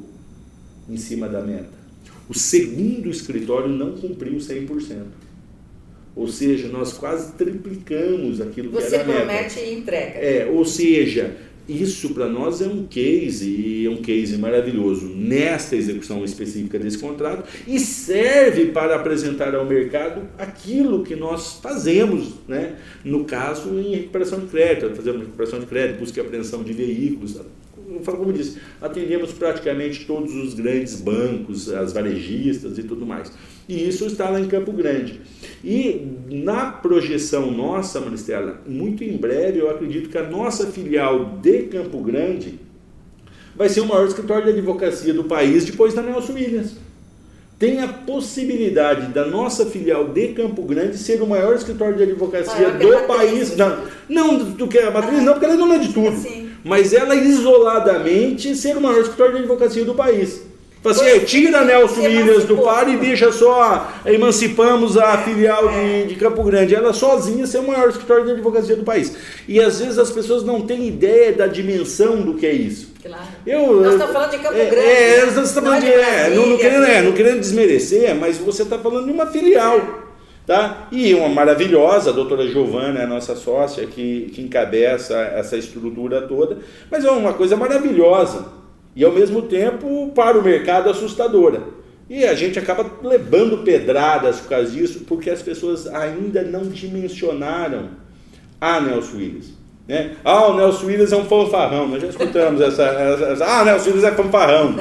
em 0.88 0.96
cima 0.96 1.28
da 1.28 1.40
meta. 1.40 1.82
O 2.28 2.34
segundo 2.34 3.08
escritório 3.08 3.68
não 3.68 3.92
cumpriu 3.92 4.34
100%. 4.34 5.04
Ou 6.14 6.28
seja, 6.28 6.68
nós 6.68 6.92
quase 6.92 7.32
triplicamos 7.32 8.38
aquilo 8.40 8.70
Você 8.70 8.88
que 8.88 8.94
era 8.94 9.04
a 9.04 9.06
meta. 9.06 9.20
Você 9.20 9.26
promete 9.26 9.58
e 9.60 9.74
entrega. 9.74 10.18
É, 10.18 10.46
ou 10.46 10.64
seja, 10.64 11.36
isso 11.68 12.12
para 12.12 12.28
nós 12.28 12.60
é 12.60 12.66
um 12.66 12.86
case, 12.86 13.48
e 13.48 13.86
é 13.86 13.90
um 13.90 13.96
case 13.96 14.36
maravilhoso 14.36 15.06
nesta 15.06 15.76
execução 15.76 16.24
específica 16.24 16.78
desse 16.78 16.98
contrato 16.98 17.48
e 17.66 17.78
serve 17.78 18.66
para 18.66 18.96
apresentar 18.96 19.54
ao 19.54 19.64
mercado 19.64 20.22
aquilo 20.38 21.04
que 21.04 21.14
nós 21.14 21.58
fazemos, 21.62 22.34
né? 22.48 22.76
no 23.04 23.24
caso 23.24 23.68
em 23.78 23.94
recuperação 23.94 24.40
de 24.40 24.46
crédito, 24.46 24.94
fazemos 24.94 25.20
recuperação 25.20 25.60
de 25.60 25.66
crédito, 25.66 26.00
busca 26.00 26.20
e 26.20 26.24
apreensão 26.24 26.62
de 26.62 26.72
veículos, 26.72 27.40
como 28.04 28.32
disse, 28.32 28.58
atendemos 28.80 29.32
praticamente 29.32 30.06
todos 30.06 30.34
os 30.34 30.54
grandes 30.54 31.00
bancos, 31.00 31.68
as 31.68 31.92
varejistas 31.92 32.78
e 32.78 32.82
tudo 32.82 33.04
mais. 33.04 33.30
E 33.72 33.88
isso 33.88 34.04
está 34.04 34.28
lá 34.28 34.38
em 34.38 34.46
Campo 34.46 34.70
Grande. 34.70 35.18
E 35.64 36.06
na 36.28 36.66
projeção 36.66 37.50
nossa, 37.50 38.00
Maristela, 38.00 38.60
muito 38.66 39.02
em 39.02 39.16
breve 39.16 39.60
eu 39.60 39.70
acredito 39.70 40.10
que 40.10 40.18
a 40.18 40.28
nossa 40.28 40.66
filial 40.66 41.38
de 41.40 41.62
Campo 41.62 41.98
Grande 42.02 42.60
vai 43.56 43.70
ser 43.70 43.80
o 43.80 43.86
maior 43.86 44.06
escritório 44.06 44.44
de 44.44 44.50
advocacia 44.58 45.14
do 45.14 45.24
país 45.24 45.64
depois 45.64 45.94
da 45.94 46.02
Nelson 46.02 46.34
Williams. 46.34 46.76
Tem 47.58 47.80
a 47.80 47.88
possibilidade 47.88 49.10
da 49.10 49.24
nossa 49.24 49.64
filial 49.64 50.08
de 50.08 50.28
Campo 50.34 50.62
Grande 50.64 50.98
ser 50.98 51.22
o 51.22 51.26
maior 51.26 51.54
escritório 51.54 51.96
de 51.96 52.02
advocacia 52.02 52.72
do 52.72 53.06
país. 53.06 53.56
Não, 53.56 53.84
não 54.06 54.38
do 54.38 54.68
que 54.68 54.80
a 54.80 54.90
matriz, 54.90 55.20
ah, 55.20 55.22
não, 55.22 55.32
porque 55.32 55.46
ela 55.46 55.54
é 55.54 55.56
dona 55.56 55.78
de 55.78 55.94
tudo. 55.94 56.14
Sim. 56.14 56.50
Mas 56.62 56.92
ela 56.92 57.14
isoladamente 57.14 58.54
ser 58.54 58.76
o 58.76 58.82
maior 58.82 59.00
escritório 59.00 59.32
de 59.32 59.38
advocacia 59.38 59.82
do 59.82 59.94
país. 59.94 60.51
Fala 60.82 60.96
assim, 60.96 61.20
tira 61.20 61.64
Nelson 61.64 62.00
Williams 62.00 62.44
do 62.44 62.58
par 62.58 62.88
e 62.88 62.96
deixa 62.96 63.30
só, 63.30 63.92
emancipamos 64.04 64.98
a 64.98 65.16
filial 65.18 65.68
de, 65.68 66.06
de, 66.08 66.16
Campo 66.16 66.42
Grande. 66.42 66.74
Ela 66.74 66.92
sozinha 66.92 67.46
ser 67.46 67.58
o 67.58 67.68
maior 67.68 67.88
escritório 67.88 68.24
de 68.24 68.32
advocacia 68.32 68.74
do 68.74 68.82
país. 68.82 69.16
E 69.46 69.60
às 69.60 69.78
vezes 69.78 69.96
as 69.96 70.10
pessoas 70.10 70.42
não 70.42 70.62
têm 70.62 70.88
ideia 70.88 71.32
da 71.32 71.46
dimensão 71.46 72.20
do 72.22 72.34
que 72.34 72.44
é 72.44 72.52
isso. 72.52 72.92
Claro. 73.00 73.22
Eu, 73.46 73.80
nós 73.80 73.92
estamos 73.92 74.12
falando 74.12 74.30
de 74.32 74.38
Campo 74.38 74.56
é, 74.56 74.66
Grande. 74.66 74.88
É, 74.88 75.20
nós 75.20 75.28
estamos 75.28 75.52
falando 75.52 75.80
de. 75.82 75.92
É, 75.92 76.30
não, 76.30 76.46
não, 76.48 76.58
querendo, 76.58 76.84
é, 76.84 77.02
não 77.02 77.12
querendo 77.12 77.38
desmerecer, 77.38 78.14
mas 78.16 78.38
você 78.38 78.64
está 78.64 78.76
falando 78.76 79.06
de 79.06 79.12
uma 79.12 79.26
filial. 79.26 79.80
Tá? 80.44 80.88
E 80.90 81.14
uma 81.14 81.28
maravilhosa, 81.28 82.10
a 82.10 82.12
doutora 82.12 82.44
Giovana 82.48 82.98
é 82.98 83.04
a 83.04 83.06
nossa 83.06 83.36
sócia 83.36 83.86
que, 83.86 84.32
que 84.34 84.42
encabeça 84.42 85.16
essa 85.16 85.56
estrutura 85.56 86.22
toda, 86.22 86.58
mas 86.90 87.04
é 87.04 87.10
uma 87.12 87.32
coisa 87.32 87.56
maravilhosa 87.56 88.60
e 88.94 89.04
ao 89.04 89.12
mesmo 89.12 89.42
tempo 89.42 90.10
para 90.14 90.38
o 90.38 90.42
mercado 90.42 90.90
assustadora. 90.90 91.62
E 92.08 92.24
a 92.24 92.34
gente 92.34 92.58
acaba 92.58 92.84
levando 93.02 93.64
pedradas 93.64 94.40
por 94.40 94.50
causa 94.50 94.70
disso, 94.70 95.04
porque 95.06 95.30
as 95.30 95.40
pessoas 95.40 95.86
ainda 95.86 96.42
não 96.42 96.64
dimensionaram 96.64 97.90
a 98.60 98.80
Nelson 98.80 99.16
Williams. 99.16 99.52
Né? 99.88 100.12
Ah, 100.24 100.48
o 100.48 100.56
Nelson 100.56 100.86
Williams 100.86 101.12
é 101.12 101.16
um 101.16 101.24
fanfarrão. 101.24 101.88
Nós 101.88 102.02
já 102.02 102.08
escutamos 102.08 102.60
essa, 102.60 102.82
essa, 102.82 103.24
essa 103.24 103.44
Ah, 103.44 103.62
o 103.62 103.64
Nelson 103.64 103.86
Williams 103.86 104.04
é 104.04 104.14
fanfarrão. 104.14 104.76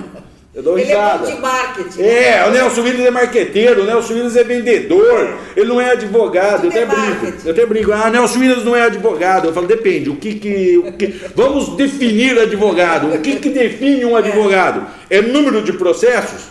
Eu 0.53 0.61
dou 0.61 0.77
ele 0.77 0.91
é 0.91 1.17
de 1.17 1.39
marketing. 1.39 2.01
É, 2.01 2.45
o 2.45 2.51
Nelson 2.51 2.81
Williams 2.81 3.05
é 3.05 3.11
marqueteiro, 3.11 3.83
o 3.83 3.85
Nelson 3.85 4.13
Williams 4.13 4.35
é 4.35 4.43
vendedor, 4.43 5.37
ele 5.55 5.65
não 5.65 5.79
é 5.79 5.91
advogado. 5.91 6.65
Eu 6.65 6.69
até, 6.69 6.85
brinco, 6.85 7.33
eu 7.45 7.51
até 7.51 7.65
brinco, 7.65 7.91
ah, 7.93 8.09
Nelson 8.09 8.39
Williams 8.39 8.65
não 8.65 8.75
é 8.75 8.81
advogado. 8.81 9.47
Eu 9.47 9.53
falo, 9.53 9.65
depende, 9.65 10.09
o 10.09 10.17
que 10.17 10.35
que. 10.35 10.77
O 10.77 10.91
que 10.91 11.07
vamos 11.33 11.77
definir 11.77 12.37
advogado. 12.37 13.13
O 13.13 13.21
que, 13.21 13.37
que 13.37 13.49
define 13.49 14.03
um 14.03 14.17
advogado? 14.17 14.87
É 15.09 15.21
número 15.21 15.61
de 15.61 15.71
processos? 15.71 16.49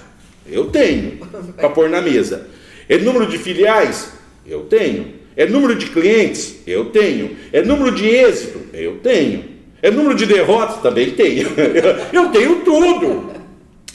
Eu 0.51 0.67
tenho, 0.67 1.19
para 1.57 1.69
pôr 1.69 1.91
na 1.91 2.01
mesa. 2.01 2.49
É 2.89 2.97
número 2.97 3.27
de 3.27 3.37
filiais? 3.37 4.13
Eu 4.47 4.61
tenho. 4.63 5.21
É 5.37 5.45
número 5.45 5.75
de 5.75 5.87
clientes? 5.87 6.57
Eu 6.67 6.87
tenho. 6.87 7.37
É 7.53 7.61
número 7.61 7.95
de 7.95 8.09
êxito? 8.09 8.63
Eu 8.73 8.97
tenho. 9.03 9.45
É 9.83 9.91
número 9.91 10.15
de 10.15 10.25
derrotas? 10.25 10.81
Também 10.81 11.11
tenho. 11.11 11.49
Eu 12.13 12.29
tenho 12.31 12.57
tudo 12.57 13.40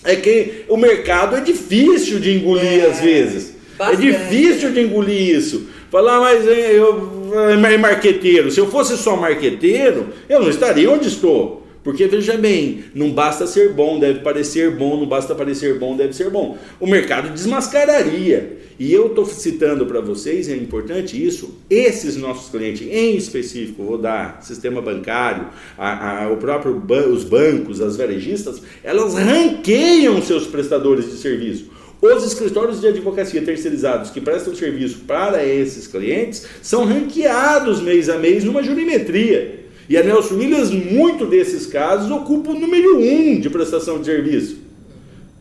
é 0.05 0.15
que 0.15 0.63
o 0.69 0.77
mercado 0.77 1.35
é 1.35 1.41
difícil 1.41 2.19
de 2.19 2.37
engolir 2.37 2.83
é, 2.83 2.87
às 2.87 2.99
vezes. 3.01 3.49
É 3.49 3.77
bastante. 3.77 4.07
É 4.07 4.11
difícil 4.11 4.71
de 4.71 4.81
engolir 4.81 5.35
isso. 5.35 5.67
Falar, 5.91 6.19
mas 6.19 6.47
é, 6.47 6.77
eu 6.77 7.31
é 7.35 7.77
marqueteiro. 7.77 8.51
Se 8.51 8.59
eu 8.59 8.67
fosse 8.67 8.97
só 8.97 9.15
marqueteiro, 9.15 10.07
eu 10.29 10.41
não 10.41 10.49
estaria 10.49 10.89
onde 10.89 11.07
estou. 11.07 11.64
Porque 11.85 12.07
veja 12.07 12.35
bem, 12.35 12.85
não 12.95 13.11
basta 13.11 13.45
ser 13.45 13.71
bom, 13.71 13.99
deve 13.99 14.21
parecer 14.21 14.71
bom, 14.71 14.97
não 14.97 15.05
basta 15.05 15.35
parecer 15.35 15.77
bom, 15.77 15.95
deve 15.95 16.13
ser 16.13 16.31
bom. 16.31 16.57
O 16.79 16.87
mercado 16.87 17.29
desmascararia. 17.29 18.57
E 18.79 18.91
eu 18.91 19.05
estou 19.05 19.23
citando 19.27 19.85
para 19.85 20.01
vocês, 20.01 20.49
é 20.49 20.55
importante 20.55 21.23
isso, 21.23 21.59
esses 21.69 22.17
nossos 22.17 22.49
clientes, 22.49 22.87
em 22.91 23.15
específico, 23.15 23.83
vou 23.83 23.99
dar 23.99 24.41
sistema 24.41 24.81
bancário, 24.81 25.45
a, 25.77 26.23
a, 26.23 26.31
o 26.31 26.37
próprio 26.37 26.83
os 27.13 27.23
bancos, 27.23 27.79
as 27.79 27.95
varejistas, 27.95 28.63
elas 28.83 29.13
ranqueiam 29.13 30.19
seus 30.23 30.47
prestadores 30.47 31.05
de 31.05 31.17
serviço. 31.17 31.69
Os 32.01 32.25
escritórios 32.25 32.81
de 32.81 32.87
advocacia 32.87 33.43
terceirizados 33.43 34.09
que 34.09 34.19
prestam 34.19 34.55
serviço 34.55 35.01
para 35.07 35.45
esses 35.45 35.85
clientes 35.85 36.47
são 36.63 36.83
ranqueados 36.83 37.79
mês 37.79 38.09
a 38.09 38.17
mês 38.17 38.43
numa 38.43 38.63
jurimetria. 38.63 39.64
E 39.87 39.97
a 39.97 40.03
Nelson 40.03 40.35
Williams, 40.35 40.71
muito 40.71 41.25
desses 41.25 41.67
casos, 41.67 42.09
ocupa 42.09 42.51
o 42.51 42.59
número 42.59 42.99
um 42.99 43.39
de 43.39 43.49
prestação 43.49 43.99
de 43.99 44.05
serviço. 44.05 44.57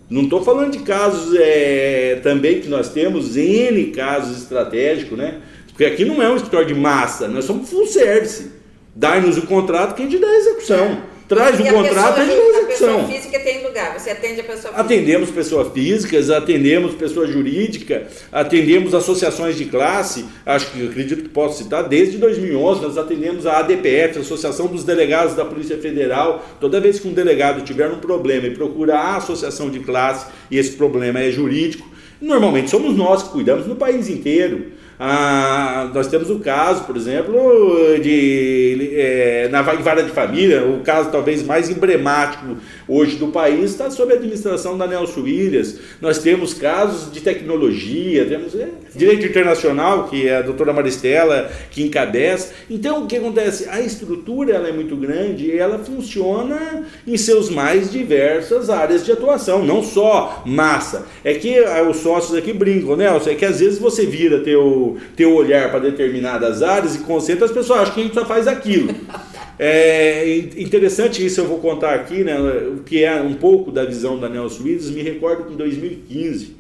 Não 0.08 0.22
estou 0.22 0.42
falando 0.42 0.72
de 0.72 0.80
casos 0.80 1.34
é, 1.34 2.20
também 2.22 2.60
que 2.60 2.68
nós 2.68 2.90
temos, 2.90 3.36
N 3.36 3.86
casos 3.86 4.36
estratégicos, 4.42 5.16
né? 5.16 5.40
Porque 5.68 5.84
aqui 5.84 6.04
não 6.04 6.22
é 6.22 6.30
um 6.30 6.36
escritório 6.36 6.68
de 6.68 6.74
massa, 6.74 7.26
nós 7.26 7.46
somos 7.46 7.68
full 7.70 7.86
service. 7.86 8.50
Dá-nos 8.94 9.38
o 9.38 9.42
contrato 9.42 9.94
que 9.94 10.02
a 10.02 10.04
gente 10.04 10.18
dá 10.18 10.28
a 10.28 10.36
execução. 10.36 11.13
Traz 11.26 11.58
o 11.58 11.64
contrato 11.64 12.20
e 12.20 12.56
a 12.56 12.66
pessoa 12.66 13.04
física 13.04 13.40
tem 13.40 13.66
lugar, 13.66 13.98
você 13.98 14.10
atende 14.10 14.40
a 14.40 14.44
pessoa 14.44 14.74
física. 14.74 14.80
Atendemos 14.80 15.30
pessoas 15.30 15.72
físicas, 15.72 16.30
atendemos 16.30 16.94
pessoa 16.94 17.26
jurídica, 17.26 18.06
atendemos 18.30 18.94
associações 18.94 19.56
de 19.56 19.64
classe, 19.64 20.26
acho 20.44 20.70
que 20.70 20.86
acredito 20.86 21.22
que 21.22 21.28
posso 21.30 21.62
citar, 21.62 21.88
desde 21.88 22.18
2011 22.18 22.82
nós 22.82 22.98
atendemos 22.98 23.46
a 23.46 23.58
ADPF, 23.58 24.18
a 24.18 24.20
Associação 24.20 24.66
dos 24.66 24.84
Delegados 24.84 25.34
da 25.34 25.46
Polícia 25.46 25.78
Federal. 25.78 26.44
Toda 26.60 26.78
vez 26.78 27.00
que 27.00 27.08
um 27.08 27.12
delegado 27.14 27.62
tiver 27.62 27.90
um 27.90 28.00
problema 28.00 28.46
e 28.46 28.50
procura 28.50 28.98
a 28.98 29.16
associação 29.16 29.70
de 29.70 29.80
classe 29.80 30.26
e 30.50 30.58
esse 30.58 30.72
problema 30.72 31.20
é 31.20 31.30
jurídico, 31.30 31.88
normalmente 32.20 32.68
somos 32.68 32.94
nós 32.94 33.22
que 33.22 33.30
cuidamos 33.30 33.66
no 33.66 33.76
país 33.76 34.10
inteiro. 34.10 34.73
Ah, 34.98 35.90
nós 35.92 36.06
temos 36.06 36.30
o 36.30 36.38
caso, 36.38 36.84
por 36.84 36.96
exemplo, 36.96 37.98
de 38.00 38.90
é, 38.94 39.48
na 39.50 39.62
vara 39.62 40.02
de 40.02 40.10
família, 40.10 40.64
o 40.64 40.80
caso 40.80 41.10
talvez 41.10 41.42
mais 41.42 41.68
emblemático 41.68 42.56
hoje 42.86 43.16
do 43.16 43.28
país 43.28 43.72
está 43.72 43.90
sob 43.90 44.12
a 44.12 44.16
administração 44.16 44.78
da 44.78 44.86
Nelson 44.86 45.22
Williams. 45.22 45.80
Nós 46.00 46.18
temos 46.18 46.54
casos 46.54 47.12
de 47.12 47.20
tecnologia, 47.20 48.24
temos 48.26 48.54
é, 48.54 48.68
direito 48.94 49.26
internacional, 49.26 50.04
que 50.04 50.28
é 50.28 50.36
a 50.36 50.42
doutora 50.42 50.72
Maristela 50.72 51.50
que 51.70 51.82
encabeça. 51.82 52.52
Então, 52.70 53.04
o 53.04 53.06
que 53.06 53.16
acontece? 53.16 53.68
A 53.68 53.80
estrutura 53.80 54.54
ela 54.54 54.68
é 54.68 54.72
muito 54.72 54.96
grande 54.96 55.46
e 55.46 55.58
ela 55.58 55.78
funciona 55.78 56.84
em 57.06 57.16
seus 57.16 57.50
mais 57.50 57.90
diversas 57.90 58.70
áreas 58.70 59.04
de 59.04 59.12
atuação, 59.12 59.64
não 59.64 59.82
só 59.82 60.42
massa. 60.46 61.06
É 61.24 61.34
que 61.34 61.58
ah, 61.58 61.82
os 61.82 61.98
sócios 61.98 62.36
aqui 62.36 62.52
brincam, 62.52 62.96
Nelson, 62.96 63.30
é 63.30 63.34
que 63.34 63.44
às 63.44 63.60
vezes 63.60 63.78
você 63.78 64.06
vira 64.06 64.40
teu 64.40 64.83
teu, 65.16 65.34
olhar 65.34 65.70
para 65.70 65.80
determinadas 65.80 66.62
áreas 66.62 66.94
e 66.94 67.00
concentra, 67.00 67.44
as 67.44 67.52
pessoas 67.52 67.80
acham 67.80 67.94
que 67.94 68.00
a 68.00 68.04
gente 68.04 68.14
só 68.14 68.24
faz 68.24 68.46
aquilo. 68.46 68.94
É 69.56 70.36
interessante 70.56 71.24
isso, 71.24 71.40
eu 71.40 71.46
vou 71.46 71.58
contar 71.58 71.94
aqui, 71.94 72.24
né, 72.24 72.36
o 72.40 72.82
que 72.82 73.04
é 73.04 73.22
um 73.22 73.34
pouco 73.34 73.70
da 73.70 73.84
visão 73.84 74.18
da 74.18 74.28
Nelson 74.28 74.64
Williams. 74.64 74.90
Me 74.90 75.02
recordo 75.02 75.44
que 75.44 75.52
em 75.52 75.56
2015, 75.56 76.56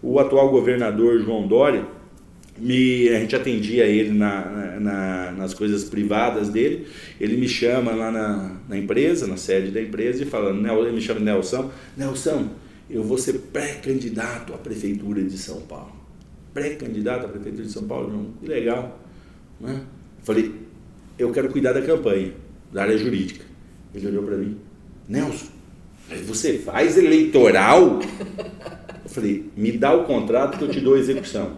o 0.00 0.18
atual 0.18 0.48
governador 0.48 1.20
João 1.20 1.48
Dória, 1.48 1.84
me, 2.56 3.08
a 3.08 3.18
gente 3.18 3.34
atendia 3.34 3.84
ele 3.86 4.10
na, 4.10 4.78
na, 4.78 5.32
nas 5.32 5.54
coisas 5.54 5.84
privadas 5.84 6.48
dele, 6.48 6.86
ele 7.20 7.36
me 7.36 7.48
chama 7.48 7.92
lá 7.92 8.12
na, 8.12 8.56
na 8.68 8.78
empresa, 8.78 9.26
na 9.26 9.36
sede 9.36 9.70
da 9.70 9.80
empresa, 9.80 10.22
e 10.22 10.26
fala, 10.26 10.50
ele 10.50 10.92
me 10.92 11.00
chama 11.00 11.20
Nelson, 11.20 11.70
Nelson, 11.96 12.48
eu 12.88 13.02
vou 13.02 13.18
ser 13.18 13.34
pré-candidato 13.52 14.52
à 14.52 14.58
prefeitura 14.58 15.22
de 15.22 15.36
São 15.38 15.62
Paulo 15.62 15.99
pré-candidato 16.52 17.26
à 17.26 17.28
Prefeitura 17.28 17.64
de 17.64 17.72
São 17.72 17.84
Paulo, 17.84 18.10
não, 18.10 18.24
que 18.40 18.46
legal. 18.46 18.98
Né? 19.60 19.80
Falei, 20.22 20.52
eu 21.18 21.30
quero 21.32 21.50
cuidar 21.50 21.72
da 21.72 21.82
campanha, 21.82 22.32
da 22.72 22.82
área 22.82 22.96
jurídica. 22.96 23.44
Ele 23.94 24.06
olhou 24.08 24.22
para 24.22 24.36
mim, 24.36 24.56
Nelson, 25.08 25.46
você 26.26 26.58
faz 26.58 26.96
eleitoral? 26.96 28.00
Eu 29.04 29.10
falei, 29.10 29.50
me 29.56 29.72
dá 29.72 29.92
o 29.94 30.04
contrato 30.04 30.58
que 30.58 30.64
eu 30.64 30.68
te 30.68 30.80
dou 30.80 30.94
a 30.94 30.98
execução. 30.98 31.56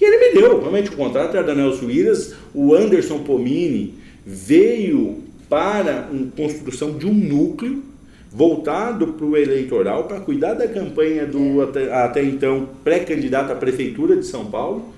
E 0.00 0.04
ele 0.04 0.18
me 0.18 0.40
deu, 0.40 0.60
realmente 0.60 0.90
o 0.90 0.96
contrato 0.96 1.36
era 1.36 1.46
da 1.46 1.54
Nelson 1.54 1.86
Williams, 1.86 2.34
o 2.52 2.74
Anderson 2.74 3.22
Pomini 3.22 3.94
veio 4.26 5.22
para 5.48 6.00
a 6.00 6.36
construção 6.36 6.98
de 6.98 7.06
um 7.06 7.14
núcleo 7.14 7.82
voltado 8.34 9.12
para 9.12 9.24
o 9.24 9.36
eleitoral, 9.36 10.04
para 10.04 10.18
cuidar 10.18 10.54
da 10.54 10.66
campanha 10.66 11.24
do 11.24 11.62
até, 11.62 11.92
até 11.92 12.24
então 12.24 12.68
pré-candidato 12.82 13.52
à 13.52 13.54
prefeitura 13.54 14.16
de 14.16 14.26
São 14.26 14.46
Paulo, 14.46 14.92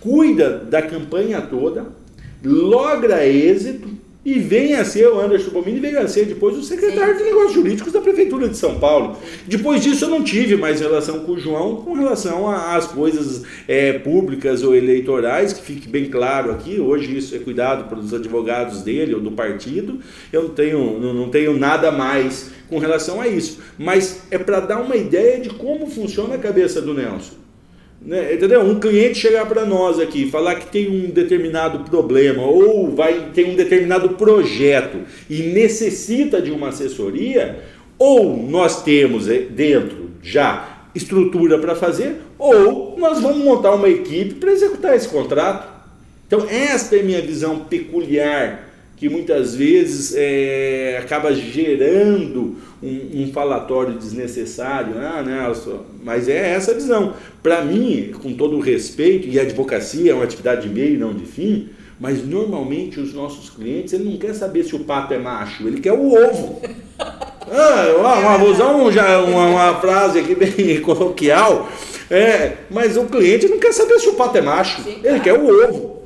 cuida 0.00 0.58
da 0.58 0.80
campanha 0.80 1.42
toda, 1.42 1.86
logra 2.42 3.26
êxito 3.26 3.90
e 4.24 4.38
vem 4.38 4.74
a 4.74 4.84
ser 4.84 5.06
o 5.08 5.20
Anderson 5.20 5.50
Bomini, 5.50 5.80
vem 5.80 5.96
a 5.96 6.08
ser 6.08 6.24
depois 6.24 6.56
o 6.56 6.62
secretário 6.62 7.16
de 7.16 7.24
Negócios 7.24 7.52
Jurídicos 7.52 7.92
da 7.92 8.00
Prefeitura 8.00 8.48
de 8.48 8.56
São 8.56 8.78
Paulo. 8.78 9.16
Depois 9.46 9.82
disso 9.82 10.06
eu 10.06 10.08
não 10.08 10.24
tive 10.24 10.56
mais 10.56 10.80
relação 10.80 11.20
com 11.20 11.32
o 11.32 11.38
João 11.38 11.76
com 11.76 11.92
relação 11.92 12.48
às 12.50 12.86
coisas 12.86 13.44
é, 13.66 13.92
públicas 13.98 14.62
ou 14.62 14.74
eleitorais, 14.74 15.52
que 15.52 15.62
fique 15.62 15.88
bem 15.88 16.06
claro 16.06 16.50
aqui, 16.52 16.80
hoje 16.80 17.16
isso 17.16 17.34
é 17.34 17.38
cuidado 17.38 17.88
pelos 17.88 18.14
advogados 18.14 18.82
dele 18.82 19.14
ou 19.14 19.20
do 19.20 19.30
partido, 19.32 19.98
eu 20.32 20.44
não 20.44 20.50
tenho, 20.50 20.98
não 20.98 21.28
tenho 21.28 21.56
nada 21.58 21.92
mais 21.92 22.57
com 22.68 22.78
relação 22.78 23.20
a 23.20 23.28
isso. 23.28 23.60
Mas 23.78 24.22
é 24.30 24.38
para 24.38 24.60
dar 24.60 24.80
uma 24.80 24.96
ideia 24.96 25.40
de 25.40 25.50
como 25.50 25.86
funciona 25.86 26.34
a 26.34 26.38
cabeça 26.38 26.80
do 26.80 26.94
Nelson. 26.94 27.34
Né? 28.00 28.34
Entendeu? 28.34 28.62
Um 28.62 28.78
cliente 28.78 29.18
chegar 29.18 29.46
para 29.46 29.64
nós 29.64 29.98
aqui, 29.98 30.30
falar 30.30 30.54
que 30.56 30.66
tem 30.66 30.88
um 30.88 31.10
determinado 31.10 31.80
problema 31.80 32.42
ou 32.42 32.94
vai 32.94 33.30
ter 33.34 33.44
um 33.44 33.56
determinado 33.56 34.10
projeto 34.10 34.98
e 35.28 35.42
necessita 35.42 36.40
de 36.40 36.50
uma 36.50 36.68
assessoria, 36.68 37.60
ou 37.98 38.36
nós 38.36 38.84
temos 38.84 39.28
eh, 39.28 39.40
dentro 39.50 40.10
já 40.22 40.86
estrutura 40.94 41.58
para 41.58 41.74
fazer, 41.74 42.16
ou 42.38 42.96
nós 42.98 43.20
vamos 43.20 43.44
montar 43.44 43.74
uma 43.74 43.88
equipe 43.88 44.34
para 44.34 44.52
executar 44.52 44.96
esse 44.96 45.08
contrato. 45.08 45.68
Então, 46.26 46.46
esta 46.48 46.96
é 46.96 47.02
minha 47.02 47.22
visão 47.22 47.60
peculiar 47.60 48.67
que 48.98 49.08
muitas 49.08 49.54
vezes 49.54 50.12
é, 50.16 50.98
acaba 51.00 51.32
gerando 51.32 52.56
um, 52.82 53.22
um, 53.22 53.32
falatório 53.32 53.94
desnecessário, 53.94 54.94
ah, 54.98 55.22
Nelson, 55.22 55.84
mas 56.02 56.28
é 56.28 56.54
essa 56.54 56.72
a 56.72 56.74
visão. 56.74 57.14
Para 57.40 57.64
mim, 57.64 58.12
com 58.20 58.34
todo 58.34 58.56
o 58.56 58.60
respeito, 58.60 59.28
e 59.28 59.38
a 59.38 59.42
advocacia 59.42 60.10
é 60.10 60.14
uma 60.14 60.24
atividade 60.24 60.68
de 60.68 60.74
meio 60.74 60.94
e 60.94 60.98
não 60.98 61.14
de 61.14 61.24
fim, 61.24 61.68
mas 62.00 62.26
normalmente 62.26 62.98
os 62.98 63.14
nossos 63.14 63.50
clientes, 63.50 63.92
ele 63.92 64.04
não 64.04 64.16
quer 64.16 64.34
saber 64.34 64.64
se 64.64 64.74
o 64.74 64.80
pato 64.80 65.14
é 65.14 65.18
macho, 65.18 65.66
ele 65.66 65.80
quer 65.80 65.92
o 65.92 66.12
ovo. 66.12 66.60
Ah, 67.50 68.20
uma, 68.20 68.36
vou 68.36 68.50
usar 68.50 68.74
um, 68.74 68.92
já, 68.92 69.22
uma, 69.22 69.46
uma 69.46 69.80
frase 69.80 70.18
aqui 70.18 70.34
bem 70.34 70.80
coloquial, 70.84 71.66
é, 72.10 72.58
mas 72.70 72.94
o 72.98 73.04
cliente 73.04 73.48
não 73.48 73.58
quer 73.58 73.72
saber 73.72 73.98
se 73.98 74.06
o 74.06 74.12
pato 74.12 74.36
é 74.36 74.42
macho, 74.42 74.82
ele 75.02 75.18
quer 75.20 75.32
o 75.32 75.64
ovo. 75.64 75.97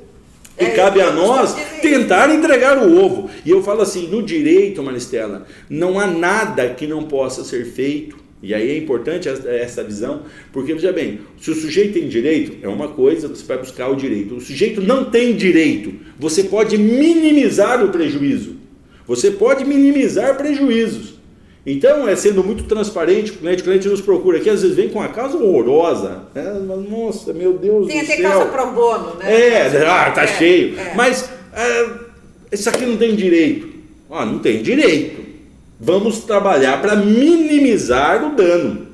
E 0.61 0.65
é, 0.65 0.71
cabe 0.71 1.01
a 1.01 1.11
nós 1.11 1.55
tentar 1.81 2.33
entregar 2.33 2.79
o 2.79 2.97
ovo. 3.03 3.31
E 3.45 3.51
eu 3.51 3.63
falo 3.63 3.83
assim: 3.83 4.09
no 4.09 4.23
direito, 4.23 4.83
Maristela, 4.83 5.47
não 5.69 5.99
há 5.99 6.07
nada 6.07 6.69
que 6.71 6.87
não 6.87 7.05
possa 7.05 7.45
ser 7.45 7.65
feito. 7.65 8.23
E 8.43 8.53
aí 8.53 8.71
é 8.71 8.77
importante 8.77 9.29
essa 9.29 9.85
visão, 9.85 10.23
porque 10.53 10.75
veja 10.75 10.93
bem, 10.93 11.21
se 11.41 11.53
o 11.53 11.55
sujeito 11.55 11.95
tem 11.95 12.09
direito, 12.09 12.57
é 12.61 12.69
uma 12.69 12.89
coisa, 12.89 13.29
você 13.29 13.45
vai 13.45 13.57
buscar 13.57 13.89
o 13.89 13.95
direito. 13.95 14.35
O 14.35 14.41
sujeito 14.41 14.81
não 14.81 15.05
tem 15.05 15.37
direito, 15.37 15.95
você 16.19 16.43
pode 16.43 16.77
minimizar 16.77 17.85
o 17.85 17.91
prejuízo. 17.91 18.57
Você 19.07 19.31
pode 19.31 19.65
minimizar 19.65 20.37
prejuízos. 20.37 21.22
Então, 21.65 22.09
é 22.09 22.17
sendo 22.17 22.43
muito 22.43 22.65
transparente, 22.65 23.31
o 23.31 23.35
cliente, 23.37 23.63
o 23.63 23.65
cliente 23.65 23.89
nos 23.89 24.01
procura 24.01 24.39
aqui, 24.39 24.51
às 24.51 24.63
vezes 24.63 24.77
vem 24.77 24.89
com 24.89 24.99
uma 24.99 25.09
causa 25.09 25.37
horrorosa. 25.37 26.25
Né? 26.35 26.43
Nossa, 26.89 27.33
meu 27.33 27.57
Deus 27.57 27.87
Tem 27.87 28.01
do 28.01 28.07
céu. 28.07 28.17
Tem 28.17 28.27
até 28.27 28.37
causa 28.37 28.51
pro 28.51 28.73
bono, 28.73 29.15
né? 29.17 29.33
É, 29.33 29.87
ah, 29.87 30.11
tá 30.11 30.25
é, 30.25 30.27
cheio. 30.27 30.79
É. 30.79 30.95
Mas, 30.97 31.31
é, 31.55 31.91
isso 32.51 32.69
aqui 32.69 32.85
não 32.85 32.97
tem 32.97 33.15
direito. 33.15 33.73
Ah, 34.11 34.27
não 34.27 34.41
tem 34.41 34.61
direito. 34.61 35.23
Vamos 35.79 36.21
trabalhar 36.21 36.81
para 36.83 36.97
minimizar 36.97 38.25
o 38.25 38.35
dano. 38.35 38.89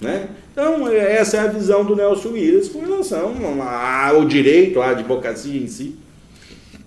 Né? 0.00 0.28
Então, 0.50 0.88
é, 0.88 1.16
essa 1.16 1.36
é 1.36 1.40
a 1.40 1.46
visão 1.46 1.84
do 1.84 1.94
Nelson 1.94 2.30
Williams 2.30 2.70
com 2.70 2.80
relação 2.80 3.34
ao 3.60 4.24
direito, 4.24 4.80
à 4.80 4.90
advocacia 4.90 5.60
em 5.60 5.66
si. 5.66 5.98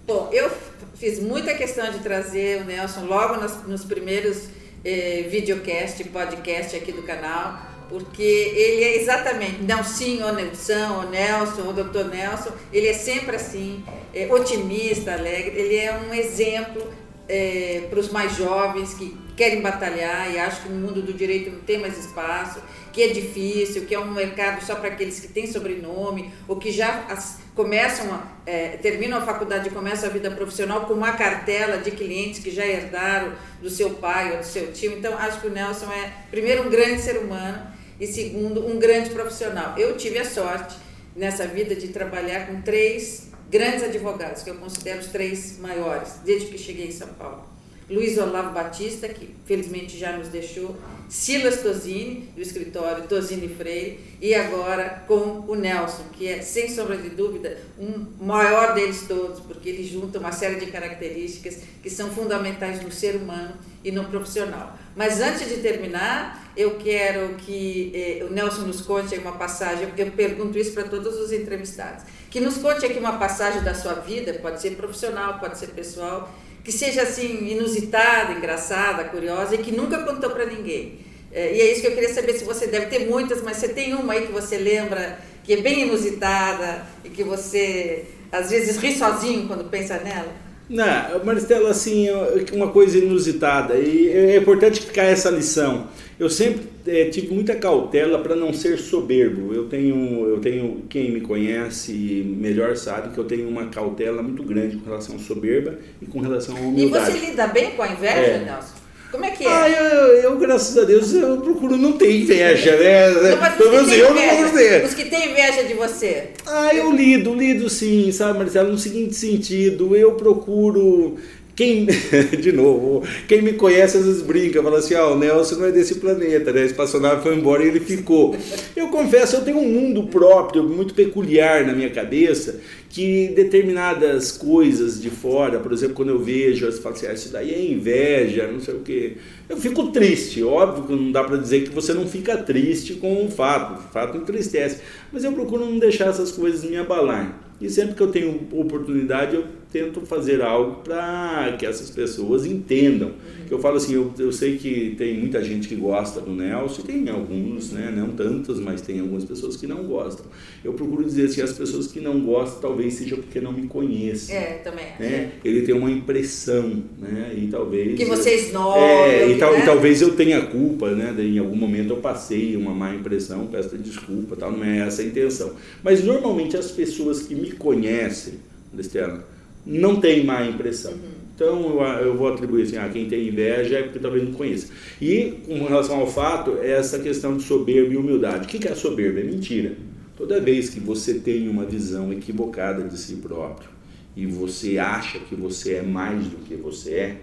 Bom, 0.07 0.29
eu 0.31 0.49
fiz 0.95 1.19
muita 1.19 1.53
questão 1.53 1.91
de 1.91 1.99
trazer 1.99 2.61
o 2.61 2.65
Nelson 2.65 3.05
logo 3.05 3.35
nos, 3.35 3.67
nos 3.67 3.85
primeiros 3.85 4.47
eh, 4.88 5.27
videocast, 5.29 6.01
podcast 6.05 6.77
aqui 6.77 6.93
do 6.93 7.03
canal, 7.03 7.59
porque 7.89 8.23
ele 8.23 8.85
é 8.85 9.01
exatamente 9.01 9.61
Nelson, 9.61 10.23
ou 10.23 10.33
Nelson, 10.33 10.93
ou 10.95 11.09
Nelson, 11.09 11.61
ou 11.63 11.73
doutor 11.73 12.05
Nelson, 12.05 12.51
ele 12.71 12.88
é 12.88 12.93
sempre 12.93 13.35
assim, 13.35 13.83
é, 14.13 14.33
otimista, 14.33 15.11
alegre, 15.11 15.59
ele 15.59 15.75
é 15.75 15.91
um 15.91 16.13
exemplo 16.13 16.88
é, 17.27 17.83
para 17.89 17.99
os 17.99 18.09
mais 18.09 18.38
jovens 18.38 18.93
que 18.93 19.13
querem 19.35 19.61
batalhar 19.61 20.33
e 20.33 20.39
acham 20.39 20.63
que 20.63 20.69
no 20.69 20.88
mundo 20.88 21.01
do 21.01 21.13
direito 21.13 21.51
não 21.51 21.59
tem 21.59 21.77
mais 21.77 21.97
espaço, 21.97 22.61
que 22.93 23.03
é 23.03 23.07
difícil, 23.09 23.85
que 23.85 23.93
é 23.93 23.99
um 23.99 24.11
mercado 24.11 24.63
só 24.63 24.75
para 24.75 24.88
aqueles 24.88 25.19
que 25.19 25.27
têm 25.27 25.45
sobrenome, 25.47 26.31
ou 26.47 26.55
que 26.55 26.71
já 26.71 27.05
as, 27.09 27.39
começam, 27.57 28.13
a, 28.13 28.23
é, 28.45 28.77
terminam 28.77 29.17
a 29.17 29.21
faculdade 29.21 29.67
e 29.67 29.71
começam 29.71 30.07
a 30.07 30.13
vida 30.13 30.29
profissional 30.29 30.85
com 30.85 30.93
uma 30.93 31.13
cartela 31.13 31.79
de 31.79 31.89
clientes 31.89 32.39
que 32.39 32.51
já 32.51 32.65
herdaram 32.65 33.33
do 33.59 33.69
seu 33.69 33.89
pai 33.95 34.33
ou 34.33 34.37
do 34.37 34.45
seu 34.45 34.71
tio. 34.71 34.93
Então, 34.95 35.17
acho 35.17 35.41
que 35.41 35.47
o 35.47 35.49
Nelson 35.49 35.91
é, 35.91 36.13
primeiro, 36.29 36.67
um 36.67 36.69
grande 36.69 37.01
ser 37.01 37.17
humano 37.17 37.67
e, 37.99 38.05
segundo, 38.05 38.65
um 38.65 38.77
grande 38.77 39.09
profissional. 39.09 39.75
Eu 39.75 39.97
tive 39.97 40.19
a 40.19 40.25
sorte 40.25 40.77
nessa 41.15 41.47
vida 41.47 41.75
de 41.75 41.87
trabalhar 41.87 42.45
com 42.45 42.61
três 42.61 43.31
grandes 43.49 43.83
advogados, 43.83 44.43
que 44.43 44.51
eu 44.51 44.55
considero 44.55 44.99
os 44.99 45.07
três 45.07 45.57
maiores, 45.57 46.19
desde 46.23 46.47
que 46.47 46.59
cheguei 46.59 46.87
em 46.87 46.91
São 46.91 47.07
Paulo. 47.07 47.56
Luiz 47.89 48.17
Olavo 48.17 48.53
Batista, 48.53 49.07
que 49.07 49.33
felizmente 49.45 49.97
já 49.97 50.11
nos 50.17 50.27
deixou, 50.27 50.75
Silas 51.07 51.61
Tosini, 51.61 52.29
do 52.35 52.41
escritório 52.41 53.07
Tosini 53.07 53.47
Freire, 53.47 53.99
e 54.21 54.35
agora 54.35 55.05
com 55.07 55.45
o 55.47 55.55
Nelson, 55.55 56.03
que 56.11 56.27
é, 56.27 56.41
sem 56.41 56.69
sombra 56.69 56.97
de 56.97 57.09
dúvida, 57.09 57.57
um 57.79 58.05
maior 58.19 58.73
deles 58.73 59.05
todos, 59.07 59.39
porque 59.39 59.69
ele 59.69 59.88
junta 59.88 60.19
uma 60.19 60.33
série 60.33 60.59
de 60.59 60.65
características 60.65 61.59
que 61.81 61.89
são 61.89 62.09
fundamentais 62.09 62.83
no 62.83 62.91
ser 62.91 63.15
humano 63.15 63.53
e 63.81 63.89
no 63.89 64.03
profissional. 64.03 64.77
Mas 64.93 65.21
antes 65.21 65.47
de 65.47 65.61
terminar, 65.61 66.51
eu 66.57 66.75
quero 66.75 67.35
que 67.35 67.91
eh, 67.95 68.25
o 68.25 68.33
Nelson 68.33 68.63
nos 68.63 68.81
conte 68.81 69.15
uma 69.15 69.33
passagem, 69.33 69.88
porque 69.88 70.01
eu 70.01 70.11
pergunto 70.11 70.57
isso 70.57 70.73
para 70.73 70.83
todos 70.83 71.15
os 71.15 71.31
entrevistados, 71.31 72.03
que 72.29 72.41
nos 72.41 72.57
conte 72.57 72.85
aqui 72.85 72.99
uma 72.99 73.17
passagem 73.17 73.61
da 73.61 73.73
sua 73.73 73.93
vida, 73.93 74.33
pode 74.33 74.61
ser 74.61 74.71
profissional, 74.71 75.39
pode 75.39 75.57
ser 75.57 75.67
pessoal, 75.67 76.33
que 76.68 76.72
seja 76.74 77.03
assim 77.03 77.47
inusitada, 77.47 78.34
engraçada, 78.34 79.05
curiosa 79.05 79.55
e 79.55 79.59
que 79.59 79.72
nunca 79.72 80.03
contou 80.03 80.32
para 80.32 80.45
ninguém. 80.45 80.99
É, 81.32 81.55
e 81.55 81.61
é 81.61 81.72
isso 81.72 81.80
que 81.80 81.88
eu 81.88 81.93
queria 81.93 82.13
saber 82.13 82.34
se 82.34 82.43
você 82.43 82.68
deve 82.68 82.88
ter 82.88 83.09
muitas, 83.09 83.41
mas 83.41 83.55
você 83.55 83.70
tem 83.70 83.93
uma 83.93 84.11
aí 84.11 84.28
que 84.28 84.34
você 84.34 84.57
lembra 84.57 85.18
que 85.45 85.53
é 85.53 85.61
bem 85.61 85.84
inusitada 85.84 86.86
e 87.05 87.09
que 87.09 87.24
você 87.24 88.03
às 88.30 88.49
vezes 88.49 88.76
ri 88.76 88.93
sozinho 88.93 89.47
quando 89.47 89.70
pensa 89.70 89.97
nela? 89.99 90.34
Não, 90.70 91.24
Maristela, 91.24 91.70
assim, 91.70 92.07
uma 92.51 92.70
coisa 92.70 92.97
inusitada 92.97 93.76
e 93.76 94.09
é 94.09 94.38
importante 94.38 94.82
ficar 94.82 95.03
essa 95.03 95.30
lição. 95.30 95.88
Eu 96.20 96.30
sempre 96.30 96.63
é, 96.88 97.05
tive 97.05 97.34
muita 97.34 97.55
cautela 97.55 98.20
para 98.20 98.36
não 98.36 98.51
ser 98.51 98.78
soberbo. 98.78 99.53
Eu 99.53 99.65
tenho, 99.70 100.26
eu 100.28 100.39
tenho, 100.39 100.84
quem 100.89 101.11
me 101.11 101.22
conhece 101.22 101.93
melhor 101.93 102.76
sabe 102.76 103.13
que 103.13 103.18
eu 103.18 103.24
tenho 103.24 103.47
uma 103.47 103.68
cautela 103.68 104.22
muito 104.24 104.43
grande 104.43 104.78
com 104.78 104.86
relação 104.86 105.15
à 105.15 105.20
soberba 105.20 105.78
e 106.01 106.05
com 106.05 106.20
relação 106.20 106.57
à 106.57 106.59
humildade. 106.59 107.11
E 107.11 107.20
você 107.20 107.26
lida 107.28 107.47
bem 107.47 107.72
com 107.72 107.84
a 107.84 107.91
inveja, 107.91 108.11
é. 108.13 108.45
Nelson? 108.45 108.76
Como 109.11 109.23
é 109.23 109.31
que 109.31 109.45
é? 109.45 109.47
Ah, 109.47 109.69
eu, 109.69 110.07
eu, 110.21 110.37
graças 110.37 110.77
a 110.77 110.83
Deus, 110.83 111.13
eu 111.13 111.37
procuro 111.37 111.77
não 111.77 111.93
ter 111.93 112.11
inveja, 112.11 112.75
né? 112.75 113.13
Pelo 113.57 113.71
menos 113.71 113.91
eu 113.91 114.13
não 114.13 114.51
ter. 114.51 114.85
Os 114.85 114.93
que 114.93 115.05
têm 115.05 115.31
inveja 115.31 115.63
de 115.63 115.73
você. 115.73 116.31
Ah, 116.45 116.75
eu 116.75 116.91
lido, 116.91 117.33
lido 117.33 117.69
sim, 117.69 118.11
sabe, 118.11 118.39
Marcelo? 118.39 118.69
No 118.69 118.77
seguinte 118.77 119.15
sentido, 119.15 119.95
eu 119.95 120.13
procuro 120.15 121.17
quem, 121.57 121.87
de 122.39 122.51
novo, 122.51 123.03
quem 123.27 123.41
me 123.41 123.53
conhece 123.53 123.97
às 123.97 124.05
vezes 124.05 124.21
brinca, 124.21 124.61
fala 124.61 124.77
assim, 124.77 124.93
ah, 124.93 125.07
o 125.07 125.17
Nelson 125.17 125.55
não 125.55 125.65
é 125.65 125.71
desse 125.71 125.95
planeta, 125.95 126.53
né? 126.53 126.61
A 126.61 126.65
espaçonave 126.65 127.23
foi 127.23 127.35
embora 127.35 127.63
e 127.63 127.67
ele 127.69 127.79
ficou. 127.79 128.37
Eu 128.75 128.89
confesso, 128.89 129.37
eu 129.37 129.41
tenho 129.43 129.57
um 129.57 129.67
mundo 129.67 130.03
próprio, 130.03 130.63
muito 130.63 130.93
peculiar 130.93 131.65
na 131.65 131.73
minha 131.73 131.89
cabeça, 131.89 132.59
que 132.91 133.29
determinadas 133.29 134.31
coisas 134.31 135.01
de 135.01 135.09
fora, 135.09 135.59
por 135.59 135.73
exemplo, 135.73 135.95
quando 135.95 136.09
eu 136.09 136.19
vejo, 136.19 136.67
eu 136.67 136.71
falo 136.73 136.93
assim, 136.93 137.07
ah, 137.07 137.13
isso 137.13 137.33
daí 137.33 137.51
é 137.51 137.59
inveja, 137.59 138.45
não 138.45 138.59
sei 138.59 138.75
o 138.75 138.81
quê. 138.81 139.17
Eu 139.49 139.57
fico 139.57 139.87
triste, 139.87 140.43
óbvio 140.43 140.83
que 140.83 140.93
não 140.93 141.11
dá 141.11 141.23
para 141.23 141.37
dizer 141.37 141.63
que 141.63 141.71
você 141.71 141.91
não 141.91 142.05
fica 142.05 142.37
triste 142.37 142.93
com 142.93 143.25
o 143.25 143.31
fato, 143.31 143.79
o 143.79 143.91
fato 143.91 144.15
entristece, 144.15 144.81
mas 145.11 145.23
eu 145.23 145.31
procuro 145.31 145.65
não 145.65 145.79
deixar 145.79 146.09
essas 146.09 146.31
coisas 146.31 146.63
me 146.63 146.77
abalar. 146.77 147.47
E 147.59 147.67
sempre 147.69 147.95
que 147.95 148.01
eu 148.01 148.11
tenho 148.11 148.47
oportunidade, 148.51 149.35
eu 149.35 149.45
tento 149.72 150.01
fazer 150.01 150.41
algo 150.41 150.82
para 150.84 151.55
que 151.59 151.65
essas 151.65 151.89
pessoas 151.89 152.45
entendam. 152.45 153.09
Uhum. 153.09 153.45
Eu 153.49 153.59
falo 153.59 153.78
assim, 153.78 153.93
eu, 153.93 154.13
eu 154.18 154.32
sei 154.32 154.57
que 154.57 154.95
tem 154.97 155.18
muita 155.18 155.43
gente 155.43 155.68
que 155.68 155.76
gosta 155.76 156.22
do 156.22 156.32
Nelson, 156.32 156.82
tem 156.82 157.07
alguns, 157.09 157.72
né, 157.72 157.93
não 157.95 158.09
tantas, 158.09 158.59
mas 158.59 158.82
tem 158.82 158.99
algumas 158.99 159.24
pessoas 159.26 159.55
que 159.55 159.68
não 159.68 159.84
gostam. 159.84 160.26
Eu 160.63 160.74
procuro 160.74 161.03
dizer 161.03 161.26
assim, 161.26 161.41
as 161.41 161.53
pessoas 161.53 161.88
que 161.88 161.99
não 161.99 162.20
gostam 162.22 162.61
talvez 162.61 162.95
seja 162.95 163.15
porque 163.15 163.39
não 163.39 163.51
me 163.51 163.68
conhecem. 163.68 164.36
É, 164.36 164.53
também. 164.63 164.86
Né? 164.99 165.32
Ele 165.43 165.61
tem 165.61 165.76
uma 165.76 165.91
impressão, 165.91 166.84
né, 166.97 167.34
e 167.38 167.47
talvez... 167.47 167.97
Que 167.97 168.05
vocês 168.05 168.51
notam, 168.51 168.82
é, 168.82 169.30
e, 169.30 169.38
tal, 169.38 169.53
né? 169.53 169.59
e 169.61 169.65
talvez 169.65 170.01
eu 170.01 170.15
tenha 170.15 170.41
culpa, 170.45 170.91
né, 170.91 171.15
em 171.20 171.39
algum 171.39 171.55
momento 171.55 171.91
eu 171.91 171.97
passei 171.97 172.55
uma 172.55 172.74
má 172.74 172.93
impressão, 172.93 173.47
peço 173.47 173.78
desculpa, 173.78 174.36
tal, 174.36 174.51
não 174.51 174.63
é 174.63 174.80
essa 174.80 175.01
a 175.01 175.05
intenção. 175.05 175.53
Mas 175.84 176.03
normalmente 176.03 176.57
as 176.57 176.72
pessoas 176.72 177.22
que 177.22 177.36
me 177.36 177.51
conhecem, 177.51 178.36
Cristiano, 178.74 179.24
não 179.68 179.99
tem 179.99 180.24
má 180.24 180.45
impressão. 180.45 180.93
Uhum. 180.93 181.18
Então 181.36 181.47
eu, 181.70 181.82
eu, 182.07 182.18
vou 182.18 182.30
atribuir 182.30 182.63
assim, 182.63 182.78
ah, 182.78 182.89
quem 182.89 183.07
tem 183.07 183.28
inveja 183.28 183.78
é 183.78 183.84
porque 183.84 183.99
talvez 183.99 184.24
não 184.24 184.32
conheça. 184.32 184.72
E 184.99 185.36
com 185.45 185.65
relação 185.65 185.99
ao 185.99 186.07
fato, 186.07 186.57
é 186.59 186.72
essa 186.72 186.97
questão 186.97 187.38
de 187.38 187.43
soberba 187.43 187.93
e 187.93 187.97
humildade. 187.97 188.45
O 188.45 188.47
que 188.47 188.68
é 188.68 188.74
soberba? 188.74 189.20
É 189.20 189.24
mentira. 189.24 189.78
Toda 190.15 190.39
vez 190.39 190.70
que 190.70 190.80
você 190.80 191.15
tem 191.15 191.47
uma 191.47 191.63
visão 191.63 192.11
equivocada 192.11 192.84
de 192.84 192.97
si 192.97 193.18
próprio 193.18 193.70
e 194.15 194.26
você 194.26 194.80
acha 194.80 195.20
que 195.20 195.36
você 195.36 195.76
é 195.76 195.84
mais 195.84 196.26
do 196.26 196.38
que 196.38 196.55
você 196.55 196.93
é, 196.93 197.22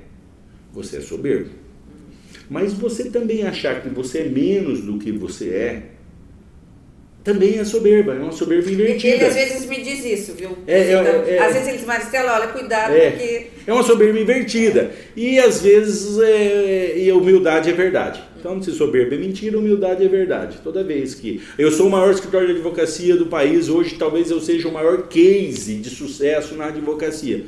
você 0.73 0.99
é 0.99 1.01
soberbo. 1.01 1.51
Mas 2.49 2.73
você 2.73 3.11
também 3.11 3.43
achar 3.43 3.83
que 3.83 3.89
você 3.89 4.19
é 4.19 4.29
menos 4.29 4.81
do 4.81 4.99
que 4.99 5.11
você 5.11 5.49
é, 5.49 5.94
também 7.25 7.59
é 7.59 7.65
soberba, 7.65 8.13
é 8.13 8.19
uma 8.19 8.33
soberba 8.33 8.71
invertida. 8.71 9.15
Ele 9.15 9.25
às 9.25 9.35
vezes 9.35 9.67
me 9.67 9.83
diz 9.83 10.05
isso, 10.05 10.35
viu? 10.35 10.59
É, 10.67 10.93
é, 10.93 11.37
é, 11.37 11.39
às 11.39 11.55
vezes 11.55 11.69
ele 11.69 11.79
diz, 11.79 11.87
Maristela, 11.87 12.35
olha, 12.35 12.49
cuidado, 12.49 12.93
é, 12.93 13.11
porque... 13.11 13.47
É 13.67 13.73
uma 13.73 13.83
soberba 13.83 14.21
invertida. 14.21 14.91
E 15.17 15.39
às 15.39 15.63
vezes 15.63 16.21
é, 16.21 16.99
e 16.99 17.09
a 17.09 17.15
humildade 17.15 17.71
é 17.71 17.73
verdade. 17.73 18.23
Então, 18.39 18.63
se 18.63 18.73
soberba 18.73 19.15
é 19.15 19.19
mentira, 19.19 19.59
humildade 19.59 20.05
é 20.05 20.09
verdade. 20.09 20.59
Toda 20.63 20.85
vez 20.85 21.15
que 21.15 21.41
eu 21.57 21.73
sou 21.73 21.87
o 21.87 21.91
maior 21.91 22.11
escritório 22.13 22.47
de 22.49 22.53
advocacia 22.57 23.17
do 23.17 23.25
país, 23.25 23.71
hoje 23.71 23.95
talvez 23.95 24.31
eu 24.31 24.39
seja 24.39 24.69
o 24.69 24.73
maior 24.73 25.09
case 25.09 25.77
de 25.77 25.89
sucesso 25.89 26.55
na 26.55 26.67
advocacia. 26.67 27.47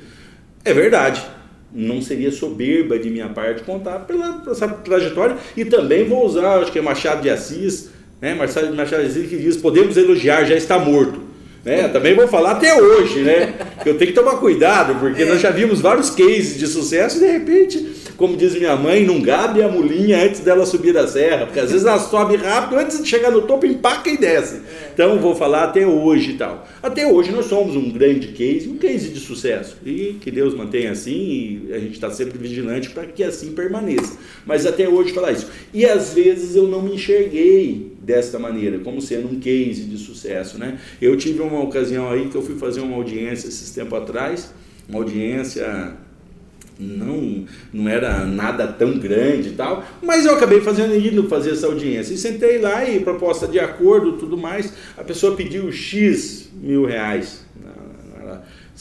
É 0.65 0.73
verdade. 0.73 1.23
Não 1.71 2.01
seria 2.01 2.33
soberba 2.33 2.99
de 2.99 3.11
minha 3.11 3.29
parte 3.29 3.63
contar 3.63 4.07
pela, 4.07 4.39
pela 4.39 4.53
essa 4.53 4.69
trajetória. 4.69 5.37
E 5.55 5.67
também 5.67 6.05
vou 6.05 6.25
usar, 6.25 6.61
acho 6.61 6.73
que 6.73 6.79
é 6.79 6.83
Machado 6.83 7.21
de 7.21 7.29
Assis, 7.29 7.91
né? 8.21 8.35
Marcelo 8.35 8.81
Assis 8.81 9.29
que 9.29 9.37
diz: 9.37 9.57
podemos 9.57 9.97
elogiar, 9.97 10.45
já 10.45 10.55
está 10.57 10.79
morto. 10.79 11.27
Né? 11.65 11.89
Também 11.89 12.15
vou 12.15 12.29
falar 12.29 12.53
até 12.53 12.81
hoje, 12.81 13.23
né? 13.23 13.53
Eu 13.85 13.99
tenho 13.99 14.13
que 14.13 14.17
tomar 14.17 14.37
cuidado, 14.37 15.01
porque 15.01 15.25
nós 15.25 15.41
já 15.41 15.51
vimos 15.51 15.81
vários 15.81 16.11
cases 16.11 16.57
de 16.57 16.65
sucesso 16.65 17.17
e 17.17 17.21
de 17.21 17.27
repente, 17.27 17.85
como 18.17 18.37
diz 18.37 18.55
minha 18.55 18.77
mãe, 18.77 19.05
não 19.05 19.21
gabe 19.21 19.61
a 19.65 19.69
mulinha 19.69 20.25
antes 20.25 20.41
dela 20.41 20.65
subir 20.65 20.97
a 20.97 21.09
serra, 21.09 21.47
porque 21.47 21.59
às 21.59 21.73
vezes 21.73 21.85
ela 21.85 21.99
sobe 21.99 22.37
rápido, 22.37 22.79
antes 22.79 23.03
de 23.03 23.09
chegar 23.09 23.33
no 23.33 23.43
topo, 23.43 23.67
empaca 23.67 24.09
e 24.09 24.17
desce. 24.17 24.61
Então 24.97 25.19
vou 25.19 25.35
falar 25.35 25.65
até 25.65 25.87
hoje 25.87 26.31
e 26.31 26.35
tal. 26.39 26.67
Até 26.83 27.07
hoje 27.07 27.31
nós 27.31 27.45
somos 27.45 27.77
um 27.77 27.91
grande 27.91 28.29
case, 28.29 28.67
um 28.67 28.79
case 28.79 29.11
de 29.11 29.21
sucesso. 29.21 29.77
E 29.85 30.17
que 30.19 30.31
Deus 30.31 30.55
mantenha 30.55 30.93
assim 30.93 31.61
e 31.69 31.75
a 31.75 31.79
gente 31.79 31.93
está 31.93 32.11
sempre 32.11 32.39
vigilante 32.39 32.89
para 32.89 33.05
que 33.05 33.23
assim 33.23 33.53
permaneça. 33.53 34.17
Mas 34.47 34.65
até 34.65 34.89
hoje 34.89 35.13
falar 35.13 35.33
isso. 35.33 35.51
E 35.75 35.85
às 35.85 36.15
vezes 36.15 36.57
eu 36.57 36.67
não 36.67 36.81
me 36.81 36.95
enxerguei 36.95 37.93
desta 38.01 38.39
maneira, 38.39 38.79
como 38.79 39.03
sendo 39.03 39.29
um 39.29 39.39
case 39.39 39.83
de 39.83 39.99
sucesso. 39.99 40.59
Né? 40.59 40.79
Eu 40.99 41.15
tive 41.19 41.43
uma 41.43 41.63
ocasião 41.63 42.09
aí 42.11 42.31
que 42.31 42.35
eu 42.35 42.41
fui 42.41 42.55
fazer 42.55 42.81
uma 42.81 42.97
audiência 42.97 43.49
esses 43.49 43.71
tempo 43.73 43.95
atrás, 43.95 44.51
uma 44.89 44.99
audiência 45.01 45.95
não, 46.79 47.45
não 47.73 47.89
era 47.89 48.25
nada 48.25 48.67
tão 48.67 48.99
grande 48.99 49.51
e 49.51 49.53
tal, 49.53 49.85
mas 50.03 50.27
eu 50.27 50.35
acabei 50.35 50.61
fazendo 50.61 50.95
indo 50.95 51.29
fazer 51.29 51.53
essa 51.53 51.67
audiência. 51.67 52.13
E 52.13 52.19
sentei 52.19 52.59
lá 52.59 52.89
e 52.89 53.01
proposta 53.01 53.47
de 53.47 53.59
acordo 53.59 54.13
tudo 54.13 54.37
mais, 54.37 54.73
a 54.97 55.03
pessoa 55.03 55.35
pediu 55.35 55.71
X 55.73 56.51
mil 56.61 56.85
reais, 56.85 57.45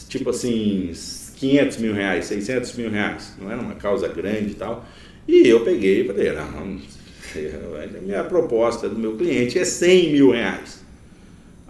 tipo 0.10 0.30
assim, 0.30 0.92
500 1.38 1.78
mil 1.78 1.94
reais, 1.94 2.26
600 2.26 2.74
mil 2.76 2.90
reais, 2.90 3.34
não 3.40 3.52
era 3.52 3.62
uma 3.62 3.76
causa 3.76 4.08
grande 4.08 4.52
e 4.52 4.56
tal. 4.56 4.86
E 5.28 5.48
eu 5.48 5.62
peguei 5.62 6.02
e 6.02 6.06
falei, 6.06 6.32
não, 6.34 6.80
a 7.82 8.02
minha 8.02 8.24
proposta 8.24 8.88
do 8.88 8.98
meu 8.98 9.16
cliente 9.16 9.58
é 9.58 9.66
100 9.66 10.12
mil 10.12 10.32
reais. 10.32 10.86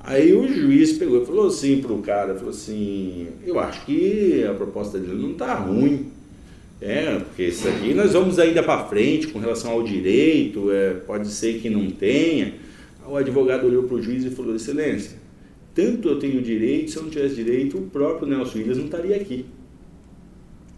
Aí 0.04 0.34
o 0.34 0.48
juiz 0.48 0.94
pegou 0.94 1.24
e 1.24 1.26
falou 1.26 1.48
assim 1.48 1.82
para 1.82 1.92
o 1.92 2.02
cara, 2.02 2.36
falou 2.36 2.52
assim, 2.52 3.28
eu 3.44 3.60
acho 3.60 3.84
que 3.86 4.46
a 4.48 4.54
proposta 4.54 5.00
dele 5.00 5.20
não 5.20 5.32
está 5.32 5.56
ruim. 5.56 6.12
É, 6.82 7.20
porque 7.20 7.44
isso 7.44 7.68
aqui 7.68 7.94
nós 7.94 8.14
vamos 8.14 8.38
ainda 8.38 8.62
para 8.62 8.86
frente 8.86 9.28
com 9.28 9.40
relação 9.40 9.72
ao 9.72 9.84
direito, 9.84 10.72
é, 10.72 10.94
pode 10.94 11.28
ser 11.30 11.60
que 11.60 11.70
não 11.70 11.90
tenha. 11.90 12.56
O 13.08 13.16
advogado 13.16 13.66
olhou 13.66 13.84
para 13.84 13.96
o 13.96 14.02
juiz 14.02 14.26
e 14.26 14.30
falou, 14.30 14.56
excelência, 14.56 15.18
tanto 15.74 16.10
eu 16.10 16.20
tenho 16.20 16.42
direito, 16.42 16.92
se 16.92 16.98
eu 16.98 17.04
não 17.04 17.10
tivesse 17.10 17.36
direito, 17.36 17.78
o 17.78 17.84
próprio 17.84 18.28
Nelson 18.28 18.58
Williams 18.58 18.78
não 18.78 18.86
estaria 18.86 19.16
aqui. 19.16 19.46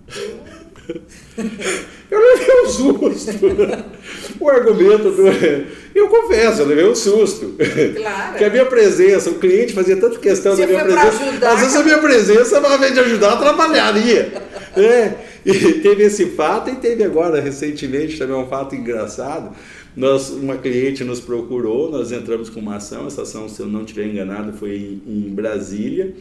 Eu 2.09 2.19
levei 2.19 2.61
um 2.61 2.69
susto. 2.69 3.31
O 4.39 4.49
argumento 4.49 5.11
do. 5.11 5.23
Eu 5.93 6.07
confesso, 6.07 6.61
eu 6.61 6.67
levei 6.67 6.85
um 6.85 6.95
susto. 6.95 7.55
Claro. 7.95 8.37
Que 8.37 8.45
a 8.45 8.49
minha 8.49 8.65
presença, 8.65 9.31
o 9.31 9.35
cliente 9.35 9.73
fazia 9.73 9.97
tanta 9.97 10.17
questão 10.19 10.55
Você 10.55 10.61
da 10.61 10.67
minha 10.67 10.83
presença. 10.83 11.23
Ajudar, 11.23 11.53
às 11.53 11.59
vezes 11.59 11.75
a 11.75 11.83
minha 11.83 11.97
presença, 11.97 12.59
ao 12.59 12.75
invés 12.75 12.93
de 12.93 12.99
ajudar, 12.99 13.33
atrapalharia. 13.33 14.31
É, 14.75 15.09
teve 15.81 16.03
esse 16.03 16.27
fato 16.27 16.69
e 16.69 16.75
teve 16.75 17.03
agora, 17.03 17.39
recentemente, 17.39 18.17
também 18.17 18.35
um 18.35 18.47
fato 18.47 18.75
engraçado. 18.75 19.55
Nós, 19.95 20.29
uma 20.29 20.57
cliente 20.57 21.03
nos 21.03 21.19
procurou, 21.19 21.89
nós 21.89 22.11
entramos 22.11 22.49
com 22.49 22.59
uma 22.59 22.75
ação, 22.75 23.07
essa 23.07 23.23
ação, 23.23 23.49
se 23.49 23.59
eu 23.59 23.65
não 23.65 23.81
estiver 23.81 24.05
enganado, 24.05 24.53
foi 24.53 24.99
em 25.07 25.33
Brasília, 25.33 26.13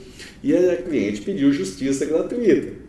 e 0.43 0.57
a 0.57 0.77
cliente 0.77 1.21
pediu 1.21 1.53
justiça 1.53 2.07
gratuita 2.07 2.86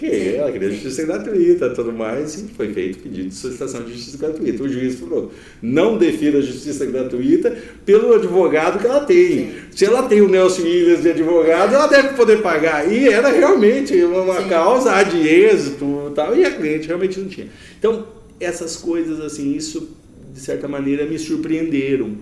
porque 0.00 0.34
ela 0.34 0.50
queria 0.50 0.70
justiça 0.70 1.04
gratuita 1.04 1.66
e 1.66 1.74
tudo 1.74 1.92
mais, 1.92 2.34
e 2.40 2.48
foi 2.54 2.72
feito 2.72 3.00
pedido 3.00 3.28
de 3.28 3.34
solicitação 3.34 3.82
de 3.82 3.92
justiça 3.92 4.16
gratuita. 4.16 4.62
O 4.62 4.68
juiz 4.68 4.98
falou: 4.98 5.30
não 5.60 5.98
defina 5.98 6.38
a 6.38 6.40
justiça 6.40 6.86
gratuita 6.86 7.54
pelo 7.84 8.14
advogado 8.14 8.78
que 8.78 8.86
ela 8.86 9.00
tem. 9.00 9.52
Se 9.70 9.84
ela 9.84 10.04
tem 10.04 10.22
o 10.22 10.28
Nelson 10.28 10.62
Williams 10.62 11.02
de 11.02 11.10
advogado, 11.10 11.74
ela 11.74 11.86
deve 11.86 12.14
poder 12.14 12.40
pagar. 12.40 12.90
E 12.90 13.08
era 13.08 13.28
realmente 13.28 13.94
uma 14.02 14.40
Sim. 14.40 14.48
causa 14.48 15.02
de 15.02 15.28
êxito 15.28 16.12
tal, 16.14 16.34
e 16.34 16.46
a 16.46 16.50
cliente 16.50 16.86
realmente 16.86 17.20
não 17.20 17.28
tinha. 17.28 17.48
Então, 17.78 18.06
essas 18.40 18.76
coisas, 18.76 19.20
assim, 19.20 19.54
isso 19.54 19.90
de 20.32 20.40
certa 20.40 20.66
maneira 20.66 21.04
me 21.04 21.18
surpreenderam. 21.18 22.16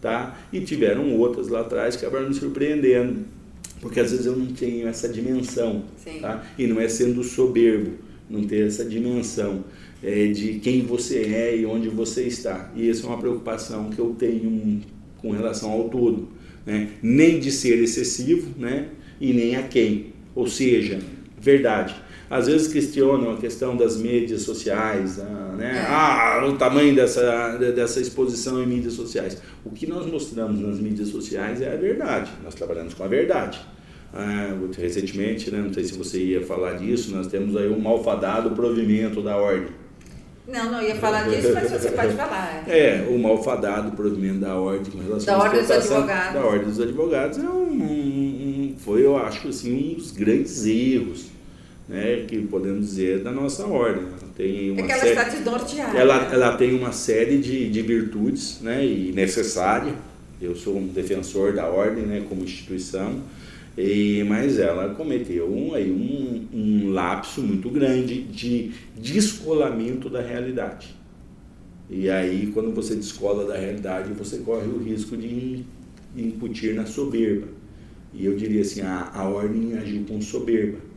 Tá? 0.00 0.38
E 0.52 0.60
tiveram 0.60 1.12
outras 1.16 1.48
lá 1.48 1.60
atrás 1.60 1.96
que 1.96 2.06
acabaram 2.06 2.28
me 2.28 2.34
surpreendendo 2.34 3.37
porque 3.80 4.00
às 4.00 4.10
vezes 4.10 4.26
eu 4.26 4.36
não 4.36 4.46
tenho 4.46 4.88
essa 4.88 5.08
dimensão, 5.08 5.84
tá? 6.20 6.44
E 6.58 6.66
não 6.66 6.80
é 6.80 6.88
sendo 6.88 7.22
soberbo, 7.22 7.92
não 8.28 8.44
ter 8.44 8.66
essa 8.66 8.84
dimensão 8.84 9.64
é, 10.02 10.26
de 10.26 10.54
quem 10.60 10.82
você 10.82 11.18
é 11.18 11.56
e 11.56 11.66
onde 11.66 11.88
você 11.88 12.24
está. 12.24 12.72
E 12.76 12.88
essa 12.88 13.04
é 13.04 13.06
uma 13.06 13.18
preocupação 13.18 13.90
que 13.90 13.98
eu 13.98 14.14
tenho 14.18 14.80
com 15.18 15.30
relação 15.30 15.70
ao 15.70 15.88
todo, 15.88 16.28
né? 16.64 16.90
Nem 17.02 17.40
de 17.40 17.50
ser 17.50 17.82
excessivo, 17.82 18.48
né? 18.58 18.88
E 19.20 19.32
nem 19.32 19.56
a 19.56 19.62
quem. 19.62 20.12
Ou 20.34 20.46
seja, 20.46 21.00
verdade. 21.40 21.94
Às 22.30 22.46
vezes 22.46 22.70
questionam 22.70 23.32
a 23.32 23.36
questão 23.36 23.74
das 23.74 23.96
mídias 23.96 24.42
sociais, 24.42 25.18
ah, 25.18 25.54
né? 25.56 25.78
É. 25.78 25.86
ah, 25.88 26.46
o 26.46 26.58
tamanho 26.58 26.94
dessa, 26.94 27.56
dessa 27.56 28.00
exposição 28.00 28.62
em 28.62 28.66
mídias 28.66 28.92
sociais. 28.92 29.40
O 29.64 29.70
que 29.70 29.86
nós 29.86 30.06
mostramos 30.06 30.60
nas 30.60 30.78
mídias 30.78 31.08
sociais 31.08 31.62
é 31.62 31.72
a 31.72 31.76
verdade, 31.76 32.30
nós 32.44 32.54
trabalhamos 32.54 32.92
com 32.92 33.02
a 33.02 33.08
verdade. 33.08 33.58
Ah, 34.12 34.54
recentemente, 34.76 35.50
né, 35.50 35.58
não 35.58 35.72
sei 35.72 35.84
se 35.84 35.94
você 35.96 36.22
ia 36.22 36.44
falar 36.44 36.74
disso, 36.74 37.14
nós 37.14 37.26
temos 37.28 37.56
aí 37.56 37.68
um 37.68 37.78
malfadado 37.78 38.50
provimento 38.50 39.22
da 39.22 39.36
ordem. 39.36 39.68
Não, 40.46 40.72
não 40.72 40.82
ia 40.82 40.96
falar 40.96 41.28
disso, 41.28 41.52
mas 41.52 41.70
você 41.70 41.90
pode 41.90 42.14
falar. 42.14 42.64
É, 42.66 43.06
o 43.08 43.18
malfadado 43.18 43.92
provimento 43.92 44.40
da 44.40 44.54
ordem 44.54 44.90
com 44.90 44.98
relação 44.98 45.38
da 45.38 45.44
ordem 45.44 45.60
dos 45.60 45.70
advogados. 45.70 46.34
Da 46.34 46.46
ordem 46.46 46.64
dos 46.64 46.80
advogados 46.80 47.38
é 47.38 47.42
um, 47.42 47.72
um, 47.72 48.74
foi, 48.78 49.04
eu 49.04 49.16
acho, 49.18 49.48
assim, 49.48 49.92
um 49.92 49.94
dos 49.94 50.10
grandes 50.10 50.64
erros 50.64 51.37
né, 51.88 52.24
que 52.28 52.38
podemos 52.42 52.86
dizer 52.86 53.20
da 53.20 53.32
nossa 53.32 53.66
ordem. 53.66 54.04
Ela 54.04 54.32
tem 54.36 54.70
uma 54.72 54.80
é 54.80 54.84
que 54.84 54.92
ela 54.92 55.00
série, 55.00 55.10
está. 55.12 55.98
Ela, 55.98 56.32
ela 56.32 56.56
tem 56.56 56.74
uma 56.74 56.92
série 56.92 57.38
de, 57.38 57.68
de 57.70 57.82
virtudes 57.82 58.60
né, 58.60 58.84
e 58.84 59.10
necessária. 59.12 59.94
Eu 60.40 60.54
sou 60.54 60.76
um 60.76 60.86
defensor 60.86 61.54
da 61.54 61.66
ordem 61.66 62.04
né, 62.04 62.24
como 62.28 62.44
instituição, 62.44 63.22
e, 63.76 64.22
mas 64.28 64.58
ela 64.58 64.94
cometeu 64.94 65.50
um, 65.50 65.74
aí, 65.74 65.90
um, 65.90 66.46
um 66.52 66.92
lapso 66.92 67.40
muito 67.40 67.70
grande 67.70 68.22
de 68.22 68.72
descolamento 68.96 70.10
da 70.10 70.20
realidade. 70.20 70.94
E 71.90 72.10
aí, 72.10 72.50
quando 72.52 72.72
você 72.72 72.94
descola 72.94 73.46
da 73.46 73.56
realidade, 73.56 74.12
você 74.12 74.38
corre 74.38 74.66
o 74.66 74.78
risco 74.78 75.16
de 75.16 75.64
incutir 76.16 76.74
na 76.74 76.84
soberba. 76.84 77.48
E 78.12 78.26
eu 78.26 78.36
diria 78.36 78.60
assim, 78.60 78.82
a, 78.82 79.10
a 79.14 79.28
ordem 79.28 79.76
agiu 79.76 80.04
com 80.06 80.20
soberba 80.20 80.87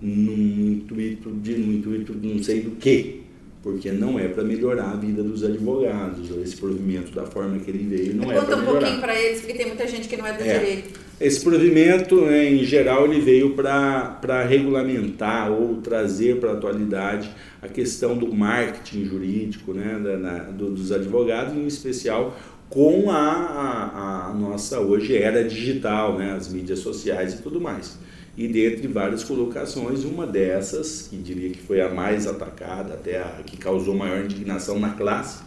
num 0.00 0.72
intuito 0.72 1.30
de 1.30 1.56
no 1.56 1.74
intuito 1.74 2.14
de 2.14 2.28
não 2.28 2.42
sei 2.42 2.62
do 2.62 2.72
que, 2.72 3.20
porque 3.62 3.92
não 3.92 4.18
é 4.18 4.26
para 4.28 4.42
melhorar 4.42 4.92
a 4.92 4.96
vida 4.96 5.22
dos 5.22 5.44
advogados. 5.44 6.30
Esse 6.42 6.56
provimento 6.56 7.12
da 7.12 7.26
forma 7.26 7.58
que 7.58 7.70
ele 7.70 7.84
veio 7.84 8.14
não 8.14 8.30
é 8.30 8.34
para 8.34 8.42
melhorar. 8.42 8.56
Conta 8.56 8.70
um 8.70 8.78
pouquinho 8.78 9.00
para 9.00 9.20
eles, 9.20 9.40
porque 9.40 9.54
tem 9.54 9.66
muita 9.66 9.86
gente 9.86 10.08
que 10.08 10.16
não 10.16 10.26
é 10.26 10.32
do 10.32 10.42
é. 10.42 10.58
direito. 10.58 11.00
Esse 11.20 11.40
provimento, 11.44 12.22
né, 12.22 12.50
em 12.50 12.64
geral, 12.64 13.04
ele 13.04 13.20
veio 13.20 13.50
para 13.50 14.42
regulamentar 14.48 15.52
ou 15.52 15.76
trazer 15.76 16.40
para 16.40 16.52
a 16.52 16.52
atualidade 16.54 17.30
a 17.60 17.68
questão 17.68 18.16
do 18.16 18.34
marketing 18.34 19.04
jurídico 19.04 19.74
né, 19.74 20.00
da, 20.02 20.16
na, 20.16 20.38
do, 20.44 20.70
dos 20.70 20.90
advogados, 20.90 21.54
em 21.54 21.66
especial 21.66 22.38
com 22.70 23.10
a, 23.10 23.20
a, 23.20 24.30
a, 24.30 24.34
nossa 24.34 24.80
hoje 24.80 25.14
era 25.14 25.44
digital, 25.44 26.16
né, 26.16 26.32
as 26.32 26.50
mídias 26.50 26.78
sociais 26.78 27.34
e 27.34 27.42
tudo 27.42 27.60
mais 27.60 27.98
e 28.36 28.48
dentre 28.48 28.86
várias 28.88 29.24
colocações, 29.24 30.04
uma 30.04 30.26
dessas, 30.26 31.08
que 31.08 31.16
diria 31.16 31.50
que 31.50 31.60
foi 31.60 31.80
a 31.80 31.88
mais 31.88 32.26
atacada, 32.26 32.94
até 32.94 33.20
a 33.20 33.42
que 33.44 33.56
causou 33.56 33.94
maior 33.94 34.24
indignação 34.24 34.78
na 34.78 34.90
classe, 34.90 35.42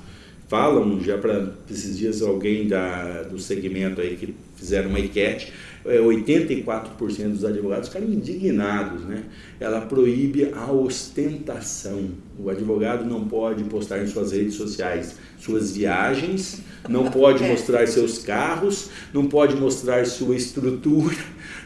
falam 0.48 1.02
já 1.02 1.18
para 1.18 1.54
esses 1.70 1.98
dias 1.98 2.22
alguém 2.22 2.68
da, 2.68 3.24
do 3.24 3.40
segmento 3.40 4.02
aí 4.02 4.16
que 4.16 4.36
fizeram 4.56 4.90
uma 4.90 5.00
enquete, 5.00 5.52
84% 5.86 7.20
é, 7.20 7.28
dos 7.28 7.44
advogados 7.44 7.90
ficaram 7.90 8.08
indignados, 8.08 9.02
né? 9.02 9.26
Ela 9.60 9.82
proíbe 9.82 10.50
a 10.54 10.72
ostentação. 10.72 12.12
O 12.40 12.50
advogado 12.50 13.04
não 13.04 13.28
pode 13.28 13.64
postar 13.66 14.02
em 14.02 14.08
suas 14.08 14.32
redes 14.32 14.54
sociais 14.54 15.16
suas 15.38 15.76
viagens, 15.76 16.62
não 16.88 17.12
pode 17.12 17.44
é. 17.44 17.50
mostrar 17.50 17.86
seus 17.88 18.20
carros, 18.20 18.90
não 19.14 19.26
pode 19.28 19.56
mostrar 19.58 20.06
sua 20.06 20.36
estrutura, 20.36 21.18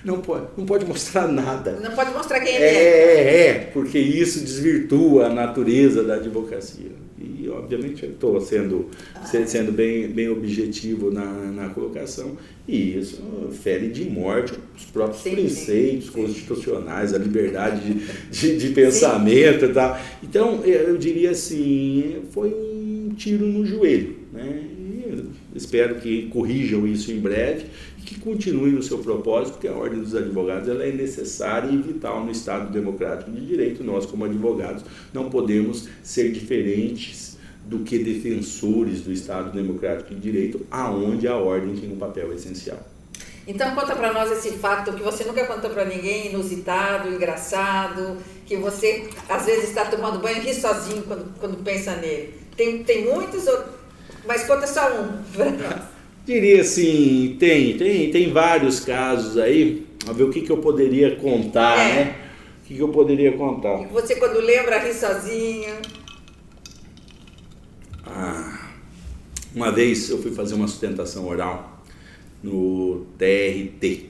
não 0.03 0.21
pode, 0.21 0.47
não 0.57 0.65
pode 0.65 0.85
mostrar 0.85 1.27
nada. 1.27 1.79
Não 1.81 1.91
pode 1.91 2.11
mostrar 2.11 2.39
quem 2.39 2.55
ele 2.55 2.63
é. 2.63 2.67
É, 2.67 3.47
é, 3.47 3.53
porque 3.73 3.99
isso 3.99 4.39
desvirtua 4.39 5.27
a 5.27 5.29
natureza 5.33 6.03
da 6.03 6.15
advocacia. 6.15 7.07
E, 7.19 7.49
obviamente, 7.49 8.03
eu 8.03 8.11
estou 8.11 8.39
sendo, 8.39 8.89
sendo 9.47 9.71
bem, 9.71 10.07
bem 10.07 10.29
objetivo 10.29 11.09
na, 11.09 11.25
na 11.25 11.69
colocação, 11.69 12.37
e 12.67 12.97
isso 12.97 13.21
fere 13.63 13.87
de 13.87 14.05
morte 14.05 14.53
os 14.75 14.85
próprios 14.85 15.23
sim, 15.23 15.31
preceitos 15.31 16.07
sim, 16.07 16.11
constitucionais, 16.11 17.13
a 17.13 17.17
liberdade 17.17 17.81
de, 17.81 18.29
de, 18.29 18.57
de 18.57 18.69
pensamento 18.69 19.65
e 19.65 19.73
tal. 19.73 19.99
Então, 20.21 20.63
eu 20.63 20.97
diria 20.97 21.31
assim, 21.31 22.17
foi 22.31 22.49
um 22.49 23.09
tiro 23.15 23.47
no 23.47 23.65
joelho. 23.65 24.15
Né? 24.31 24.76
E 25.07 25.57
espero 25.57 25.95
que 25.95 26.27
corrijam 26.27 26.87
isso 26.87 27.11
em 27.11 27.19
breve 27.19 27.65
que 28.07 28.17
continue 28.21 28.71
no 28.71 28.81
seu 28.81 28.99
propósito, 28.99 29.55
porque 29.55 29.67
a 29.67 29.73
ordem 29.73 29.99
dos 29.99 30.15
advogados 30.15 30.69
ela 30.69 30.81
é 30.85 30.91
necessária 30.93 31.69
e 31.69 31.75
vital 31.75 32.23
no 32.23 32.31
Estado 32.31 32.71
democrático 32.71 33.29
de 33.29 33.45
direito. 33.45 33.83
Nós, 33.83 34.05
como 34.05 34.23
advogados, 34.23 34.83
não 35.13 35.29
podemos 35.29 35.89
ser 36.01 36.31
diferentes 36.31 37.37
do 37.65 37.79
que 37.79 37.99
defensores 37.99 39.01
do 39.01 39.11
Estado 39.11 39.51
democrático 39.51 40.15
de 40.15 40.21
direito, 40.21 40.65
aonde 40.71 41.27
a 41.27 41.35
ordem 41.35 41.75
tem 41.75 41.91
um 41.91 41.97
papel 41.97 42.33
essencial. 42.33 42.79
Então 43.45 43.75
conta 43.75 43.93
para 43.93 44.13
nós 44.13 44.31
esse 44.31 44.51
fato 44.51 44.93
que 44.93 45.03
você 45.03 45.25
nunca 45.25 45.45
contou 45.45 45.69
para 45.69 45.83
ninguém, 45.83 46.31
inusitado, 46.31 47.09
engraçado, 47.09 48.17
que 48.45 48.55
você 48.55 49.09
às 49.27 49.45
vezes 49.45 49.69
está 49.69 49.83
tomando 49.83 50.19
banho 50.19 50.37
e 50.37 50.41
ri 50.41 50.53
sozinho 50.53 51.03
quando, 51.03 51.37
quando 51.39 51.61
pensa 51.61 51.93
nele. 51.97 52.33
Tem, 52.55 52.83
tem 52.83 53.05
muitos, 53.05 53.45
mas 54.27 54.43
conta 54.43 54.67
só 54.67 55.01
um 55.01 55.23
para 55.33 55.51
nós. 55.51 55.83
Diria 56.25 56.61
assim, 56.61 57.37
tem, 57.39 57.77
tem, 57.77 58.11
tem 58.11 58.31
vários 58.33 58.81
casos 58.81 59.37
aí. 59.37 59.87
A 60.07 60.11
ver 60.11 60.23
o 60.23 60.29
que, 60.29 60.41
que 60.41 60.51
eu 60.51 60.57
poderia 60.57 61.15
contar, 61.15 61.79
é. 61.79 61.93
né? 61.93 62.15
O 62.61 62.67
que, 62.67 62.75
que 62.75 62.81
eu 62.81 62.89
poderia 62.89 63.31
contar? 63.31 63.81
E 63.81 63.87
você 63.87 64.15
quando 64.15 64.39
lembra 64.41 64.77
ri 64.79 64.93
sozinho. 64.93 65.73
Ah, 68.05 68.71
uma 69.55 69.71
vez 69.71 70.09
eu 70.09 70.21
fui 70.21 70.31
fazer 70.31 70.55
uma 70.55 70.67
sustentação 70.67 71.27
oral 71.27 71.81
no 72.43 73.05
TRT, 73.17 74.09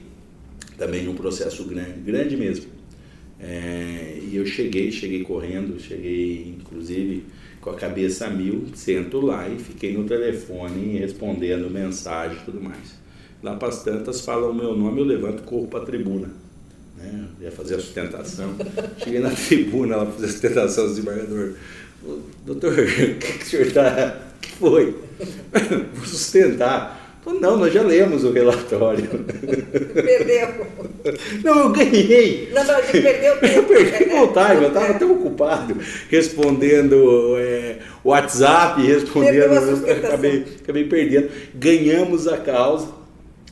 também 0.76 1.04
num 1.04 1.14
processo 1.14 1.64
grande, 1.64 2.00
grande 2.00 2.36
mesmo. 2.36 2.66
É, 3.40 4.18
e 4.20 4.34
eu 4.34 4.44
cheguei, 4.44 4.90
cheguei 4.90 5.22
correndo, 5.22 5.78
cheguei 5.80 6.56
inclusive 6.58 7.24
com 7.60 7.70
a 7.70 7.74
cabeça 7.74 8.26
a 8.26 8.30
mil, 8.30 8.66
sento 8.74 9.20
lá 9.20 9.48
e 9.48 9.58
fiquei 9.58 9.96
no 9.96 10.04
telefone 10.04 10.98
respondendo 10.98 11.70
mensagem 11.70 12.36
e 12.36 12.44
tudo 12.44 12.60
mais. 12.60 12.98
Lá 13.42 13.54
para 13.56 13.68
as 13.68 13.82
tantas 13.82 14.20
falam 14.20 14.50
o 14.50 14.54
meu 14.54 14.76
nome, 14.76 15.00
eu 15.00 15.04
levanto 15.04 15.40
e 15.40 15.46
corro 15.46 15.68
para 15.68 15.82
a 15.82 15.86
tribuna. 15.86 16.28
Né? 16.96 17.28
Ia 17.40 17.52
fazer 17.52 17.76
a 17.76 17.78
sustentação. 17.78 18.54
Cheguei 18.98 19.20
na 19.20 19.30
tribuna 19.30 19.96
lá 19.96 20.04
para 20.04 20.14
fazer 20.14 20.26
a 20.26 20.30
sustentação 20.30 20.84
do 20.84 20.90
desembargador. 20.90 21.54
Doutor, 22.44 22.72
o 22.78 22.86
que, 23.18 23.38
que 23.38 23.44
o 23.44 23.46
senhor 23.46 23.66
está. 23.66 24.20
O 24.36 24.40
que 24.40 24.52
foi? 24.52 24.96
Vou 25.94 26.06
sustentar. 26.06 26.97
Não, 27.26 27.56
nós 27.56 27.72
já 27.72 27.82
lemos 27.82 28.24
o 28.24 28.32
relatório. 28.32 29.06
Perdeu. 29.94 30.66
Não, 31.44 31.58
eu 31.60 31.68
ganhei. 31.70 32.50
Não, 32.52 32.64
não, 32.64 32.82
gente 32.82 33.02
perdeu 33.02 33.38
tempo. 33.40 33.72
Eu 33.72 33.84
perdi 33.84 34.04
vontade, 34.06 34.62
eu 34.62 34.68
estava 34.68 34.94
tão 34.94 35.12
ocupado 35.12 35.76
respondendo 36.08 37.36
é, 37.38 37.78
WhatsApp, 38.04 38.80
respondendo. 38.82 39.54
Acabei, 40.06 40.44
acabei 40.62 40.84
perdendo. 40.84 41.30
Ganhamos 41.54 42.26
a 42.26 42.38
causa. 42.38 42.98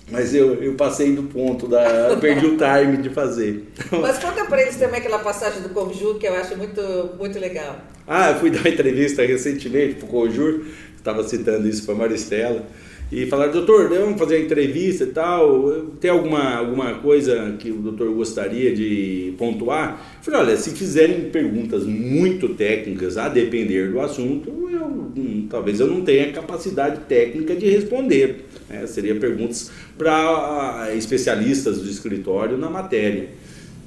Mas 0.08 0.32
eu, 0.32 0.62
eu 0.62 0.74
passei 0.74 1.16
do 1.16 1.24
ponto, 1.24 1.66
da, 1.66 2.16
perdi 2.20 2.46
o 2.46 2.56
time 2.56 2.98
de 2.98 3.10
fazer. 3.10 3.64
Mas 3.90 4.18
conta 4.20 4.44
para 4.44 4.62
eles 4.62 4.76
também 4.76 5.00
aquela 5.00 5.18
passagem 5.18 5.62
do 5.62 5.70
Conjur 5.70 6.16
que 6.16 6.28
eu 6.28 6.34
acho 6.34 6.56
muito, 6.56 6.80
muito 7.18 7.40
legal. 7.40 7.76
Ah, 8.06 8.30
eu 8.30 8.36
fui 8.36 8.50
dar 8.50 8.60
uma 8.60 8.68
entrevista 8.68 9.26
recentemente 9.26 9.96
para 9.96 10.06
o 10.06 10.08
Conjur, 10.08 10.60
estava 10.96 11.24
citando 11.24 11.66
isso 11.66 11.84
para 11.84 11.94
a 11.96 11.98
Maristela. 11.98 12.64
E 13.10 13.24
falaram, 13.26 13.52
doutor, 13.52 13.88
vamos 13.88 14.18
fazer 14.18 14.36
a 14.36 14.40
entrevista 14.40 15.04
e 15.04 15.08
tal, 15.08 15.70
tem 16.00 16.10
alguma, 16.10 16.56
alguma 16.56 16.94
coisa 16.94 17.54
que 17.56 17.70
o 17.70 17.76
doutor 17.76 18.12
gostaria 18.12 18.74
de 18.74 19.32
pontuar? 19.38 20.16
Eu 20.18 20.24
falei, 20.24 20.40
olha, 20.40 20.56
se 20.56 20.70
fizerem 20.70 21.30
perguntas 21.30 21.84
muito 21.84 22.48
técnicas, 22.50 23.16
a 23.16 23.28
depender 23.28 23.92
do 23.92 24.00
assunto, 24.00 24.50
eu, 24.72 24.86
hum, 25.16 25.46
talvez 25.48 25.78
eu 25.78 25.86
não 25.86 26.02
tenha 26.02 26.32
capacidade 26.32 27.02
técnica 27.02 27.54
de 27.54 27.70
responder. 27.70 28.46
Né? 28.68 28.84
Seria 28.88 29.14
perguntas 29.14 29.70
para 29.96 30.90
especialistas 30.96 31.80
do 31.80 31.88
escritório 31.88 32.58
na 32.58 32.68
matéria. 32.68 33.28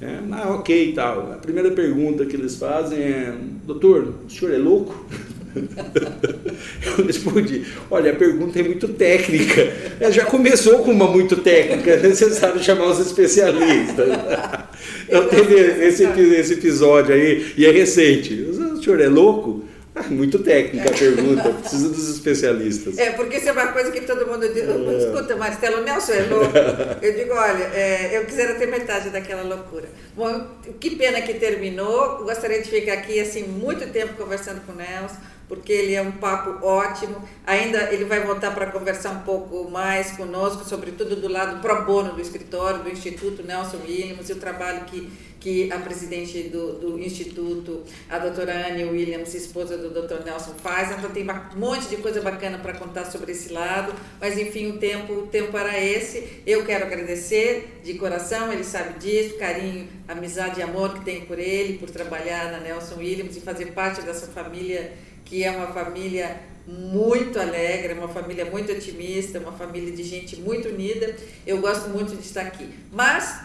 É, 0.00 0.18
ah, 0.32 0.54
ok 0.54 0.94
tal. 0.94 1.32
A 1.32 1.36
primeira 1.36 1.70
pergunta 1.72 2.24
que 2.24 2.34
eles 2.34 2.56
fazem 2.56 2.98
é, 2.98 3.34
doutor, 3.66 4.14
o 4.26 4.30
senhor 4.30 4.54
é 4.54 4.58
louco? 4.58 5.06
Eu 6.98 7.04
respondi, 7.06 7.64
olha, 7.90 8.12
a 8.12 8.16
pergunta 8.16 8.58
é 8.58 8.62
muito 8.62 8.88
técnica. 8.88 9.72
Ela 9.98 10.12
já 10.12 10.24
começou 10.24 10.80
com 10.80 10.90
uma 10.92 11.06
muito 11.06 11.36
técnica, 11.36 11.90
é 11.90 11.96
necessário 12.00 12.62
chamar 12.62 12.86
os 12.86 13.00
especialistas. 13.00 14.08
Então 15.06 15.26
teve 15.26 15.56
esse, 15.84 16.04
esse 16.04 16.54
episódio 16.54 17.12
aí, 17.12 17.52
e 17.56 17.66
é 17.66 17.70
recente. 17.70 18.32
O 18.32 18.80
senhor 18.80 19.00
é 19.00 19.08
louco? 19.08 19.64
Ah, 19.92 20.04
muito 20.08 20.38
técnica 20.38 20.88
a 20.88 20.96
pergunta, 20.96 21.50
precisa 21.50 21.88
dos 21.88 22.08
especialistas. 22.08 22.96
É, 22.96 23.10
porque 23.10 23.38
isso 23.38 23.48
é 23.48 23.52
uma 23.52 23.66
coisa 23.68 23.90
que 23.90 24.02
todo 24.02 24.24
mundo 24.26 24.48
diz, 24.48 24.62
é. 24.62 24.98
escuta, 24.98 25.36
Marcelo 25.36 25.82
Nelson 25.82 26.12
é 26.12 26.22
louco. 26.22 26.52
Eu 27.02 27.12
digo, 27.12 27.34
olha, 27.34 27.64
é, 27.74 28.16
eu 28.16 28.24
quisera 28.24 28.54
ter 28.54 28.66
metade 28.66 29.10
daquela 29.10 29.42
loucura. 29.42 29.88
Bom, 30.14 30.46
que 30.78 30.96
pena 30.96 31.20
que 31.20 31.34
terminou, 31.34 32.18
gostaria 32.24 32.62
de 32.62 32.68
ficar 32.68 32.94
aqui, 32.94 33.18
assim, 33.18 33.42
muito 33.42 33.90
tempo 33.92 34.14
conversando 34.14 34.60
com 34.64 34.72
o 34.72 34.76
Nelson, 34.76 35.16
porque 35.50 35.72
ele 35.72 35.94
é 35.94 36.00
um 36.00 36.12
papo 36.12 36.64
ótimo. 36.64 37.16
Ainda 37.44 37.92
ele 37.92 38.04
vai 38.04 38.20
voltar 38.20 38.54
para 38.54 38.66
conversar 38.66 39.10
um 39.10 39.22
pouco 39.22 39.68
mais 39.68 40.12
conosco, 40.12 40.64
sobretudo 40.64 41.16
do 41.16 41.26
lado 41.26 41.60
pro 41.60 41.84
bono 41.84 42.12
do 42.12 42.20
escritório, 42.20 42.84
do 42.84 42.88
Instituto 42.88 43.42
Nelson 43.42 43.78
Williams 43.78 44.28
e 44.28 44.32
o 44.32 44.36
trabalho 44.36 44.84
que, 44.84 45.10
que 45.40 45.72
a 45.72 45.78
presidente 45.80 46.44
do, 46.44 46.74
do 46.74 46.98
Instituto, 47.00 47.82
a 48.08 48.18
doutora 48.18 48.68
Anne 48.68 48.84
Williams, 48.84 49.34
esposa 49.34 49.76
do 49.76 49.90
doutor 49.90 50.24
Nelson, 50.24 50.54
faz. 50.62 50.96
Então 50.96 51.10
tem 51.10 51.28
um 51.28 51.58
monte 51.58 51.88
de 51.88 51.96
coisa 51.96 52.20
bacana 52.20 52.58
para 52.58 52.74
contar 52.74 53.06
sobre 53.06 53.32
esse 53.32 53.52
lado, 53.52 53.92
mas 54.20 54.38
enfim, 54.38 54.68
o 54.68 54.78
tempo, 54.78 55.12
o 55.14 55.26
tempo 55.26 55.58
era 55.58 55.76
esse. 55.80 56.42
Eu 56.46 56.64
quero 56.64 56.84
agradecer 56.84 57.80
de 57.82 57.94
coração, 57.94 58.52
ele 58.52 58.62
sabe 58.62 59.00
disso, 59.00 59.36
carinho, 59.36 59.88
amizade 60.06 60.60
e 60.60 60.62
amor 60.62 60.94
que 60.94 61.04
tenho 61.04 61.26
por 61.26 61.40
ele, 61.40 61.76
por 61.76 61.90
trabalhar 61.90 62.52
na 62.52 62.60
Nelson 62.60 62.98
Williams 62.98 63.36
e 63.36 63.40
fazer 63.40 63.72
parte 63.72 64.00
dessa 64.02 64.28
família 64.28 65.09
que 65.30 65.44
é 65.44 65.50
uma 65.52 65.68
família 65.68 66.40
muito 66.66 67.38
alegre, 67.38 67.94
uma 67.94 68.08
família 68.08 68.44
muito 68.44 68.72
otimista, 68.72 69.38
uma 69.38 69.52
família 69.52 69.92
de 69.92 70.02
gente 70.02 70.36
muito 70.36 70.68
unida. 70.68 71.14
Eu 71.46 71.58
gosto 71.58 71.88
muito 71.88 72.16
de 72.16 72.22
estar 72.22 72.42
aqui. 72.42 72.68
Mas 72.92 73.40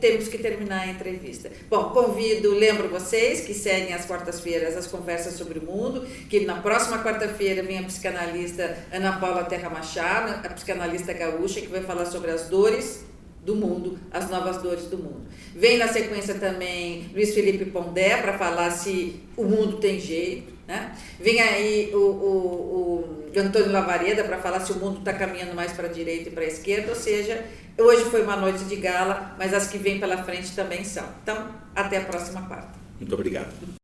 temos 0.00 0.26
que 0.26 0.38
terminar 0.38 0.80
a 0.80 0.86
entrevista. 0.88 1.50
Bom, 1.68 1.90
convido, 1.90 2.52
lembro 2.52 2.88
vocês 2.88 3.42
que 3.42 3.54
seguem 3.54 3.92
às 3.92 4.06
quartas-feiras 4.06 4.76
as 4.76 4.86
conversas 4.86 5.34
sobre 5.34 5.58
o 5.58 5.62
mundo, 5.62 6.04
que 6.28 6.40
na 6.40 6.60
próxima 6.60 7.02
quarta-feira 7.02 7.62
vem 7.62 7.78
a 7.78 7.84
psicanalista 7.84 8.76
Ana 8.90 9.18
Paula 9.20 9.44
Terra 9.44 9.70
Machado, 9.70 10.44
a 10.44 10.50
psicanalista 10.50 11.12
gaúcha, 11.12 11.60
que 11.60 11.68
vai 11.68 11.82
falar 11.82 12.06
sobre 12.06 12.30
as 12.30 12.48
dores 12.48 13.04
do 13.44 13.54
mundo, 13.54 13.98
as 14.10 14.30
novas 14.30 14.62
dores 14.62 14.86
do 14.86 14.96
mundo. 14.96 15.22
Vem 15.54 15.76
na 15.76 15.88
sequência 15.88 16.34
também 16.34 17.10
Luiz 17.12 17.34
Felipe 17.34 17.66
Pondé 17.66 18.16
para 18.16 18.38
falar 18.38 18.70
se 18.70 19.20
o 19.36 19.44
mundo 19.44 19.78
tem 19.78 20.00
jeito. 20.00 20.51
Né? 20.66 20.96
Vem 21.18 21.40
aí 21.40 21.90
o, 21.92 21.98
o, 21.98 23.30
o 23.34 23.40
Antônio 23.40 23.72
Lavareda 23.72 24.24
para 24.24 24.38
falar 24.38 24.60
se 24.60 24.72
o 24.72 24.76
mundo 24.76 24.98
está 24.98 25.12
caminhando 25.12 25.54
mais 25.54 25.72
para 25.72 25.88
a 25.88 25.90
direita 25.92 26.28
e 26.28 26.32
para 26.32 26.44
a 26.44 26.46
esquerda, 26.46 26.90
ou 26.90 26.96
seja, 26.96 27.44
hoje 27.76 28.04
foi 28.04 28.22
uma 28.22 28.36
noite 28.36 28.64
de 28.64 28.76
gala, 28.76 29.34
mas 29.38 29.52
as 29.52 29.68
que 29.68 29.78
vêm 29.78 29.98
pela 29.98 30.22
frente 30.22 30.54
também 30.54 30.84
são. 30.84 31.06
Então, 31.22 31.48
até 31.74 31.98
a 31.98 32.04
próxima 32.04 32.42
quarta. 32.42 32.78
Muito 33.00 33.14
obrigado. 33.14 33.80